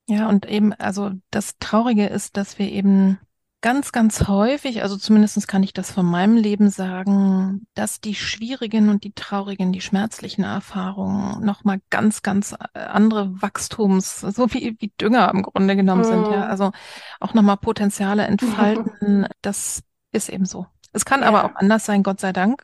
Ja, 0.09 0.29
und 0.29 0.45
eben, 0.45 0.73
also 0.73 1.11
das 1.31 1.57
Traurige 1.59 2.07
ist, 2.07 2.37
dass 2.37 2.59
wir 2.59 2.71
eben 2.71 3.19
ganz, 3.61 3.91
ganz 3.91 4.27
häufig, 4.27 4.83
also 4.83 4.97
zumindest 4.97 5.47
kann 5.47 5.63
ich 5.63 5.73
das 5.73 5.91
von 5.91 6.05
meinem 6.05 6.37
Leben 6.37 6.69
sagen, 6.69 7.67
dass 7.73 7.99
die 7.99 8.15
schwierigen 8.15 8.89
und 8.89 9.03
die 9.03 9.13
traurigen, 9.13 9.73
die 9.73 9.81
schmerzlichen 9.81 10.43
Erfahrungen 10.43 11.43
nochmal 11.43 11.81
ganz, 11.89 12.21
ganz 12.21 12.53
äh, 12.53 12.79
andere 12.79 13.41
Wachstums, 13.41 14.21
so 14.21 14.53
wie, 14.53 14.77
wie 14.79 14.93
Dünger 15.01 15.29
im 15.33 15.43
Grunde 15.43 15.75
genommen 15.75 16.03
mm. 16.03 16.05
sind, 16.05 16.23
ja. 16.27 16.45
Mhm. 16.45 16.51
Also 16.51 16.71
auch 17.19 17.33
nochmal 17.33 17.57
Potenziale 17.57 18.25
entfalten. 18.25 19.27
das 19.41 19.83
ist 20.11 20.29
eben 20.29 20.45
so. 20.45 20.67
Es 20.93 21.05
kann 21.05 21.21
ja. 21.21 21.27
aber 21.27 21.45
auch 21.45 21.55
anders 21.55 21.85
sein, 21.85 22.03
Gott 22.03 22.19
sei 22.19 22.33
Dank. 22.33 22.63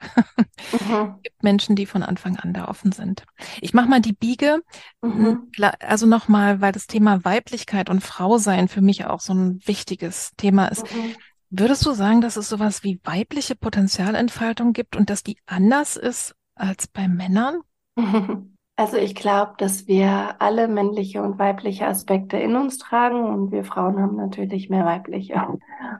Mhm. 0.71 1.15
Es 1.17 1.23
gibt 1.23 1.43
Menschen, 1.43 1.75
die 1.75 1.85
von 1.85 2.03
Anfang 2.03 2.37
an 2.37 2.53
da 2.53 2.67
offen 2.67 2.91
sind. 2.91 3.25
Ich 3.61 3.73
mache 3.73 3.87
mal 3.87 4.01
die 4.01 4.13
Biege. 4.13 4.61
Mhm. 5.01 5.51
Also 5.79 6.05
nochmal, 6.05 6.61
weil 6.61 6.71
das 6.71 6.87
Thema 6.87 7.23
Weiblichkeit 7.25 7.89
und 7.89 8.01
Frausein 8.01 8.67
für 8.67 8.81
mich 8.81 9.05
auch 9.05 9.19
so 9.19 9.33
ein 9.33 9.59
wichtiges 9.65 10.31
Thema 10.37 10.67
ist. 10.67 10.83
Mhm. 10.83 11.15
Würdest 11.49 11.85
du 11.85 11.93
sagen, 11.93 12.21
dass 12.21 12.37
es 12.37 12.49
sowas 12.49 12.83
wie 12.83 12.99
weibliche 13.03 13.55
Potenzialentfaltung 13.55 14.73
gibt 14.73 14.95
und 14.95 15.09
dass 15.09 15.23
die 15.23 15.37
anders 15.45 15.97
ist 15.97 16.35
als 16.55 16.87
bei 16.87 17.07
Männern? 17.07 17.61
Also 18.75 18.97
ich 18.97 19.13
glaube, 19.13 19.53
dass 19.59 19.87
wir 19.87 20.41
alle 20.41 20.67
männliche 20.67 21.21
und 21.21 21.37
weibliche 21.37 21.85
Aspekte 21.85 22.37
in 22.37 22.55
uns 22.55 22.79
tragen 22.79 23.23
und 23.23 23.51
wir 23.51 23.63
Frauen 23.63 24.01
haben 24.01 24.15
natürlich 24.15 24.67
mehr 24.71 24.83
weibliche. 24.83 25.35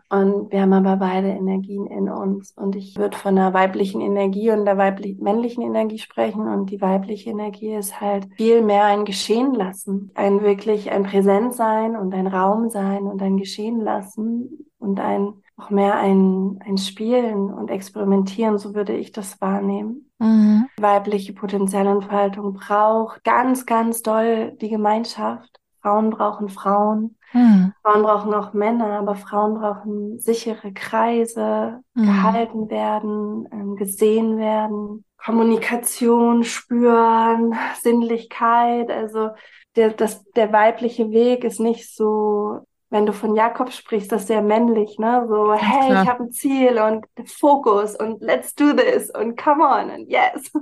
Und 0.09 0.51
wir 0.51 0.61
haben 0.61 0.73
aber 0.73 0.95
beide 0.97 1.27
Energien 1.27 1.85
in 1.85 2.09
uns. 2.09 2.51
Und 2.51 2.75
ich 2.75 2.95
würde 2.97 3.15
von 3.15 3.35
der 3.35 3.53
weiblichen 3.53 4.01
Energie 4.01 4.49
und 4.49 4.65
der 4.65 4.77
weiblich 4.79 5.19
männlichen 5.19 5.61
Energie 5.61 5.99
sprechen. 5.99 6.47
Und 6.47 6.71
die 6.71 6.81
weibliche 6.81 7.29
Energie 7.29 7.75
ist 7.75 8.01
halt 8.01 8.27
viel 8.37 8.63
mehr 8.63 8.85
ein 8.85 9.05
Geschehen 9.05 9.53
lassen. 9.53 10.09
Ein 10.15 10.41
wirklich 10.41 10.89
ein 10.89 11.03
Präsent 11.03 11.53
sein 11.53 11.95
und 11.95 12.11
ein 12.15 12.25
Raum 12.25 12.71
sein 12.71 13.03
und 13.03 13.21
ein 13.21 13.37
Geschehen 13.37 13.81
lassen 13.81 14.67
und 14.79 14.99
ein 14.99 15.42
auch 15.57 15.69
mehr 15.69 15.95
ein, 15.95 16.59
ein 16.65 16.77
Spielen 16.77 17.53
und 17.53 17.69
Experimentieren, 17.69 18.57
so 18.57 18.73
würde 18.73 18.95
ich 18.95 19.11
das 19.11 19.39
wahrnehmen. 19.39 20.11
Mhm. 20.19 20.67
Weibliche 20.77 21.33
Potenzialentfaltung 21.33 22.53
braucht 22.53 23.23
ganz, 23.23 23.65
ganz 23.65 24.01
doll 24.01 24.53
die 24.61 24.69
Gemeinschaft. 24.69 25.59
Frauen 25.81 26.09
brauchen 26.11 26.49
Frauen. 26.49 27.17
Mhm. 27.33 27.73
Frauen 27.81 28.03
brauchen 28.03 28.33
auch 28.33 28.53
Männer, 28.53 28.99
aber 28.99 29.15
Frauen 29.15 29.55
brauchen 29.55 30.17
sichere 30.19 30.71
Kreise, 30.71 31.81
mhm. 31.93 32.05
gehalten 32.05 32.69
werden, 32.69 33.47
ähm, 33.51 33.75
gesehen 33.75 34.37
werden, 34.37 35.03
Kommunikation, 35.17 36.43
Spüren, 36.43 37.53
Sinnlichkeit. 37.81 38.89
Also 38.89 39.29
der, 39.75 39.89
das, 39.91 40.23
der 40.31 40.53
weibliche 40.53 41.11
Weg 41.11 41.43
ist 41.43 41.59
nicht 41.59 41.93
so 41.93 42.61
wenn 42.93 43.07
du 43.07 43.11
von 43.11 43.35
Jakob 43.35 43.73
sprichst, 43.73 44.11
das 44.11 44.21
ist 44.21 44.27
sehr 44.27 44.43
männlich, 44.43 44.99
ne? 44.99 45.25
So, 45.27 45.51
hey, 45.51 45.87
klar. 45.89 46.03
ich 46.03 46.09
habe 46.09 46.23
ein 46.25 46.31
Ziel 46.31 46.77
und 46.77 47.07
Fokus 47.27 47.95
und 47.95 48.21
let's 48.21 48.53
do 48.53 48.71
this 48.73 49.09
und 49.09 49.35
come 49.35 49.63
on 49.63 49.89
und 49.89 50.07
yes. 50.09 50.51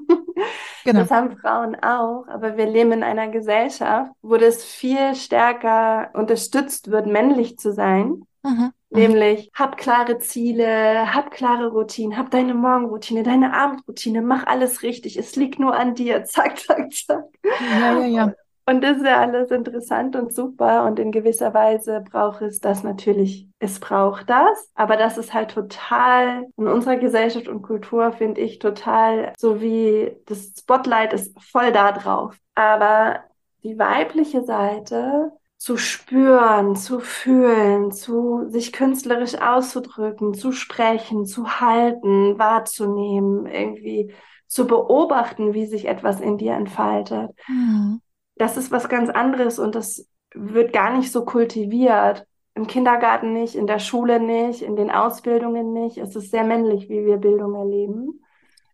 Genau. 0.86 1.02
Das 1.02 1.12
haben 1.12 1.38
Frauen 1.38 1.76
auch, 1.76 2.26
aber 2.28 2.58
wir 2.58 2.66
leben 2.66 2.94
in 2.94 3.04
einer 3.04 3.28
Gesellschaft, 3.28 4.12
wo 4.24 4.38
das 4.38 4.64
viel 4.64 5.14
stärker 5.14 6.10
unterstützt 6.14 6.90
wird, 6.90 7.06
männlich 7.06 7.60
zu 7.60 7.74
sein. 7.74 8.26
Mhm. 8.44 8.52
mhm. 8.52 8.72
Nämlich, 8.90 9.52
hab 9.54 9.78
klare 9.78 10.18
Ziele, 10.18 11.14
hab 11.14 11.32
klare 11.32 11.68
Routinen, 11.68 12.18
hab 12.18 12.32
deine 12.32 12.54
Morgenroutine, 12.54 13.24
deine 13.24 13.54
Abendroutine, 13.54 14.22
mach 14.22 14.48
alles 14.48 14.82
richtig, 14.82 15.18
es 15.18 15.36
liegt 15.36 15.60
nur 15.60 15.76
an 15.76 15.96
dir, 15.96 16.24
zack, 16.26 16.58
zack, 16.58 16.92
zack. 16.94 17.26
Ja, 17.44 18.00
ja, 18.00 18.06
ja. 18.06 18.34
Und 18.66 18.84
das 18.84 18.97
ist 18.97 19.05
ja 19.05 19.20
alles 19.20 19.49
interessant 19.51 20.16
und 20.16 20.34
super. 20.34 20.86
Und 20.86 20.99
in 20.99 21.12
gewisser 21.12 21.53
Weise 21.53 22.03
braucht 22.09 22.41
es 22.41 22.59
das 22.59 22.84
natürlich. 22.84 23.47
Es 23.59 23.80
braucht 23.80 24.30
das. 24.30 24.70
Aber 24.76 24.97
das 24.97 25.18
ist 25.18 25.34
halt 25.34 25.51
total 25.51 26.47
in 26.57 26.68
unserer 26.68 26.97
Gesellschaft 26.97 27.47
und 27.47 27.64
Kultur, 27.64 28.12
finde 28.12 28.41
ich, 28.41 28.59
total 28.59 29.34
so 29.38 29.62
wie 29.62 30.16
das 30.26 30.53
Spotlight 30.59 31.14
ist 31.14 31.39
voll 31.41 31.72
da 31.72 31.91
drauf. 31.91 32.38
Aber 32.55 33.22
die 33.64 33.78
weibliche 33.78 34.43
Seite 34.43 35.32
zu 35.57 35.78
spüren, 35.78 36.76
zu 36.76 36.99
fühlen, 36.99 37.91
zu 37.91 38.49
sich 38.49 38.72
künstlerisch 38.74 39.36
auszudrücken, 39.36 40.34
zu 40.34 40.51
sprechen, 40.51 41.26
zu 41.26 41.59
halten, 41.59 42.39
wahrzunehmen, 42.39 43.45
irgendwie 43.45 44.12
zu 44.47 44.66
beobachten, 44.66 45.53
wie 45.53 45.68
sich 45.68 45.86
etwas 45.86 46.20
in 46.20 46.38
dir 46.38 46.53
entfaltet. 46.53 47.32
Mhm 47.47 48.01
das 48.42 48.58
ist 48.58 48.72
was 48.72 48.89
ganz 48.89 49.10
anderes 49.10 49.60
und 49.60 49.76
das 49.76 50.08
wird 50.34 50.74
gar 50.74 50.98
nicht 50.98 51.12
so 51.12 51.24
kultiviert. 51.26 52.26
Im 52.56 52.68
Kindergarten 52.68 53.34
nicht, 53.34 53.56
in 53.56 53.68
der 53.68 53.80
Schule 53.80 54.20
nicht, 54.20 54.62
in 54.62 54.76
den 54.76 54.89
Ausbildungen 54.89 55.74
nicht. 55.74 55.98
Es 55.98 56.16
ist 56.16 56.32
sehr 56.32 56.44
männlich, 56.44 56.89
wie 56.89 57.06
wir 57.06 57.18
Bildung 57.18 57.54
erleben. 57.54 58.20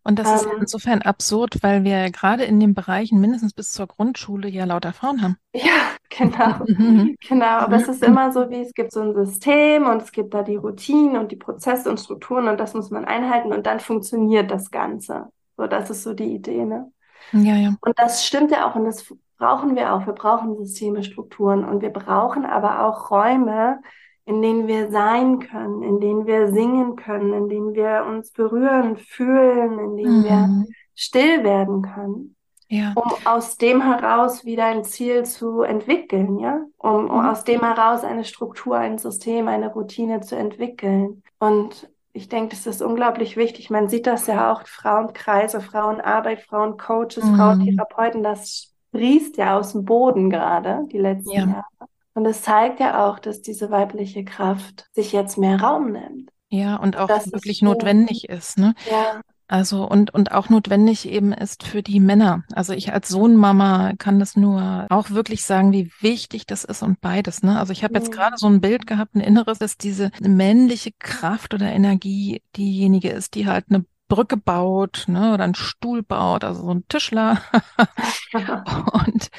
Und 0.03 0.20
das 0.20 0.41
ist 0.41 0.45
ähm, 0.45 0.59
insofern 0.61 1.01
absurd, 1.01 1.57
weil 1.61 1.84
wir 1.84 2.09
gerade 2.11 2.45
in 2.45 2.61
den 2.61 2.74
Bereichen 2.74 3.20
mindestens 3.20 3.53
bis 3.53 3.72
zur 3.72 3.88
Grundschule 3.88 4.47
ja 4.47 4.63
lauter 4.63 4.93
Frauen 4.93 5.22
haben. 5.22 5.38
Ja, 5.53 5.91
genau. 6.09 6.63
genau. 7.28 7.45
Aber 7.45 7.76
es 7.76 7.89
ist 7.89 8.03
immer 8.03 8.32
so, 8.32 8.49
wie 8.49 8.61
es 8.61 8.74
gibt 8.74 8.93
so 8.93 9.01
ein 9.01 9.13
System 9.13 9.86
und 9.86 10.01
es 10.01 10.11
gibt 10.13 10.34
da 10.34 10.43
die 10.43 10.55
Routinen 10.55 11.18
und 11.18 11.32
die 11.32 11.36
Prozesse 11.36 11.89
und 11.89 11.99
Strukturen 11.99 12.47
und 12.47 12.57
das 12.57 12.74
muss 12.74 12.89
man 12.89 13.03
einhalten 13.03 13.51
und 13.51 13.65
dann 13.65 13.82
funktioniert 13.82 14.49
das 14.49 14.72
Ganze. 14.72 15.28
So, 15.57 15.68
das 15.68 15.89
ist 15.89 16.03
so 16.03 16.13
die 16.13 16.36
Idee, 16.36 16.63
ne? 16.63 16.91
Ja, 17.34 17.55
ja. 17.55 17.76
Und 17.82 17.99
das 17.99 18.26
stimmt 18.26 18.51
ja 18.51 18.70
auch 18.70 18.76
und 18.76 18.86
das 18.86 19.13
brauchen 19.38 19.75
wir 19.75 19.93
auch. 19.93 20.05
Wir 20.05 20.13
brauchen 20.13 20.57
Systeme, 20.57 21.03
Strukturen 21.03 21.63
und 21.63 21.81
wir 21.81 21.91
brauchen 21.91 22.45
aber 22.45 22.85
auch 22.85 23.11
Räume, 23.11 23.79
in 24.25 24.41
denen 24.41 24.67
wir 24.67 24.91
sein 24.91 25.39
können, 25.39 25.83
in 25.83 25.99
denen 25.99 26.25
wir 26.25 26.51
singen 26.51 26.95
können, 26.97 27.33
in 27.33 27.47
denen 27.47 27.73
wir 27.73 28.05
uns 28.05 28.31
berühren, 28.31 28.97
fühlen, 28.97 29.79
in 29.79 29.95
denen 29.95 30.19
mhm. 30.19 30.23
wir 30.23 30.65
still 30.95 31.43
werden 31.43 31.81
können. 31.81 32.35
Ja. 32.69 32.91
Um 32.95 33.13
aus 33.23 33.55
dem 33.55 33.81
heraus 33.81 34.43
wieder 34.43 34.65
ein 34.65 34.83
Ziel 34.83 35.23
zu 35.23 35.61
entwickeln, 35.61 36.38
ja, 36.39 36.59
um, 36.77 37.09
um 37.09 37.21
mhm. 37.21 37.29
aus 37.29 37.45
dem 37.45 37.61
heraus 37.61 38.03
eine 38.03 38.25
Struktur, 38.25 38.75
ein 38.75 38.97
System, 38.97 39.47
eine 39.47 39.71
Routine 39.71 40.19
zu 40.19 40.35
entwickeln. 40.35 41.23
Und 41.39 41.89
ich 42.11 42.27
denke, 42.27 42.49
das 42.49 42.67
ist 42.67 42.81
unglaublich 42.81 43.38
wichtig. 43.38 43.69
Man 43.69 43.88
sieht 43.88 44.07
das 44.07 44.27
ja 44.27 44.51
auch, 44.51 44.67
Frauenkreise, 44.67 45.61
Frauenarbeit, 45.61 46.41
Frauencoaches, 46.41 47.23
mhm. 47.23 47.35
Frauentherapeuten, 47.38 48.23
das 48.23 48.73
sprießt 48.98 49.38
ja 49.38 49.58
aus 49.58 49.74
dem 49.74 49.86
Boden 49.86 50.30
gerade 50.30 50.88
die 50.91 50.98
letzten 50.98 51.32
ja. 51.32 51.45
Jahre. 51.45 51.66
Und 52.14 52.26
es 52.26 52.41
zeigt 52.41 52.80
ja 52.80 53.08
auch, 53.08 53.20
dass 53.20 53.41
diese 53.41 53.70
weibliche 53.70 54.26
Kraft 54.26 54.88
sich 54.93 55.12
jetzt 55.12 55.38
mehr 55.38 55.62
Raum 55.62 55.91
nimmt. 55.91 56.32
Ja, 56.50 56.78
und 56.78 56.98
auch 56.98 57.08
das 57.08 57.32
wirklich 57.32 57.58
ist 57.58 57.62
notwendig 57.62 58.30
ist. 58.30 58.58
Ne? 58.58 58.74
Ja. 58.89 59.22
Also 59.48 59.88
und, 59.88 60.14
und 60.14 60.32
auch 60.32 60.50
notwendig 60.50 61.08
eben 61.08 61.32
ist 61.32 61.64
für 61.64 61.84
die 61.84 62.00
Männer. 62.00 62.43
Also 62.54 62.74
ich 62.74 62.91
als 62.91 63.08
Sohnmama 63.08 63.93
kann 63.98 64.20
das 64.20 64.36
nur 64.36 64.88
auch 64.89 65.12
wirklich 65.12 65.43
sagen, 65.43 65.72
wie 65.72 65.91
wichtig 66.02 66.45
das 66.48 66.64
ist 66.64 66.82
und 66.82 67.00
beides. 67.00 67.43
Ne? 67.43 67.58
Also 67.58 67.72
ich 67.72 67.84
habe 67.84 67.93
jetzt 67.93 68.10
mhm. 68.10 68.16
gerade 68.16 68.38
so 68.38 68.48
ein 68.48 68.62
Bild 68.62 68.88
gehabt, 68.88 69.16
ein 69.16 69.22
Inneres, 69.22 69.60
dass 69.60 69.78
diese 69.78 70.10
männliche 70.20 70.91
Kraft 71.00 71.54
oder 71.54 71.72
Energie 71.72 72.41
diejenige 72.58 73.10
ist, 73.10 73.36
die 73.36 73.48
halt 73.48 73.66
eine 73.70 73.86
Brücke 74.08 74.38
baut, 74.38 75.05
ne, 75.08 75.34
oder 75.34 75.43
einen 75.43 75.55
Stuhl 75.55 76.01
baut, 76.01 76.43
also 76.43 76.64
so 76.64 76.74
ein 76.74 76.88
Tischler. 76.88 77.41
und, 78.34 79.30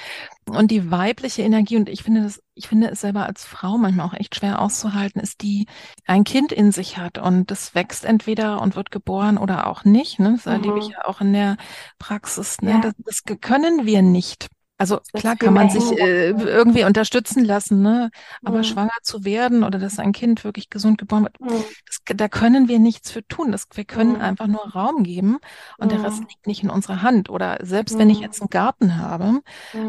und 0.47 0.71
die 0.71 0.91
weibliche 0.91 1.43
Energie, 1.43 1.77
und 1.77 1.89
ich 1.89 2.03
finde 2.03 2.23
das, 2.23 2.43
ich 2.55 2.69
finde 2.69 2.91
es 2.91 3.01
selber 3.01 3.25
als 3.25 3.45
Frau 3.45 3.79
manchmal 3.79 4.07
auch 4.07 4.15
echt 4.15 4.37
schwer 4.37 4.61
auszuhalten, 4.61 5.21
ist 5.21 5.43
die 5.43 5.67
ein 6.07 6.25
Kind 6.25 6.53
in 6.53 6.73
sich 6.73 6.99
hat 6.99 7.19
und 7.19 7.51
das 7.51 7.75
wächst 7.75 8.05
entweder 8.05 8.61
und 8.61 8.77
wird 8.77 8.91
geboren 8.91 9.39
oder 9.39 9.67
auch 9.67 9.85
nicht. 9.85 10.19
Ne? 10.19 10.33
Das 10.33 10.45
mhm. 10.45 10.53
erlebe 10.53 10.79
ich 10.81 10.89
ja 10.89 11.05
auch 11.07 11.21
in 11.21 11.33
der 11.33 11.57
Praxis. 11.99 12.61
Ne? 12.61 12.73
Ja. 12.73 12.81
Das, 12.81 12.95
das 12.99 13.41
können 13.41 13.87
wir 13.87 14.03
nicht. 14.03 14.49
Also 14.79 15.01
klar 15.13 15.35
kann 15.35 15.55
man 15.55 15.71
sich 15.71 15.91
äh, 15.99 16.31
irgendwie 16.31 16.85
unterstützen 16.85 17.45
lassen, 17.45 17.83
ne? 17.83 18.11
Aber 18.45 18.59
mhm. 18.59 18.65
schwanger 18.65 18.93
zu 19.03 19.25
werden 19.25 19.65
oder 19.65 19.81
dass 19.81 19.99
ein 19.99 20.13
Kind 20.13 20.45
wirklich 20.45 20.71
gesund 20.71 20.99
geboren 20.99 21.25
wird, 21.25 21.41
mhm. 21.41 21.65
das, 21.85 21.99
da 22.17 22.29
können 22.29 22.69
wir 22.69 22.79
nichts 22.79 23.11
für 23.11 23.27
tun. 23.27 23.51
Das, 23.51 23.67
wir 23.75 23.85
können 23.85 24.15
mhm. 24.15 24.21
einfach 24.21 24.47
nur 24.47 24.61
Raum 24.73 25.03
geben 25.03 25.39
und 25.79 25.91
der 25.91 26.05
Rest 26.05 26.21
mhm. 26.21 26.29
liegt 26.29 26.47
nicht 26.47 26.63
in 26.63 26.71
unserer 26.71 27.03
Hand. 27.03 27.29
Oder 27.29 27.59
selbst 27.63 27.99
wenn 27.99 28.09
ich 28.09 28.21
jetzt 28.21 28.39
mhm. 28.39 28.45
einen 28.45 28.51
Garten 28.51 28.97
habe, 28.97 29.41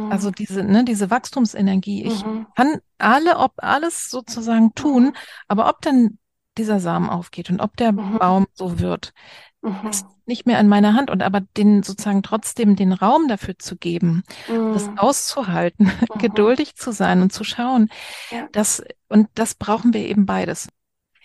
also 0.10 0.32
diese, 0.32 0.64
ne, 0.64 0.84
diese 0.84 1.12
Wachstumsenergie, 1.12 2.06
ich 2.06 2.26
kann 2.56 2.80
alle, 2.98 3.38
ob 3.38 3.54
alles 3.58 4.10
sozusagen 4.10 4.74
tun, 4.74 5.14
aber 5.48 5.70
ob 5.70 5.82
dann 5.82 6.18
dieser 6.58 6.80
Samen 6.80 7.10
aufgeht 7.10 7.50
und 7.50 7.62
ob 7.62 7.78
der 7.78 7.94
Baum 7.94 8.48
so 8.54 8.80
wird, 8.80 9.14
Mhm. 9.62 9.90
ist 9.90 10.06
nicht 10.26 10.46
mehr 10.46 10.60
in 10.60 10.68
meiner 10.68 10.94
Hand 10.94 11.10
und 11.10 11.22
aber 11.22 11.42
den 11.42 11.84
sozusagen 11.84 12.24
trotzdem 12.24 12.76
den 12.76 12.94
Raum 12.94 13.28
dafür 13.28 13.60
zu 13.60 13.76
geben, 13.76 14.24
mhm. 14.48 14.74
das 14.74 14.90
auszuhalten, 14.96 15.86
mhm. 16.14 16.20
geduldig 16.20 16.76
zu 16.76 16.92
sein 16.92 17.22
und 17.22 17.34
zu 17.34 17.44
schauen, 17.44 17.90
ja. 18.32 18.48
das 18.52 18.84
und 19.10 19.28
das 19.36 19.56
brauchen 19.56 19.94
wir 19.94 20.02
eben 20.08 20.26
beides. 20.26 20.70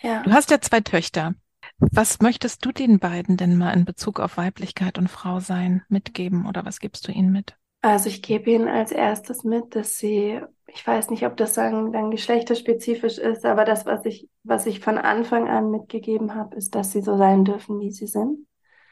Ja. 0.03 0.22
Du 0.22 0.32
hast 0.32 0.51
ja 0.51 0.61
zwei 0.61 0.80
Töchter. 0.80 1.35
Was 1.78 2.20
möchtest 2.20 2.64
du 2.64 2.72
den 2.72 2.99
beiden 2.99 3.37
denn 3.37 3.57
mal 3.57 3.72
in 3.72 3.85
Bezug 3.85 4.20
auf 4.20 4.37
Weiblichkeit 4.37 4.99
und 4.99 5.09
Frau 5.09 5.41
sein 5.41 5.82
mitgeben 5.89 6.47
oder 6.47 6.64
was 6.64 6.78
gibst 6.78 7.09
du 7.09 7.12
ihnen 7.12 7.32
mit? 7.32 7.57
Also 7.82 8.09
ich 8.09 8.22
gebe 8.22 8.51
ihnen 8.51 8.68
als 8.68 8.93
erstes 8.93 9.45
mit, 9.45 9.74
dass 9.74 9.99
sie, 9.99 10.41
ich 10.75 10.85
weiß 10.85 11.11
nicht, 11.11 11.25
ob 11.25 11.37
das 11.37 11.55
sagen, 11.55 11.93
dann 11.93 12.11
geschlechterspezifisch 12.11 13.18
ist, 13.18 13.47
aber 13.47 13.64
das, 13.64 13.87
was 13.87 14.05
ich, 14.05 14.29
was 14.43 14.66
ich 14.66 14.81
von 14.81 14.99
Anfang 14.99 15.49
an 15.49 15.70
mitgegeben 15.70 16.35
habe, 16.35 16.57
ist, 16.57 16.75
dass 16.75 16.91
sie 16.91 17.01
so 17.01 17.16
sein 17.16 17.45
dürfen, 17.45 17.79
wie 17.79 17.93
sie 17.93 18.09
sind. 18.09 18.49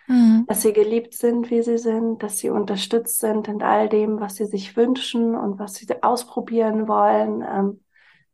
Mhm. 0.06 0.44
Dass 0.46 0.62
sie 0.62 0.72
geliebt 0.72 1.12
sind, 1.12 1.50
wie 1.50 1.60
sie 1.62 1.78
sind, 1.78 2.22
dass 2.22 2.38
sie 2.38 2.50
unterstützt 2.50 3.18
sind 3.18 3.48
in 3.48 3.62
all 3.62 3.88
dem, 3.88 4.20
was 4.20 4.36
sie 4.36 4.46
sich 4.46 4.76
wünschen 4.76 5.34
und 5.34 5.58
was 5.58 5.74
sie 5.74 5.88
ausprobieren 6.02 6.86
wollen. 6.86 7.42
Ähm, 7.42 7.80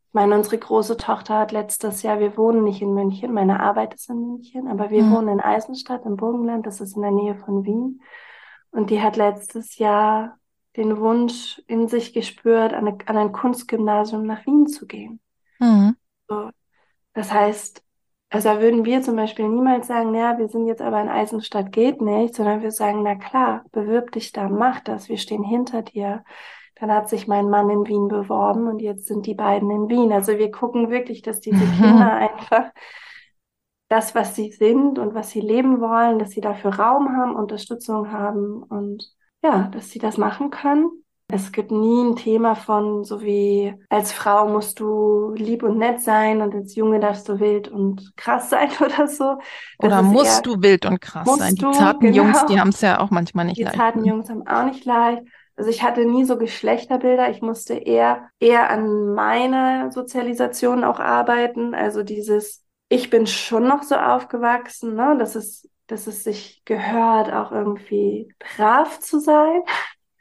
ich 0.07 0.13
meine, 0.13 0.35
unsere 0.35 0.59
große 0.59 0.97
Tochter 0.97 1.39
hat 1.39 1.51
letztes 1.51 2.03
Jahr, 2.03 2.19
wir 2.19 2.37
wohnen 2.37 2.63
nicht 2.63 2.83
in 2.83 2.93
München, 2.93 3.33
meine 3.33 3.61
Arbeit 3.61 3.95
ist 3.95 4.11
in 4.11 4.27
München, 4.27 4.67
aber 4.67 4.91
wir 4.91 5.01
mhm. 5.01 5.15
wohnen 5.15 5.27
in 5.29 5.39
Eisenstadt 5.39 6.05
im 6.05 6.17
Burgenland, 6.17 6.67
das 6.67 6.81
ist 6.81 6.95
in 6.95 7.01
der 7.01 7.11
Nähe 7.11 7.35
von 7.35 7.65
Wien. 7.65 8.01
Und 8.69 8.91
die 8.91 9.01
hat 9.01 9.17
letztes 9.17 9.79
Jahr 9.79 10.37
den 10.77 10.97
Wunsch 10.97 11.61
in 11.67 11.87
sich 11.87 12.13
gespürt, 12.13 12.73
an, 12.73 12.87
eine, 12.87 12.97
an 13.05 13.17
ein 13.17 13.31
Kunstgymnasium 13.31 14.25
nach 14.25 14.45
Wien 14.45 14.67
zu 14.67 14.85
gehen. 14.85 15.19
Mhm. 15.59 15.95
So. 16.27 16.51
Das 17.13 17.31
heißt, 17.31 17.83
also 18.29 18.49
da 18.49 18.61
würden 18.61 18.85
wir 18.85 19.01
zum 19.01 19.15
Beispiel 19.15 19.47
niemals 19.47 19.87
sagen, 19.87 20.11
naja, 20.11 20.37
wir 20.37 20.47
sind 20.49 20.67
jetzt 20.67 20.81
aber 20.81 21.01
in 21.01 21.09
Eisenstadt, 21.09 21.71
geht 21.71 21.99
nicht, 21.99 22.35
sondern 22.35 22.61
wir 22.61 22.71
sagen, 22.71 23.01
na 23.01 23.15
klar, 23.15 23.65
bewirb 23.71 24.11
dich 24.11 24.31
da, 24.31 24.47
mach 24.47 24.81
das, 24.81 25.09
wir 25.09 25.17
stehen 25.17 25.43
hinter 25.43 25.81
dir. 25.81 26.23
Dann 26.75 26.91
hat 26.91 27.09
sich 27.09 27.27
mein 27.27 27.49
Mann 27.49 27.69
in 27.69 27.87
Wien 27.87 28.07
beworben 28.07 28.67
und 28.67 28.79
jetzt 28.79 29.07
sind 29.07 29.25
die 29.25 29.33
beiden 29.33 29.69
in 29.71 29.89
Wien. 29.89 30.13
Also 30.13 30.37
wir 30.37 30.51
gucken 30.51 30.91
wirklich, 30.91 31.23
dass 31.23 31.39
diese 31.39 31.65
mhm. 31.65 31.71
Kinder 31.71 32.13
einfach 32.13 32.71
das, 33.89 34.13
was 34.13 34.35
sie 34.35 34.51
sind 34.51 34.99
und 34.99 35.15
was 35.15 35.31
sie 35.31 35.41
leben 35.41 35.81
wollen, 35.81 36.19
dass 36.19 36.29
sie 36.29 36.41
dafür 36.41 36.75
Raum 36.75 37.17
haben, 37.17 37.35
Unterstützung 37.35 38.11
haben 38.11 38.61
und 38.61 39.11
ja, 39.43 39.69
dass 39.73 39.89
sie 39.89 39.99
das 39.99 40.17
machen 40.17 40.49
können. 40.49 40.89
Es 41.31 41.51
gibt 41.51 41.69
nie 41.69 42.03
ein 42.03 42.15
Thema 42.15 42.55
von, 42.55 43.03
so 43.03 43.21
wie 43.21 43.75
als 43.87 44.11
Frau 44.11 44.47
musst 44.49 44.79
du 44.79 45.31
lieb 45.35 45.61
und 45.61 45.77
nett 45.77 46.01
sein 46.01 46.41
und 46.41 46.55
als 46.55 46.75
Junge 46.75 46.99
darfst 46.99 47.29
du 47.29 47.39
wild 47.39 47.67
und 47.67 48.17
krass 48.17 48.49
sein 48.49 48.69
oder 48.83 49.07
so. 49.07 49.37
Das 49.77 49.91
oder 49.91 50.01
musst 50.01 50.37
eher, 50.37 50.41
du 50.41 50.61
wild 50.63 50.87
und 50.87 50.99
krass 50.99 51.29
sein. 51.37 51.53
Die 51.53 51.69
zarten 51.71 52.11
genau. 52.11 52.23
Jungs, 52.23 52.45
die 52.47 52.59
haben 52.59 52.69
es 52.69 52.81
ja 52.81 52.99
auch 52.99 53.11
manchmal 53.11 53.45
nicht 53.45 53.59
die 53.59 53.63
leicht. 53.63 53.75
Die 53.75 53.79
zarten 53.79 54.05
Jungs 54.05 54.27
haben 54.29 54.47
auch 54.47 54.65
nicht 54.65 54.85
leicht. 54.85 55.21
Also 55.55 55.69
ich 55.69 55.83
hatte 55.83 56.03
nie 56.05 56.25
so 56.25 56.37
Geschlechterbilder. 56.37 57.29
Ich 57.29 57.41
musste 57.41 57.75
eher, 57.75 58.29
eher 58.39 58.71
an 58.71 59.13
meiner 59.13 59.91
Sozialisation 59.91 60.83
auch 60.83 60.99
arbeiten. 60.99 61.75
Also 61.75 62.01
dieses, 62.01 62.65
ich 62.87 63.11
bin 63.11 63.27
schon 63.27 63.67
noch 63.67 63.83
so 63.83 63.95
aufgewachsen, 63.95 64.95
ne? 64.95 65.15
Das 65.19 65.35
ist 65.35 65.69
dass 65.89 66.07
es 66.07 66.23
sich 66.23 66.61
gehört, 66.65 67.33
auch 67.33 67.51
irgendwie 67.51 68.33
brav 68.39 68.99
zu 68.99 69.19
sein. 69.19 69.61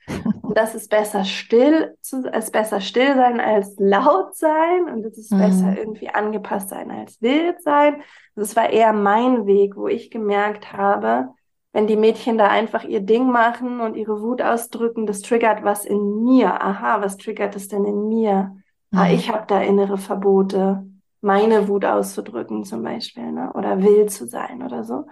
Und 0.43 0.57
das 0.57 0.75
ist 0.75 0.89
besser 0.89 1.25
still, 1.25 1.95
zu, 2.01 2.25
es 2.33 2.51
besser 2.51 2.81
still 2.81 3.15
sein 3.15 3.39
als 3.39 3.75
laut 3.79 4.35
sein 4.35 4.89
und 4.91 5.05
es 5.05 5.19
ist 5.19 5.31
mhm. 5.31 5.39
besser 5.41 5.77
irgendwie 5.77 6.09
angepasst 6.09 6.71
sein 6.71 6.91
als 6.91 7.21
wild 7.21 7.61
sein. 7.63 8.03
Das 8.35 8.57
war 8.57 8.71
eher 8.71 8.95
mein 8.95 9.45
Weg, 9.45 9.77
wo 9.77 9.89
ich 9.89 10.11
gemerkt 10.11 10.73
habe, 10.73 11.29
wenn 11.75 11.87
die 11.87 11.97
Mädchen 11.97 12.39
da 12.39 12.49
einfach 12.49 12.85
ihr 12.85 13.01
Ding 13.01 13.31
machen 13.31 13.81
und 13.83 13.95
ihre 13.95 14.23
Wut 14.23 14.41
ausdrücken, 14.41 15.05
das 15.05 15.21
triggert 15.21 15.65
was 15.65 15.85
in 15.85 16.25
mir. 16.25 16.63
Aha, 16.63 17.03
was 17.03 17.19
triggert 17.19 17.55
es 17.55 17.69
denn 17.69 17.85
in 17.85 18.09
mir? 18.09 18.33
Ah, 18.33 18.55
mhm. 18.91 18.99
Ah, 18.99 19.11
ich 19.11 19.31
habe 19.31 19.45
da 19.47 19.61
innere 19.61 19.99
Verbote, 19.99 20.87
meine 21.21 21.69
Wut 21.69 21.85
auszudrücken 21.85 22.65
zum 22.65 22.83
Beispiel, 22.83 23.33
ne? 23.33 23.53
oder 23.55 23.83
wild 23.83 24.11
zu 24.11 24.27
sein 24.27 24.63
oder 24.63 24.85
so. 24.85 25.07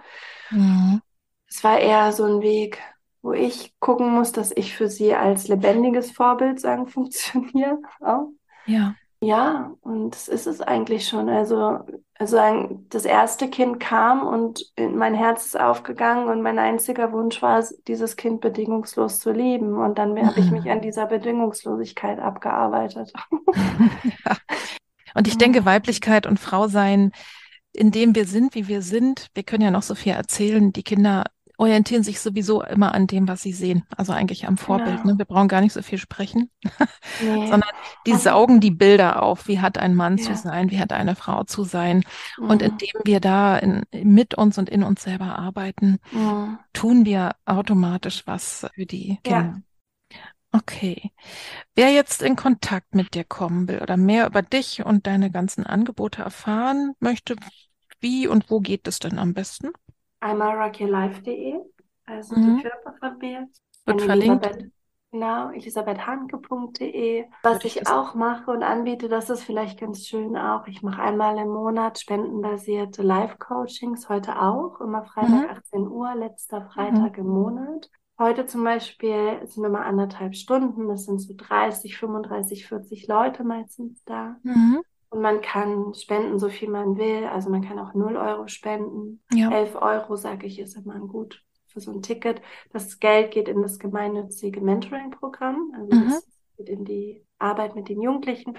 Mhm. 0.51 1.01
Es 1.49 1.63
war 1.63 1.79
eher 1.79 2.11
so 2.11 2.25
ein 2.25 2.41
Weg, 2.41 2.79
wo 3.21 3.33
ich 3.33 3.73
gucken 3.79 4.11
muss, 4.11 4.31
dass 4.31 4.51
ich 4.55 4.75
für 4.75 4.89
sie 4.89 5.13
als 5.13 5.47
lebendiges 5.47 6.11
Vorbild 6.11 6.59
sagen 6.59 6.87
funktioniere. 6.87 7.79
Auch. 7.99 8.29
Ja. 8.65 8.95
Ja, 9.19 9.71
und 9.81 10.11
das 10.11 10.27
ist 10.27 10.45
es 10.45 10.61
eigentlich 10.61 11.07
schon. 11.07 11.27
Also, 11.27 11.79
also 12.19 12.37
das 12.89 13.03
erste 13.03 13.49
Kind 13.49 13.79
kam 13.79 14.27
und 14.27 14.71
mein 14.77 15.15
Herz 15.15 15.47
ist 15.47 15.59
aufgegangen 15.59 16.27
und 16.27 16.43
mein 16.43 16.59
einziger 16.59 17.11
Wunsch 17.13 17.41
war, 17.41 17.63
dieses 17.87 18.15
Kind 18.15 18.41
bedingungslos 18.41 19.19
zu 19.19 19.31
lieben. 19.31 19.75
Und 19.75 19.97
dann 19.97 20.15
habe 20.23 20.39
ich 20.39 20.51
mich 20.51 20.65
mhm. 20.65 20.71
an 20.71 20.81
dieser 20.81 21.07
Bedingungslosigkeit 21.07 22.19
abgearbeitet. 22.19 23.11
ja. 24.25 24.37
Und 25.17 25.27
ich 25.27 25.37
denke, 25.37 25.65
Weiblichkeit 25.65 26.25
und 26.25 26.39
Frau 26.39 26.67
sein 26.67 27.11
in 27.77 27.91
dem 27.91 28.15
wir 28.15 28.25
sind, 28.25 28.55
wie 28.55 28.67
wir 28.67 28.81
sind. 28.81 29.27
Wir 29.35 29.43
können 29.43 29.63
ja 29.63 29.71
noch 29.71 29.83
so 29.83 29.95
viel 29.95 30.13
erzählen. 30.13 30.73
Die 30.73 30.83
Kinder 30.83 31.25
orientieren 31.57 32.03
sich 32.03 32.19
sowieso 32.19 32.63
immer 32.63 32.93
an 32.93 33.07
dem, 33.07 33.27
was 33.27 33.41
sie 33.41 33.53
sehen. 33.53 33.83
Also 33.95 34.13
eigentlich 34.13 34.47
am 34.47 34.57
Vorbild. 34.57 35.01
Genau. 35.01 35.13
Ne? 35.13 35.17
Wir 35.17 35.25
brauchen 35.25 35.47
gar 35.47 35.61
nicht 35.61 35.73
so 35.73 35.81
viel 35.81 35.97
sprechen, 35.97 36.51
nee. 37.21 37.47
sondern 37.47 37.69
die 38.05 38.15
saugen 38.15 38.59
die 38.59 38.71
Bilder 38.71 39.23
auf. 39.23 39.47
Wie 39.47 39.59
hat 39.59 39.77
ein 39.77 39.95
Mann 39.95 40.17
ja. 40.17 40.23
zu 40.23 40.35
sein? 40.35 40.69
Wie 40.69 40.79
hat 40.79 40.93
eine 40.93 41.15
Frau 41.15 41.43
zu 41.43 41.63
sein? 41.63 42.03
Mhm. 42.37 42.49
Und 42.49 42.61
indem 42.61 43.01
wir 43.05 43.19
da 43.19 43.57
in, 43.57 43.83
mit 43.91 44.35
uns 44.35 44.57
und 44.57 44.69
in 44.69 44.83
uns 44.83 45.03
selber 45.03 45.37
arbeiten, 45.37 45.97
mhm. 46.11 46.59
tun 46.73 47.05
wir 47.05 47.35
automatisch 47.45 48.23
was 48.25 48.67
für 48.73 48.85
die 48.85 49.19
Kinder. 49.23 49.39
Ja. 49.39 49.61
Okay. 50.51 51.11
Wer 51.75 51.91
jetzt 51.91 52.21
in 52.21 52.35
Kontakt 52.35 52.95
mit 52.95 53.13
dir 53.13 53.23
kommen 53.23 53.67
will 53.67 53.79
oder 53.81 53.97
mehr 53.97 54.27
über 54.27 54.41
dich 54.41 54.85
und 54.85 55.05
deine 55.05 55.29
ganzen 55.29 55.65
Angebote 55.65 56.21
erfahren 56.21 56.93
möchte, 56.99 57.35
wie 57.99 58.27
und 58.27 58.49
wo 58.49 58.59
geht 58.59 58.87
es 58.87 58.99
denn 58.99 59.19
am 59.19 59.33
besten? 59.33 59.71
Einmal 60.19 60.57
rockylife.de, 60.57 61.55
also 62.05 62.35
mhm. 62.35 62.57
die 62.57 62.61
Firma 62.61 62.97
von 62.99 63.17
mir. 63.19 63.47
Wird 63.85 64.01
verlinkt. 64.01 64.69
Genau, 65.11 65.51
elisabethhanke.de. 65.51 67.25
Was 67.41 67.63
ich, 67.63 67.77
ich 67.77 67.87
auch 67.87 68.13
mache 68.13 68.51
und 68.51 68.61
anbiete, 68.61 69.07
das 69.07 69.29
ist 69.29 69.43
vielleicht 69.43 69.79
ganz 69.79 70.05
schön 70.05 70.35
auch. 70.35 70.67
Ich 70.67 70.81
mache 70.81 71.01
einmal 71.01 71.37
im 71.37 71.47
Monat 71.47 71.99
spendenbasierte 71.99 73.03
Live-Coachings, 73.03 74.09
heute 74.09 74.41
auch, 74.41 74.81
immer 74.81 75.05
Freitag 75.05 75.29
mhm. 75.29 75.49
18 75.49 75.87
Uhr, 75.87 76.13
letzter 76.15 76.69
Freitag 76.73 77.17
mhm. 77.17 77.23
im 77.23 77.27
Monat. 77.27 77.89
Heute 78.19 78.47
zum 78.47 78.63
Beispiel 78.63 79.39
sind 79.45 79.63
immer 79.63 79.85
anderthalb 79.85 80.35
Stunden, 80.35 80.87
das 80.87 81.05
sind 81.05 81.19
so 81.19 81.33
30, 81.37 81.97
35, 81.97 82.67
40 82.67 83.07
Leute 83.07 83.43
meistens 83.43 84.03
da. 84.05 84.37
Mhm. 84.41 84.81
Und 85.09 85.21
man 85.21 85.41
kann 85.41 85.93
spenden, 85.93 86.39
so 86.39 86.49
viel 86.49 86.69
man 86.69 86.97
will. 86.97 87.25
Also 87.25 87.49
man 87.49 87.61
kann 87.61 87.79
auch 87.79 87.93
0 87.93 88.17
Euro 88.17 88.47
spenden. 88.47 89.21
Ja. 89.31 89.51
11 89.51 89.75
Euro, 89.75 90.15
sage 90.15 90.47
ich, 90.47 90.59
ist 90.59 90.75
immer 90.75 90.99
gut 90.99 91.43
für 91.67 91.79
so 91.79 91.91
ein 91.91 92.01
Ticket. 92.01 92.41
Das 92.73 92.99
Geld 92.99 93.31
geht 93.31 93.47
in 93.47 93.61
das 93.61 93.79
gemeinnützige 93.79 94.61
Mentoring-Programm. 94.61 95.71
Also 95.75 95.95
mhm. 95.95 96.09
das 96.09 96.27
geht 96.57 96.69
in 96.69 96.85
die 96.85 97.23
Arbeit 97.37 97.75
mit 97.75 97.87
den 97.87 98.01
Jugendlichen. 98.01 98.57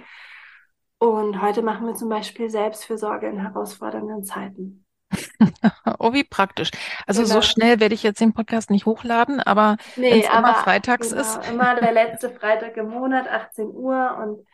Und 0.99 1.43
heute 1.43 1.63
machen 1.63 1.87
wir 1.87 1.95
zum 1.95 2.09
Beispiel 2.09 2.49
Selbstfürsorge 2.49 3.29
in 3.29 3.39
herausfordernden 3.39 4.25
Zeiten. 4.25 4.85
oh, 5.99 6.13
wie 6.13 6.25
praktisch. 6.25 6.71
Also 7.07 7.23
genau. 7.23 7.35
so 7.35 7.43
schnell 7.43 7.81
werde 7.81 7.95
ich 7.95 8.03
jetzt 8.03 8.21
den 8.21 8.35
Podcast 8.35 8.71
nicht 8.71 8.87
hochladen, 8.87 9.41
aber 9.41 9.77
nee, 9.97 10.11
wenn 10.11 10.21
es 10.21 10.29
immer 10.29 10.55
freitags 10.55 11.11
genau, 11.11 11.21
ist. 11.23 11.49
Immer 11.49 11.75
der 11.77 11.93
letzte 11.93 12.31
Freitag 12.31 12.77
im 12.77 12.91
Monat, 12.91 13.29
18 13.29 13.69
Uhr. 13.69 14.19
Und 14.23 14.47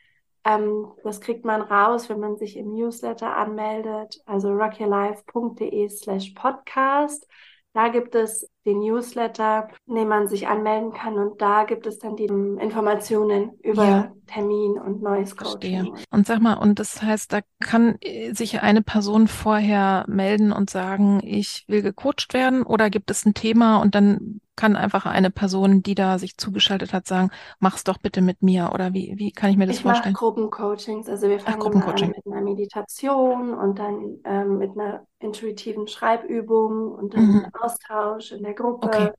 ähm, 0.44 0.92
das 1.02 1.20
kriegt 1.20 1.44
man 1.44 1.62
raus, 1.62 2.08
wenn 2.08 2.20
man 2.20 2.36
sich 2.36 2.56
im 2.56 2.74
Newsletter 2.74 3.36
anmeldet, 3.36 4.20
also 4.26 4.52
rockylife.de 4.52 5.88
slash 5.88 6.30
podcast. 6.30 7.26
Da 7.72 7.88
gibt 7.88 8.14
es 8.14 8.48
den 8.64 8.78
Newsletter, 8.80 9.68
in 9.86 9.94
dem 9.94 10.08
man 10.08 10.28
sich 10.28 10.48
anmelden 10.48 10.92
kann 10.92 11.18
und 11.18 11.40
da 11.40 11.64
gibt 11.64 11.86
es 11.86 11.98
dann 11.98 12.16
die 12.16 12.24
Informationen 12.24 13.52
über 13.62 13.84
ja. 13.84 14.12
Termin 14.26 14.78
und 14.78 15.02
neues 15.02 15.36
Coaching. 15.36 15.84
Verstehe. 15.84 16.04
Und 16.10 16.26
sag 16.26 16.40
mal, 16.40 16.54
und 16.54 16.78
das 16.78 17.02
heißt, 17.02 17.32
da 17.32 17.40
kann 17.60 17.96
äh, 18.00 18.32
sich 18.32 18.62
eine 18.62 18.82
Person 18.82 19.28
vorher 19.28 20.04
melden 20.08 20.52
und 20.52 20.70
sagen, 20.70 21.20
ich 21.22 21.64
will 21.68 21.82
gecoacht 21.82 22.32
werden 22.32 22.62
oder 22.62 22.90
gibt 22.90 23.10
es 23.10 23.26
ein 23.26 23.34
Thema 23.34 23.78
und 23.82 23.94
dann 23.94 24.40
kann 24.56 24.76
einfach 24.76 25.06
eine 25.06 25.30
Person, 25.30 25.82
die 25.82 25.94
da 25.94 26.18
sich 26.18 26.36
zugeschaltet 26.36 26.92
hat, 26.92 27.06
sagen, 27.06 27.30
mach's 27.58 27.84
doch 27.84 27.98
bitte 27.98 28.22
mit 28.22 28.42
mir 28.42 28.70
oder 28.72 28.92
wie, 28.92 29.14
wie 29.16 29.32
kann 29.32 29.50
ich 29.50 29.56
mir 29.56 29.66
das 29.66 29.76
ich 29.76 29.82
vorstellen? 29.82 30.14
Gruppencoachings, 30.14 31.08
also 31.08 31.28
wir 31.28 31.40
fangen 31.40 31.60
Ach, 31.60 32.00
an 32.00 32.08
mit 32.08 32.26
einer 32.26 32.40
Meditation 32.40 33.54
und 33.54 33.78
dann 33.78 34.18
ähm, 34.24 34.58
mit 34.58 34.78
einer 34.78 35.06
intuitiven 35.18 35.88
Schreibübung 35.88 36.92
und 36.92 37.14
dann 37.14 37.26
mhm. 37.26 37.46
Austausch 37.60 38.32
in 38.32 38.42
der 38.42 38.53
Gruppe. 38.54 38.86
Okay. 38.86 39.10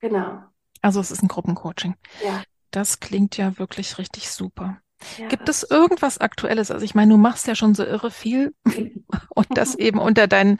Genau. 0.00 0.42
Also 0.80 1.00
es 1.00 1.10
ist 1.10 1.22
ein 1.22 1.28
Gruppencoaching. 1.28 1.94
Ja. 2.24 2.42
Das 2.70 3.00
klingt 3.00 3.36
ja 3.36 3.58
wirklich 3.58 3.98
richtig 3.98 4.30
super. 4.30 4.78
Ja, 5.18 5.28
Gibt 5.28 5.48
es 5.48 5.62
irgendwas 5.62 6.18
Aktuelles? 6.18 6.70
Also 6.70 6.84
ich 6.84 6.94
meine, 6.94 7.12
du 7.12 7.18
machst 7.18 7.46
ja 7.46 7.54
schon 7.54 7.74
so 7.74 7.84
irre 7.84 8.10
viel 8.10 8.54
und 9.34 9.46
das 9.50 9.74
eben 9.74 9.98
unter 9.98 10.26
deinen, 10.26 10.58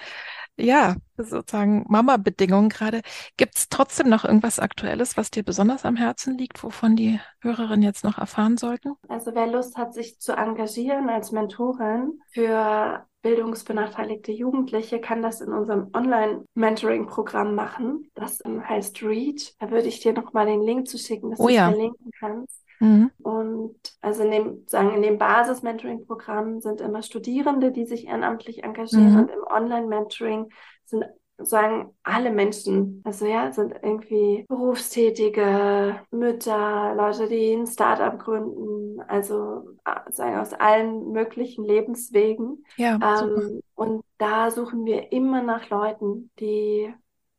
ja, 0.56 0.96
sozusagen 1.24 1.84
Mama-Bedingungen 1.88 2.68
gerade. 2.68 3.02
Gibt 3.36 3.56
es 3.56 3.68
trotzdem 3.68 4.08
noch 4.08 4.24
irgendwas 4.24 4.58
Aktuelles, 4.58 5.16
was 5.16 5.30
dir 5.30 5.42
besonders 5.42 5.84
am 5.84 5.96
Herzen 5.96 6.36
liegt, 6.36 6.62
wovon 6.62 6.96
die 6.96 7.20
Hörerinnen 7.40 7.82
jetzt 7.82 8.04
noch 8.04 8.18
erfahren 8.18 8.56
sollten? 8.56 8.94
Also 9.08 9.34
wer 9.34 9.46
Lust 9.46 9.76
hat, 9.76 9.94
sich 9.94 10.18
zu 10.18 10.32
engagieren 10.32 11.08
als 11.08 11.32
Mentorin 11.32 12.20
für 12.30 13.06
bildungsbenachteiligte 13.22 14.32
Jugendliche 14.32 15.00
kann 15.00 15.22
das 15.22 15.40
in 15.40 15.52
unserem 15.52 15.90
Online-Mentoring-Programm 15.94 17.54
machen. 17.54 18.10
Das 18.14 18.42
heißt 18.44 19.02
REACH. 19.02 19.54
Da 19.60 19.70
würde 19.70 19.88
ich 19.88 20.00
dir 20.00 20.12
nochmal 20.12 20.46
den 20.46 20.60
Link 20.60 20.88
zu 20.88 20.98
schicken, 20.98 21.30
dass 21.30 21.40
oh, 21.40 21.46
du 21.46 21.54
ja. 21.54 21.68
es 21.68 21.74
verlinken 21.74 22.10
kannst. 22.18 22.62
Mhm. 22.80 23.12
Und 23.22 23.76
also 24.00 24.24
in 24.24 24.32
dem, 24.32 24.62
sagen, 24.66 24.92
in 24.92 25.02
dem 25.02 25.18
Basis-Mentoring-Programm 25.18 26.60
sind 26.60 26.80
immer 26.80 27.02
Studierende, 27.02 27.70
die 27.70 27.86
sich 27.86 28.08
ehrenamtlich 28.08 28.64
engagieren 28.64 29.12
mhm. 29.12 29.20
und 29.20 29.30
im 29.30 29.44
Online-Mentoring 29.48 30.48
sind 30.92 31.04
sagen 31.38 31.94
alle 32.02 32.30
Menschen, 32.30 33.02
also 33.04 33.26
ja, 33.26 33.52
sind 33.52 33.74
irgendwie 33.82 34.44
berufstätige 34.48 36.00
Mütter, 36.10 36.94
Leute, 36.94 37.28
die 37.28 37.54
ein 37.54 37.66
Startup 37.66 38.18
gründen, 38.18 39.00
also 39.08 39.76
äh, 39.84 40.10
sagen 40.12 40.36
aus 40.38 40.52
allen 40.52 41.10
möglichen 41.12 41.64
Lebenswegen. 41.64 42.64
Ja, 42.76 42.94
ähm, 43.02 43.60
und 43.74 44.04
da 44.18 44.50
suchen 44.50 44.84
wir 44.84 45.10
immer 45.12 45.42
nach 45.42 45.68
Leuten, 45.70 46.30
die, 46.38 46.92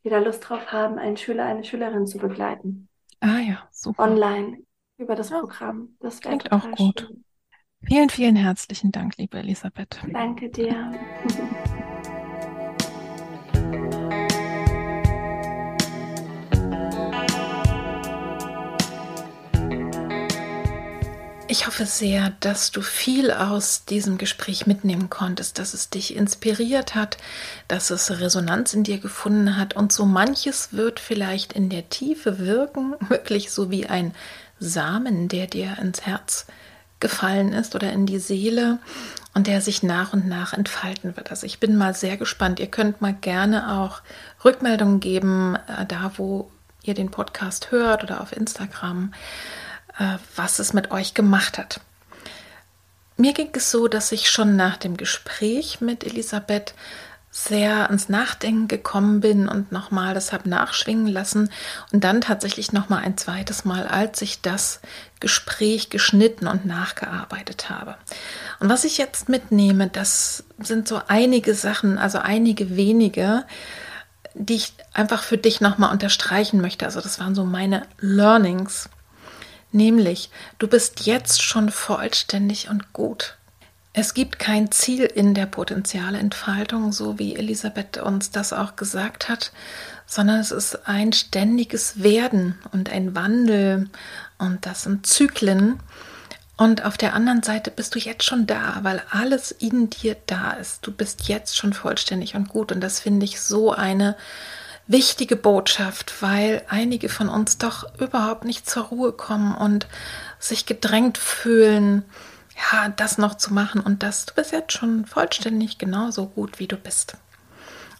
die 0.04 0.10
da 0.10 0.20
Lust 0.20 0.48
drauf 0.50 0.72
haben, 0.72 0.98
einen 0.98 1.18
Schüler, 1.18 1.46
eine 1.46 1.64
Schülerin 1.64 2.08
zu 2.08 2.18
begleiten. 2.18 2.90
Ah 3.20 3.40
ja, 3.40 3.68
super. 3.72 4.04
Online 4.04 4.64
über 4.98 5.16
das 5.16 5.30
Programm. 5.30 5.96
Das 6.00 6.20
klingt 6.20 6.52
auch 6.52 6.70
gut. 6.72 7.00
Schön. 7.08 7.24
Vielen, 7.86 8.10
vielen 8.10 8.36
herzlichen 8.38 8.92
Dank, 8.92 9.18
liebe 9.18 9.38
Elisabeth. 9.38 10.00
Danke 10.12 10.50
dir. 10.50 10.92
Ich 21.54 21.68
hoffe 21.68 21.86
sehr, 21.86 22.34
dass 22.40 22.72
du 22.72 22.82
viel 22.82 23.30
aus 23.30 23.86
diesem 23.86 24.18
Gespräch 24.18 24.66
mitnehmen 24.66 25.12
konntest, 25.12 25.60
dass 25.60 25.76
es 25.76 25.92
dich 25.92 26.16
inspiriert 26.16 26.96
hat, 26.96 27.20
dass 27.68 27.92
es 27.92 28.10
Resonanz 28.10 28.74
in 28.74 28.84
dir 28.84 28.98
gefunden 28.98 29.56
hat 29.56 29.76
und 29.76 29.92
so 29.92 30.08
manches 30.08 30.70
wird 30.74 31.00
vielleicht 31.00 31.54
in 31.54 31.70
der 31.70 31.90
Tiefe 31.90 32.40
wirken, 32.40 32.96
wirklich 33.08 33.52
so 33.52 33.70
wie 33.70 33.86
ein 33.86 34.16
Samen, 34.60 35.28
der 35.28 35.46
dir 35.46 35.78
ins 35.80 36.08
Herz 36.08 36.48
gefallen 37.00 37.54
ist 37.54 37.76
oder 37.76 37.94
in 37.94 38.08
die 38.08 38.18
Seele 38.18 38.80
und 39.36 39.46
der 39.46 39.62
sich 39.62 39.84
nach 39.84 40.12
und 40.12 40.28
nach 40.28 40.54
entfalten 40.54 41.16
wird. 41.16 41.30
Also 41.30 41.46
ich 41.46 41.60
bin 41.60 41.78
mal 41.78 41.94
sehr 41.94 42.18
gespannt. 42.18 42.60
Ihr 42.60 42.72
könnt 42.72 43.00
mal 43.00 43.14
gerne 43.14 43.78
auch 43.78 44.02
Rückmeldungen 44.44 45.00
geben, 45.00 45.56
äh, 45.68 45.86
da 45.86 46.14
wo 46.18 46.50
ihr 46.82 46.96
den 46.96 47.12
Podcast 47.12 47.70
hört 47.70 48.04
oder 48.04 48.22
auf 48.22 48.36
Instagram 48.36 49.14
was 50.36 50.60
es 50.60 50.74
mit 50.74 50.92
euch 50.92 51.14
gemacht 51.14 51.58
hat. 51.58 51.80
Mir 53.16 53.34
ging 53.34 53.50
es 53.54 53.70
so, 53.70 53.88
dass 53.88 54.12
ich 54.12 54.30
schon 54.30 54.56
nach 54.56 54.78
dem 54.78 54.98
Gespräch 54.98 55.82
mit 55.82 56.04
Elisabeth 56.04 56.74
sehr 57.36 57.88
ans 57.88 58.10
Nachdenken 58.10 58.68
gekommen 58.68 59.20
bin 59.20 59.50
und 59.50 59.72
nochmal 59.72 60.14
das 60.14 60.34
habe 60.34 60.48
nachschwingen 60.48 61.08
lassen 61.08 61.50
und 61.92 62.04
dann 62.04 62.22
tatsächlich 62.22 62.74
nochmal 62.74 63.04
ein 63.04 63.18
zweites 63.18 63.66
Mal, 63.66 63.88
als 63.88 64.22
ich 64.22 64.42
das 64.42 64.82
Gespräch 65.20 65.90
geschnitten 65.90 66.46
und 66.46 66.66
nachgearbeitet 66.66 67.72
habe. 67.72 67.96
Und 68.60 68.70
was 68.70 68.84
ich 68.84 69.00
jetzt 69.00 69.30
mitnehme, 69.30 69.88
das 69.88 70.44
sind 70.60 70.88
so 70.88 71.02
einige 71.08 71.56
Sachen, 71.56 71.98
also 71.98 72.20
einige 72.20 72.76
wenige, 72.76 73.46
die 74.36 74.56
ich 74.56 74.74
einfach 74.94 75.24
für 75.24 75.40
dich 75.40 75.60
nochmal 75.60 75.92
unterstreichen 75.92 76.62
möchte. 76.62 76.86
Also 76.86 77.02
das 77.02 77.20
waren 77.20 77.34
so 77.34 77.46
meine 77.46 77.82
Learnings 78.00 78.90
nämlich 79.74 80.30
du 80.60 80.68
bist 80.68 81.06
jetzt 81.06 81.42
schon 81.42 81.70
vollständig 81.70 82.70
und 82.70 82.94
gut. 82.94 83.38
Es 83.96 84.16
gibt 84.16 84.40
kein 84.40 84.72
Ziel 84.72 85.04
in 85.04 85.36
der 85.36 85.46
Potenzialentfaltung, 85.46 86.92
so 86.92 87.20
wie 87.20 87.36
Elisabeth 87.36 87.98
uns 87.98 88.32
das 88.32 88.52
auch 88.52 88.76
gesagt 88.76 89.30
hat, 89.30 89.52
sondern 90.08 90.40
es 90.40 90.52
ist 90.52 90.88
ein 90.88 91.14
ständiges 91.14 92.02
Werden 92.02 92.58
und 92.72 92.92
ein 92.92 93.16
Wandel 93.16 93.90
und 94.40 94.66
das 94.66 94.84
sind 94.84 95.06
Zyklen. 95.06 95.80
Und 96.58 96.86
auf 96.86 96.98
der 96.98 97.14
anderen 97.14 97.44
Seite 97.44 97.72
bist 97.72 97.94
du 97.94 98.00
jetzt 98.00 98.24
schon 98.24 98.48
da, 98.48 98.80
weil 98.82 99.02
alles 99.12 99.52
in 99.52 99.90
dir 99.90 100.16
da 100.28 100.52
ist. 100.52 100.86
Du 100.86 100.92
bist 100.92 101.28
jetzt 101.28 101.58
schon 101.58 101.74
vollständig 101.74 102.36
und 102.36 102.50
gut. 102.50 102.72
Und 102.72 102.82
das 102.82 103.00
finde 103.00 103.26
ich 103.26 103.42
so 103.42 103.72
eine 103.72 104.16
wichtige 104.88 105.36
Botschaft, 105.36 106.22
weil 106.22 106.64
einige 106.68 107.10
von 107.10 107.30
uns 107.30 107.58
doch 107.58 107.86
überhaupt 108.00 108.46
nicht 108.46 108.70
zur 108.70 108.84
Ruhe 108.84 109.14
kommen 109.14 109.56
und 109.56 109.88
sich 110.40 110.66
gedrängt 110.66 111.18
fühlen, 111.18 112.04
ja, 112.72 112.90
das 112.90 113.18
noch 113.18 113.36
zu 113.36 113.54
machen 113.54 113.82
und 113.82 114.04
das. 114.04 114.26
Du 114.26 114.34
bist 114.36 114.52
jetzt 114.52 114.74
schon 114.74 115.06
vollständig 115.06 115.78
genauso 115.78 116.28
gut, 116.28 116.60
wie 116.60 116.68
du 116.68 116.78
bist. 116.78 117.18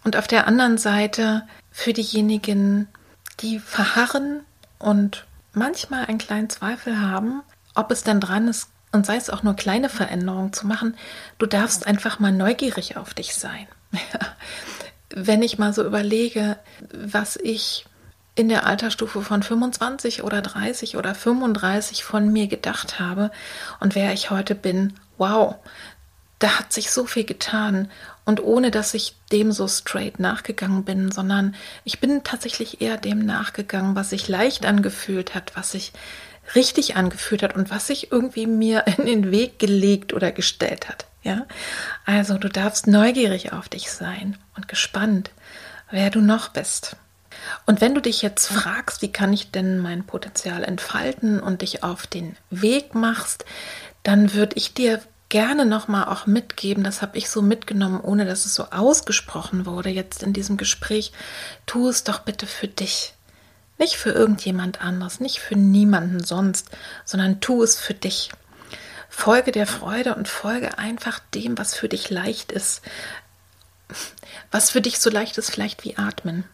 Und 0.04 0.16
auf 0.16 0.26
der 0.26 0.46
anderen 0.46 0.78
Seite 0.78 1.46
für 1.70 1.92
diejenigen, 1.92 2.88
die 3.40 3.58
verharren 3.58 4.40
und 4.78 5.26
manchmal 5.52 6.06
einen 6.06 6.18
kleinen 6.18 6.50
Zweifel 6.50 7.00
haben, 7.00 7.42
ob 7.74 7.90
es 7.90 8.04
denn 8.04 8.20
dran 8.20 8.48
ist, 8.48 8.68
und 8.92 9.06
sei 9.06 9.16
es 9.16 9.28
auch 9.28 9.42
nur 9.42 9.56
kleine 9.56 9.88
Veränderungen 9.88 10.52
zu 10.52 10.68
machen, 10.68 10.96
du 11.38 11.46
darfst 11.46 11.84
einfach 11.86 12.20
mal 12.20 12.30
neugierig 12.30 12.96
auf 12.96 13.12
dich 13.12 13.34
sein. 13.34 13.66
Wenn 15.16 15.42
ich 15.42 15.58
mal 15.58 15.72
so 15.72 15.84
überlege, 15.84 16.58
was 16.92 17.36
ich 17.36 17.86
in 18.34 18.48
der 18.48 18.66
Altersstufe 18.66 19.22
von 19.22 19.42
25 19.42 20.24
oder 20.24 20.42
30 20.42 20.96
oder 20.96 21.14
35 21.14 22.02
von 22.02 22.32
mir 22.32 22.48
gedacht 22.48 22.98
habe 22.98 23.30
und 23.78 23.94
wer 23.94 24.12
ich 24.12 24.30
heute 24.30 24.56
bin, 24.56 24.94
wow, 25.18 25.54
da 26.40 26.58
hat 26.58 26.72
sich 26.72 26.90
so 26.90 27.06
viel 27.06 27.24
getan 27.24 27.88
und 28.24 28.42
ohne 28.42 28.70
dass 28.70 28.92
ich 28.92 29.14
dem 29.30 29.52
so 29.52 29.68
straight 29.68 30.18
nachgegangen 30.18 30.84
bin, 30.84 31.12
sondern 31.12 31.54
ich 31.84 32.00
bin 32.00 32.24
tatsächlich 32.24 32.80
eher 32.80 32.96
dem 32.96 33.24
nachgegangen, 33.24 33.94
was 33.94 34.10
sich 34.10 34.28
leicht 34.28 34.66
angefühlt 34.66 35.34
hat, 35.34 35.52
was 35.54 35.70
sich 35.70 35.92
richtig 36.54 36.96
angefühlt 36.96 37.42
hat 37.42 37.54
und 37.54 37.70
was 37.70 37.86
sich 37.86 38.10
irgendwie 38.10 38.46
mir 38.46 38.84
in 38.98 39.06
den 39.06 39.30
Weg 39.30 39.58
gelegt 39.58 40.12
oder 40.12 40.32
gestellt 40.32 40.88
hat. 40.88 41.06
Ja, 41.24 41.46
also 42.04 42.36
du 42.36 42.48
darfst 42.48 42.86
neugierig 42.86 43.52
auf 43.52 43.68
dich 43.68 43.90
sein 43.90 44.36
und 44.56 44.68
gespannt, 44.68 45.30
wer 45.90 46.10
du 46.10 46.20
noch 46.20 46.48
bist. 46.48 46.96
Und 47.66 47.80
wenn 47.80 47.94
du 47.94 48.02
dich 48.02 48.22
jetzt 48.22 48.46
fragst, 48.46 49.02
wie 49.02 49.10
kann 49.10 49.32
ich 49.32 49.50
denn 49.50 49.78
mein 49.78 50.04
Potenzial 50.04 50.62
entfalten 50.62 51.40
und 51.40 51.62
dich 51.62 51.82
auf 51.82 52.06
den 52.06 52.36
Weg 52.50 52.94
machst, 52.94 53.44
dann 54.02 54.34
würde 54.34 54.56
ich 54.56 54.74
dir 54.74 55.00
gerne 55.30 55.64
nochmal 55.64 56.04
auch 56.04 56.26
mitgeben, 56.26 56.84
das 56.84 57.02
habe 57.02 57.16
ich 57.18 57.30
so 57.30 57.42
mitgenommen, 57.42 58.00
ohne 58.00 58.26
dass 58.26 58.44
es 58.44 58.54
so 58.54 58.66
ausgesprochen 58.70 59.66
wurde 59.66 59.88
jetzt 59.88 60.22
in 60.22 60.32
diesem 60.32 60.56
Gespräch, 60.58 61.12
tu 61.66 61.88
es 61.88 62.04
doch 62.04 62.20
bitte 62.20 62.46
für 62.46 62.68
dich. 62.68 63.14
Nicht 63.78 63.96
für 63.96 64.10
irgendjemand 64.10 64.82
anderes, 64.82 65.18
nicht 65.18 65.40
für 65.40 65.56
niemanden 65.56 66.22
sonst, 66.22 66.70
sondern 67.04 67.40
tu 67.40 67.62
es 67.62 67.76
für 67.76 67.94
dich. 67.94 68.30
Folge 69.16 69.52
der 69.52 69.66
Freude 69.66 70.16
und 70.16 70.28
folge 70.28 70.76
einfach 70.76 71.18
dem, 71.34 71.56
was 71.56 71.74
für 71.74 71.88
dich 71.88 72.10
leicht 72.10 72.52
ist. 72.52 72.82
Was 74.50 74.70
für 74.70 74.80
dich 74.82 74.98
so 74.98 75.08
leicht 75.08 75.38
ist, 75.38 75.50
vielleicht 75.50 75.84
wie 75.84 75.96
atmen. 75.96 76.44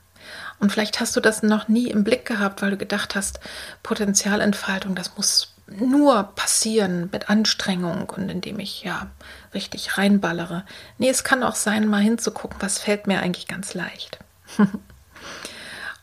Und 0.61 0.71
vielleicht 0.71 1.01
hast 1.01 1.17
du 1.17 1.21
das 1.21 1.43
noch 1.43 1.69
nie 1.69 1.89
im 1.89 2.05
Blick 2.05 2.27
gehabt, 2.27 2.61
weil 2.61 2.71
du 2.71 2.77
gedacht 2.77 3.17
hast, 3.17 3.41
Potenzialentfaltung, 3.83 4.95
das 4.95 5.17
muss 5.17 5.55
nur 5.67 6.23
passieren 6.35 7.09
mit 7.11 7.31
Anstrengung 7.31 8.11
und 8.11 8.29
indem 8.29 8.61
ich 8.61 8.83
ja 8.83 9.09
richtig 9.55 9.97
reinballere. 9.97 10.65
Nee, 10.99 11.09
es 11.09 11.25
kann 11.25 11.43
auch 11.43 11.57
sein, 11.57 11.89
mal 11.89 12.03
hinzugucken, 12.03 12.61
was 12.61 12.79
fällt 12.79 13.07
mir 13.07 13.21
eigentlich 13.21 13.49
ganz 13.49 13.75
leicht. 13.75 14.19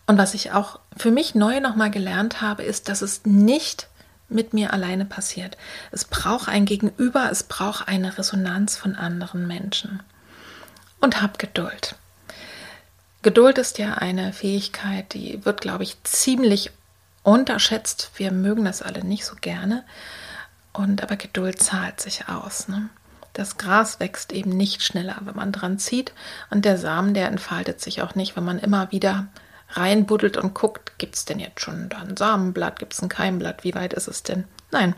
Und 0.10 0.18
was 0.18 0.34
ich 0.34 0.54
auch 0.54 0.80
für 0.96 1.12
mich 1.12 1.36
neu 1.36 1.60
nochmal 1.60 1.92
gelernt 1.92 2.40
habe, 2.40 2.64
ist, 2.64 2.88
dass 2.88 3.02
es 3.02 3.26
nicht 3.26 3.90
mit 4.30 4.54
mir 4.54 4.74
alleine 4.74 5.06
passiert. 5.06 5.58
Es 5.92 6.06
braucht 6.06 6.50
ein 6.50 6.66
Gegenüber, 6.66 7.30
es 7.32 7.44
braucht 7.44 7.88
eine 7.88 8.18
Resonanz 8.18 8.76
von 8.76 8.96
anderen 8.96 9.48
Menschen. 9.48 10.02
Und 11.00 11.22
hab 11.22 11.40
Geduld. 11.40 11.96
Geduld 13.22 13.58
ist 13.58 13.78
ja 13.78 13.96
eine 13.96 14.34
Fähigkeit, 14.34 15.14
die 15.14 15.44
wird, 15.46 15.62
glaube 15.62 15.84
ich, 15.84 16.02
ziemlich 16.04 16.72
unterschätzt. 17.24 18.12
Wir 18.16 18.32
mögen 18.32 18.66
das 18.66 18.82
alle 18.82 19.04
nicht 19.04 19.26
so 19.26 19.36
gerne. 19.40 19.84
Und 20.74 21.04
aber 21.04 21.18
Geduld 21.18 21.62
zahlt 21.62 22.00
sich 22.00 22.30
aus. 22.30 22.68
Ne? 22.68 22.90
Das 23.34 23.58
Gras 23.58 24.00
wächst 24.00 24.32
eben 24.32 24.52
nicht 24.52 24.82
schneller, 24.82 25.18
wenn 25.22 25.36
man 25.36 25.52
dran 25.52 25.78
zieht. 25.78 26.14
Und 26.50 26.66
der 26.66 26.78
Samen, 26.78 27.14
der 27.14 27.28
entfaltet 27.28 27.82
sich 27.82 28.02
auch 28.02 28.16
nicht, 28.16 28.36
wenn 28.36 28.46
man 28.46 28.60
immer 28.60 28.92
wieder 28.92 29.28
reinbuddelt 29.70 30.38
und 30.38 30.54
guckt, 30.54 30.98
gibt 30.98 31.16
es 31.16 31.26
denn 31.26 31.40
jetzt 31.40 31.62
schon 31.62 31.90
ein 31.92 32.18
Samenblatt, 32.18 32.80
gibt 32.80 32.94
es 32.94 33.02
ein 33.02 33.10
Keimblatt, 33.10 33.64
wie 33.64 33.76
weit 33.76 33.94
ist 33.94 34.08
es 34.08 34.24
denn? 34.24 34.46
Nein, 34.72 34.96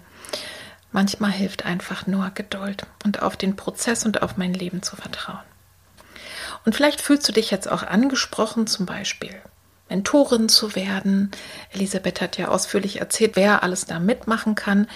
manchmal 0.91 1.31
hilft 1.31 1.65
einfach 1.65 2.07
nur 2.07 2.29
Geduld 2.31 2.85
und 3.03 3.21
auf 3.21 3.37
den 3.37 3.55
Prozess 3.55 4.05
und 4.05 4.21
auf 4.21 4.37
mein 4.37 4.53
Leben 4.53 4.81
zu 4.83 4.95
vertrauen. 4.95 5.39
Und 6.65 6.75
vielleicht 6.75 7.01
fühlst 7.01 7.27
du 7.27 7.31
dich 7.31 7.51
jetzt 7.51 7.71
auch 7.71 7.83
angesprochen, 7.83 8.67
zum 8.67 8.85
Beispiel 8.85 9.33
Mentorin 9.89 10.49
zu 10.49 10.75
werden. 10.75 11.31
Elisabeth 11.71 12.21
hat 12.21 12.37
ja 12.37 12.49
ausführlich 12.49 12.99
erzählt, 12.99 13.35
wer 13.35 13.63
alles 13.63 13.85
da 13.85 13.99
mitmachen 13.99 14.55
kann. 14.55 14.87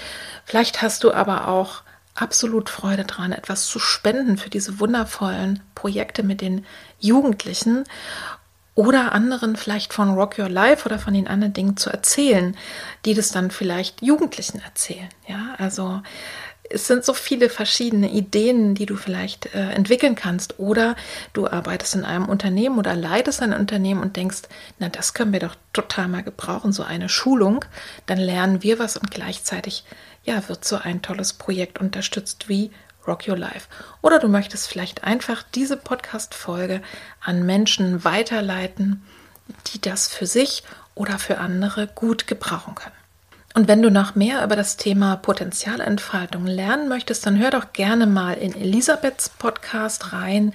Vielleicht 0.45 0.82
hast 0.82 1.03
du 1.03 1.11
aber 1.11 1.47
auch 1.47 1.82
absolut 2.15 2.69
Freude 2.69 3.05
dran, 3.05 3.32
etwas 3.32 3.65
zu 3.65 3.80
spenden 3.80 4.38
für 4.38 4.49
diese 4.49 4.80
wundervollen 4.80 5.61
Projekte 5.74 6.21
mit 6.21 6.41
den 6.41 6.65
Jugendlichen 6.99 7.86
oder 8.76 9.11
anderen 9.11 9.55
vielleicht 9.55 9.93
von 9.93 10.15
Rock 10.15 10.39
Your 10.39 10.49
Life 10.49 10.86
oder 10.86 10.97
von 10.97 11.13
den 11.13 11.28
anderen 11.28 11.53
Dingen 11.53 11.78
zu 11.78 11.89
erzählen, 11.89 12.57
die 13.05 13.13
das 13.13 13.30
dann 13.30 13.51
vielleicht 13.51 14.01
Jugendlichen 14.01 14.61
erzählen. 14.61 15.09
Ja, 15.28 15.55
also 15.57 16.01
es 16.69 16.88
sind 16.88 17.05
so 17.05 17.13
viele 17.13 17.49
verschiedene 17.49 18.09
Ideen, 18.09 18.74
die 18.74 18.86
du 18.86 18.95
vielleicht 18.95 19.53
äh, 19.53 19.69
entwickeln 19.71 20.15
kannst. 20.15 20.59
Oder 20.59 20.95
du 21.34 21.47
arbeitest 21.47 21.95
in 21.95 22.05
einem 22.05 22.28
Unternehmen 22.28 22.80
oder 22.80 22.95
leitest 22.95 23.41
ein 23.41 23.53
Unternehmen 23.53 24.01
und 24.01 24.15
denkst, 24.15 24.43
na, 24.80 24.89
das 24.89 25.13
können 25.13 25.34
wir 25.34 25.39
doch 25.39 25.55
total 25.74 26.07
mal 26.07 26.24
gebrauchen, 26.24 26.71
so 26.71 26.84
eine 26.84 27.09
Schulung. 27.09 27.63
Dann 28.05 28.17
lernen 28.17 28.63
wir 28.63 28.80
was 28.80 28.97
und 28.97 29.11
gleichzeitig, 29.11 29.84
ja, 30.24 30.47
wird 30.47 30.65
so 30.65 30.78
ein 30.78 31.01
tolles 31.01 31.34
Projekt 31.34 31.80
unterstützt 31.80 32.49
wie 32.49 32.71
Rock 33.08 33.28
Your 33.28 33.38
Life. 33.38 33.68
Oder 34.01 34.20
du 34.20 34.28
möchtest 34.28 34.68
vielleicht 34.68 35.04
einfach 35.04 35.43
diese 35.56 35.78
Podcast-Folge 35.78 36.82
an 37.22 37.45
Menschen 37.45 38.04
weiterleiten, 38.04 39.04
die 39.68 39.82
das 39.82 40.08
für 40.08 40.26
sich 40.26 40.64
oder 40.95 41.20
für 41.20 41.38
andere 41.39 41.88
gut 41.88 42.28
gebrauchen 42.28 42.76
können. 42.76 42.95
Und 43.56 43.68
wenn 43.68 43.84
du 43.84 43.91
noch 43.91 44.16
mehr 44.16 44.43
über 44.43 44.56
das 44.56 44.78
Thema 44.78 45.16
Potenzialentfaltung 45.16 46.47
lernen 46.47 46.89
möchtest, 46.89 47.26
dann 47.26 47.38
hör 47.38 47.51
doch 47.51 47.72
gerne 47.72 48.08
mal 48.08 48.34
in 48.34 48.56
Elisabeths 48.56 49.30
Podcast 49.30 50.12
rein. 50.12 50.54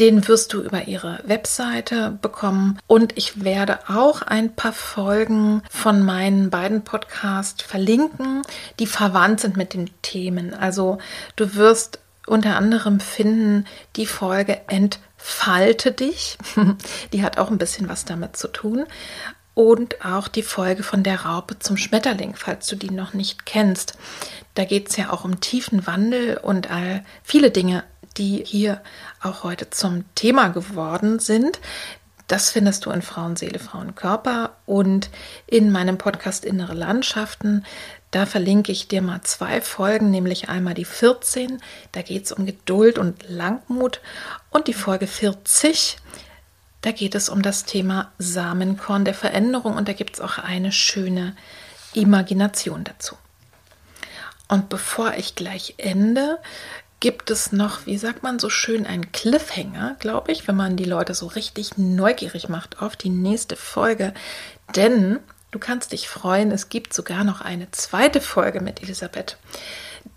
Den 0.00 0.26
wirst 0.26 0.52
du 0.52 0.60
über 0.60 0.88
ihre 0.88 1.20
Webseite 1.24 2.18
bekommen. 2.20 2.78
Und 2.86 3.16
ich 3.16 3.44
werde 3.44 3.78
auch 3.88 4.22
ein 4.22 4.54
paar 4.54 4.72
Folgen 4.72 5.62
von 5.70 6.02
meinen 6.02 6.50
beiden 6.50 6.82
Podcasts 6.82 7.62
verlinken, 7.62 8.42
die 8.78 8.86
verwandt 8.86 9.40
sind 9.40 9.56
mit 9.56 9.74
den 9.74 9.90
Themen. 10.02 10.54
Also 10.54 10.98
du 11.36 11.54
wirst 11.54 12.00
unter 12.26 12.56
anderem 12.56 13.00
finden 13.00 13.66
die 13.96 14.06
Folge 14.06 14.60
Entfalte 14.68 15.92
dich. 15.92 16.38
Die 17.12 17.22
hat 17.22 17.38
auch 17.38 17.50
ein 17.50 17.58
bisschen 17.58 17.88
was 17.88 18.04
damit 18.04 18.36
zu 18.36 18.48
tun. 18.48 18.86
Und 19.54 20.04
auch 20.04 20.26
die 20.26 20.42
Folge 20.42 20.82
von 20.82 21.04
der 21.04 21.26
Raupe 21.26 21.60
zum 21.60 21.76
Schmetterling, 21.76 22.34
falls 22.34 22.66
du 22.66 22.74
die 22.74 22.90
noch 22.90 23.14
nicht 23.14 23.46
kennst. 23.46 23.96
Da 24.54 24.64
geht 24.64 24.90
es 24.90 24.96
ja 24.96 25.12
auch 25.12 25.24
um 25.24 25.38
tiefen 25.38 25.86
Wandel 25.86 26.38
und 26.38 26.72
all 26.72 27.04
viele 27.22 27.52
Dinge, 27.52 27.84
die 28.16 28.44
hier 28.44 28.80
auch 29.22 29.42
heute 29.44 29.70
zum 29.70 30.04
Thema 30.14 30.48
geworden 30.48 31.18
sind. 31.18 31.60
Das 32.26 32.50
findest 32.50 32.86
du 32.86 32.90
in 32.90 33.02
Frauenseele, 33.02 33.58
Frauenkörper 33.58 34.56
und 34.64 35.10
in 35.46 35.70
meinem 35.70 35.98
Podcast 35.98 36.44
Innere 36.44 36.72
Landschaften. 36.72 37.64
Da 38.10 38.24
verlinke 38.24 38.72
ich 38.72 38.88
dir 38.88 39.02
mal 39.02 39.20
zwei 39.22 39.60
Folgen, 39.60 40.10
nämlich 40.10 40.48
einmal 40.48 40.74
die 40.74 40.84
14, 40.84 41.60
da 41.92 42.00
geht 42.02 42.24
es 42.24 42.32
um 42.32 42.46
Geduld 42.46 42.98
und 42.98 43.28
Langmut 43.28 44.00
und 44.50 44.68
die 44.68 44.72
Folge 44.72 45.06
40, 45.06 45.98
da 46.80 46.92
geht 46.92 47.14
es 47.14 47.28
um 47.28 47.42
das 47.42 47.64
Thema 47.64 48.12
Samenkorn 48.18 49.04
der 49.04 49.14
Veränderung 49.14 49.74
und 49.74 49.88
da 49.88 49.94
gibt 49.94 50.14
es 50.14 50.20
auch 50.20 50.38
eine 50.38 50.70
schöne 50.70 51.34
Imagination 51.92 52.84
dazu. 52.84 53.16
Und 54.48 54.68
bevor 54.68 55.14
ich 55.14 55.34
gleich 55.34 55.74
ende, 55.78 56.38
gibt 57.04 57.30
es 57.30 57.52
noch, 57.52 57.84
wie 57.84 57.98
sagt 57.98 58.22
man 58.22 58.38
so 58.38 58.48
schön, 58.48 58.86
einen 58.86 59.12
Cliffhanger, 59.12 59.94
glaube 59.98 60.32
ich, 60.32 60.48
wenn 60.48 60.56
man 60.56 60.74
die 60.74 60.86
Leute 60.86 61.12
so 61.12 61.26
richtig 61.26 61.76
neugierig 61.76 62.48
macht 62.48 62.80
auf 62.80 62.96
die 62.96 63.10
nächste 63.10 63.56
Folge. 63.56 64.14
Denn 64.74 65.20
du 65.50 65.58
kannst 65.58 65.92
dich 65.92 66.08
freuen, 66.08 66.50
es 66.50 66.70
gibt 66.70 66.94
sogar 66.94 67.22
noch 67.22 67.42
eine 67.42 67.70
zweite 67.72 68.22
Folge 68.22 68.62
mit 68.62 68.82
Elisabeth. 68.82 69.36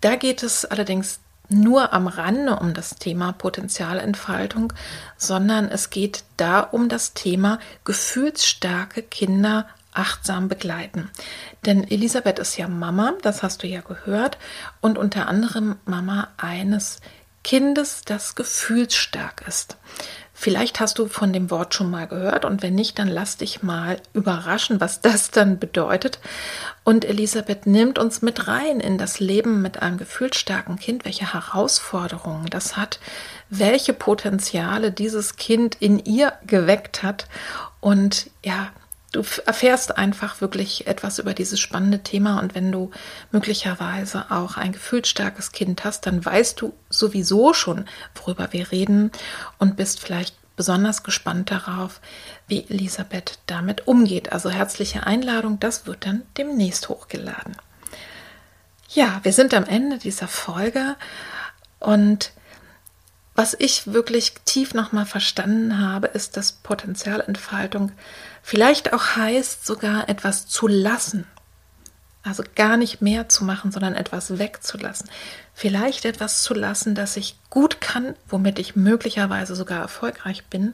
Da 0.00 0.16
geht 0.16 0.42
es 0.42 0.64
allerdings 0.64 1.20
nur 1.50 1.92
am 1.92 2.06
Rande 2.06 2.56
um 2.56 2.72
das 2.72 2.94
Thema 2.94 3.32
Potenzialentfaltung, 3.32 4.72
sondern 5.18 5.68
es 5.68 5.90
geht 5.90 6.24
da 6.38 6.60
um 6.60 6.88
das 6.88 7.12
Thema 7.12 7.58
gefühlsstarke 7.84 9.02
Kinder 9.02 9.68
achtsam 9.98 10.48
begleiten. 10.48 11.10
Denn 11.66 11.84
Elisabeth 11.88 12.38
ist 12.38 12.56
ja 12.56 12.68
Mama, 12.68 13.14
das 13.22 13.42
hast 13.42 13.62
du 13.62 13.66
ja 13.66 13.80
gehört, 13.80 14.38
und 14.80 14.96
unter 14.96 15.28
anderem 15.28 15.76
Mama 15.84 16.28
eines 16.36 17.00
Kindes, 17.44 18.02
das 18.04 18.34
gefühlsstark 18.34 19.44
ist. 19.46 19.76
Vielleicht 20.40 20.78
hast 20.78 21.00
du 21.00 21.08
von 21.08 21.32
dem 21.32 21.50
Wort 21.50 21.74
schon 21.74 21.90
mal 21.90 22.06
gehört 22.06 22.44
und 22.44 22.62
wenn 22.62 22.76
nicht, 22.76 23.00
dann 23.00 23.08
lass 23.08 23.38
dich 23.38 23.64
mal 23.64 24.00
überraschen, 24.12 24.80
was 24.80 25.00
das 25.02 25.32
dann 25.32 25.58
bedeutet. 25.58 26.20
Und 26.84 27.04
Elisabeth 27.04 27.66
nimmt 27.66 27.98
uns 27.98 28.22
mit 28.22 28.46
rein 28.46 28.78
in 28.78 28.98
das 28.98 29.18
Leben 29.18 29.62
mit 29.62 29.82
einem 29.82 29.96
gefühlsstarken 29.96 30.78
Kind, 30.78 31.04
welche 31.04 31.32
Herausforderungen 31.32 32.46
das 32.50 32.76
hat, 32.76 33.00
welche 33.50 33.92
Potenziale 33.92 34.92
dieses 34.92 35.34
Kind 35.34 35.74
in 35.80 35.98
ihr 35.98 36.34
geweckt 36.46 37.02
hat 37.02 37.26
und 37.80 38.30
ja, 38.44 38.68
du 39.12 39.24
erfährst 39.46 39.96
einfach 39.96 40.40
wirklich 40.40 40.86
etwas 40.86 41.18
über 41.18 41.34
dieses 41.34 41.60
spannende 41.60 42.02
Thema 42.02 42.40
und 42.40 42.54
wenn 42.54 42.70
du 42.70 42.90
möglicherweise 43.30 44.30
auch 44.30 44.56
ein 44.56 44.72
gefühlsstarkes 44.72 45.52
Kind 45.52 45.84
hast, 45.84 46.06
dann 46.06 46.24
weißt 46.24 46.60
du 46.60 46.74
sowieso 46.90 47.54
schon, 47.54 47.86
worüber 48.14 48.52
wir 48.52 48.70
reden 48.70 49.10
und 49.58 49.76
bist 49.76 50.00
vielleicht 50.00 50.36
besonders 50.56 51.04
gespannt 51.04 51.50
darauf, 51.50 52.00
wie 52.48 52.66
Elisabeth 52.68 53.38
damit 53.46 53.86
umgeht. 53.86 54.32
Also 54.32 54.50
herzliche 54.50 55.06
Einladung, 55.06 55.60
das 55.60 55.86
wird 55.86 56.04
dann 56.04 56.22
demnächst 56.36 56.88
hochgeladen. 56.88 57.56
Ja, 58.90 59.20
wir 59.22 59.32
sind 59.32 59.54
am 59.54 59.64
Ende 59.64 59.98
dieser 59.98 60.28
Folge 60.28 60.96
und 61.78 62.32
was 63.38 63.54
ich 63.56 63.92
wirklich 63.92 64.34
tief 64.46 64.74
nochmal 64.74 65.06
verstanden 65.06 65.78
habe, 65.78 66.08
ist, 66.08 66.36
dass 66.36 66.50
Potenzialentfaltung 66.50 67.92
vielleicht 68.48 68.94
auch 68.94 69.14
heißt, 69.14 69.66
sogar 69.66 70.08
etwas 70.08 70.46
zu 70.46 70.68
lassen. 70.68 71.26
Also 72.22 72.42
gar 72.54 72.78
nicht 72.78 73.02
mehr 73.02 73.28
zu 73.28 73.44
machen, 73.44 73.72
sondern 73.72 73.94
etwas 73.94 74.38
wegzulassen. 74.38 75.10
Vielleicht 75.52 76.06
etwas 76.06 76.42
zu 76.42 76.54
lassen, 76.54 76.94
das 76.94 77.18
ich 77.18 77.36
gut 77.50 77.82
kann, 77.82 78.16
womit 78.26 78.58
ich 78.58 78.74
möglicherweise 78.74 79.54
sogar 79.54 79.80
erfolgreich 79.82 80.46
bin, 80.46 80.72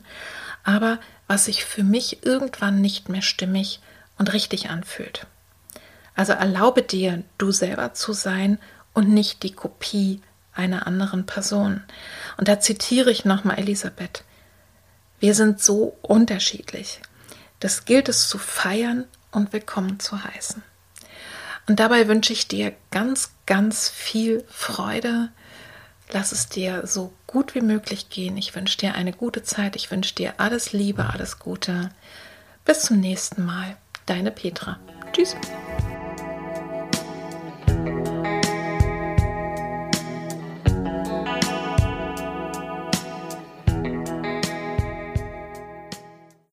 aber 0.62 1.00
was 1.26 1.46
sich 1.46 1.64
für 1.64 1.82
mich 1.82 2.24
irgendwann 2.24 2.80
nicht 2.80 3.08
mehr 3.08 3.22
stimmig 3.22 3.80
und 4.18 4.32
richtig 4.32 4.70
anfühlt. 4.70 5.26
Also 6.14 6.32
erlaube 6.32 6.82
dir, 6.82 7.24
du 7.38 7.50
selber 7.50 7.92
zu 7.92 8.12
sein 8.12 8.60
und 8.92 9.08
nicht 9.08 9.42
die 9.42 9.52
Kopie 9.52 10.22
einer 10.54 10.86
anderen 10.86 11.26
Person. 11.26 11.82
Und 12.36 12.46
da 12.46 12.60
zitiere 12.60 13.10
ich 13.10 13.24
nochmal 13.24 13.58
Elisabeth. 13.58 14.22
Wir 15.18 15.34
sind 15.34 15.60
so 15.60 15.96
unterschiedlich. 16.02 17.00
Das 17.60 17.84
gilt 17.84 18.08
es 18.08 18.28
zu 18.28 18.38
feiern 18.38 19.04
und 19.30 19.52
willkommen 19.52 20.00
zu 20.00 20.22
heißen. 20.22 20.62
Und 21.66 21.80
dabei 21.80 22.08
wünsche 22.08 22.32
ich 22.32 22.48
dir 22.48 22.74
ganz, 22.90 23.32
ganz 23.46 23.88
viel 23.88 24.44
Freude. 24.48 25.30
Lass 26.12 26.32
es 26.32 26.48
dir 26.48 26.86
so 26.86 27.12
gut 27.26 27.54
wie 27.54 27.62
möglich 27.62 28.10
gehen. 28.10 28.36
Ich 28.36 28.54
wünsche 28.54 28.78
dir 28.78 28.94
eine 28.94 29.12
gute 29.12 29.42
Zeit. 29.42 29.76
Ich 29.76 29.90
wünsche 29.90 30.14
dir 30.14 30.34
alles 30.38 30.72
Liebe, 30.72 31.08
alles 31.08 31.38
Gute. 31.38 31.90
Bis 32.64 32.82
zum 32.82 33.00
nächsten 33.00 33.44
Mal. 33.44 33.76
Deine 34.06 34.30
Petra. 34.30 34.78
Tschüss. 35.12 35.34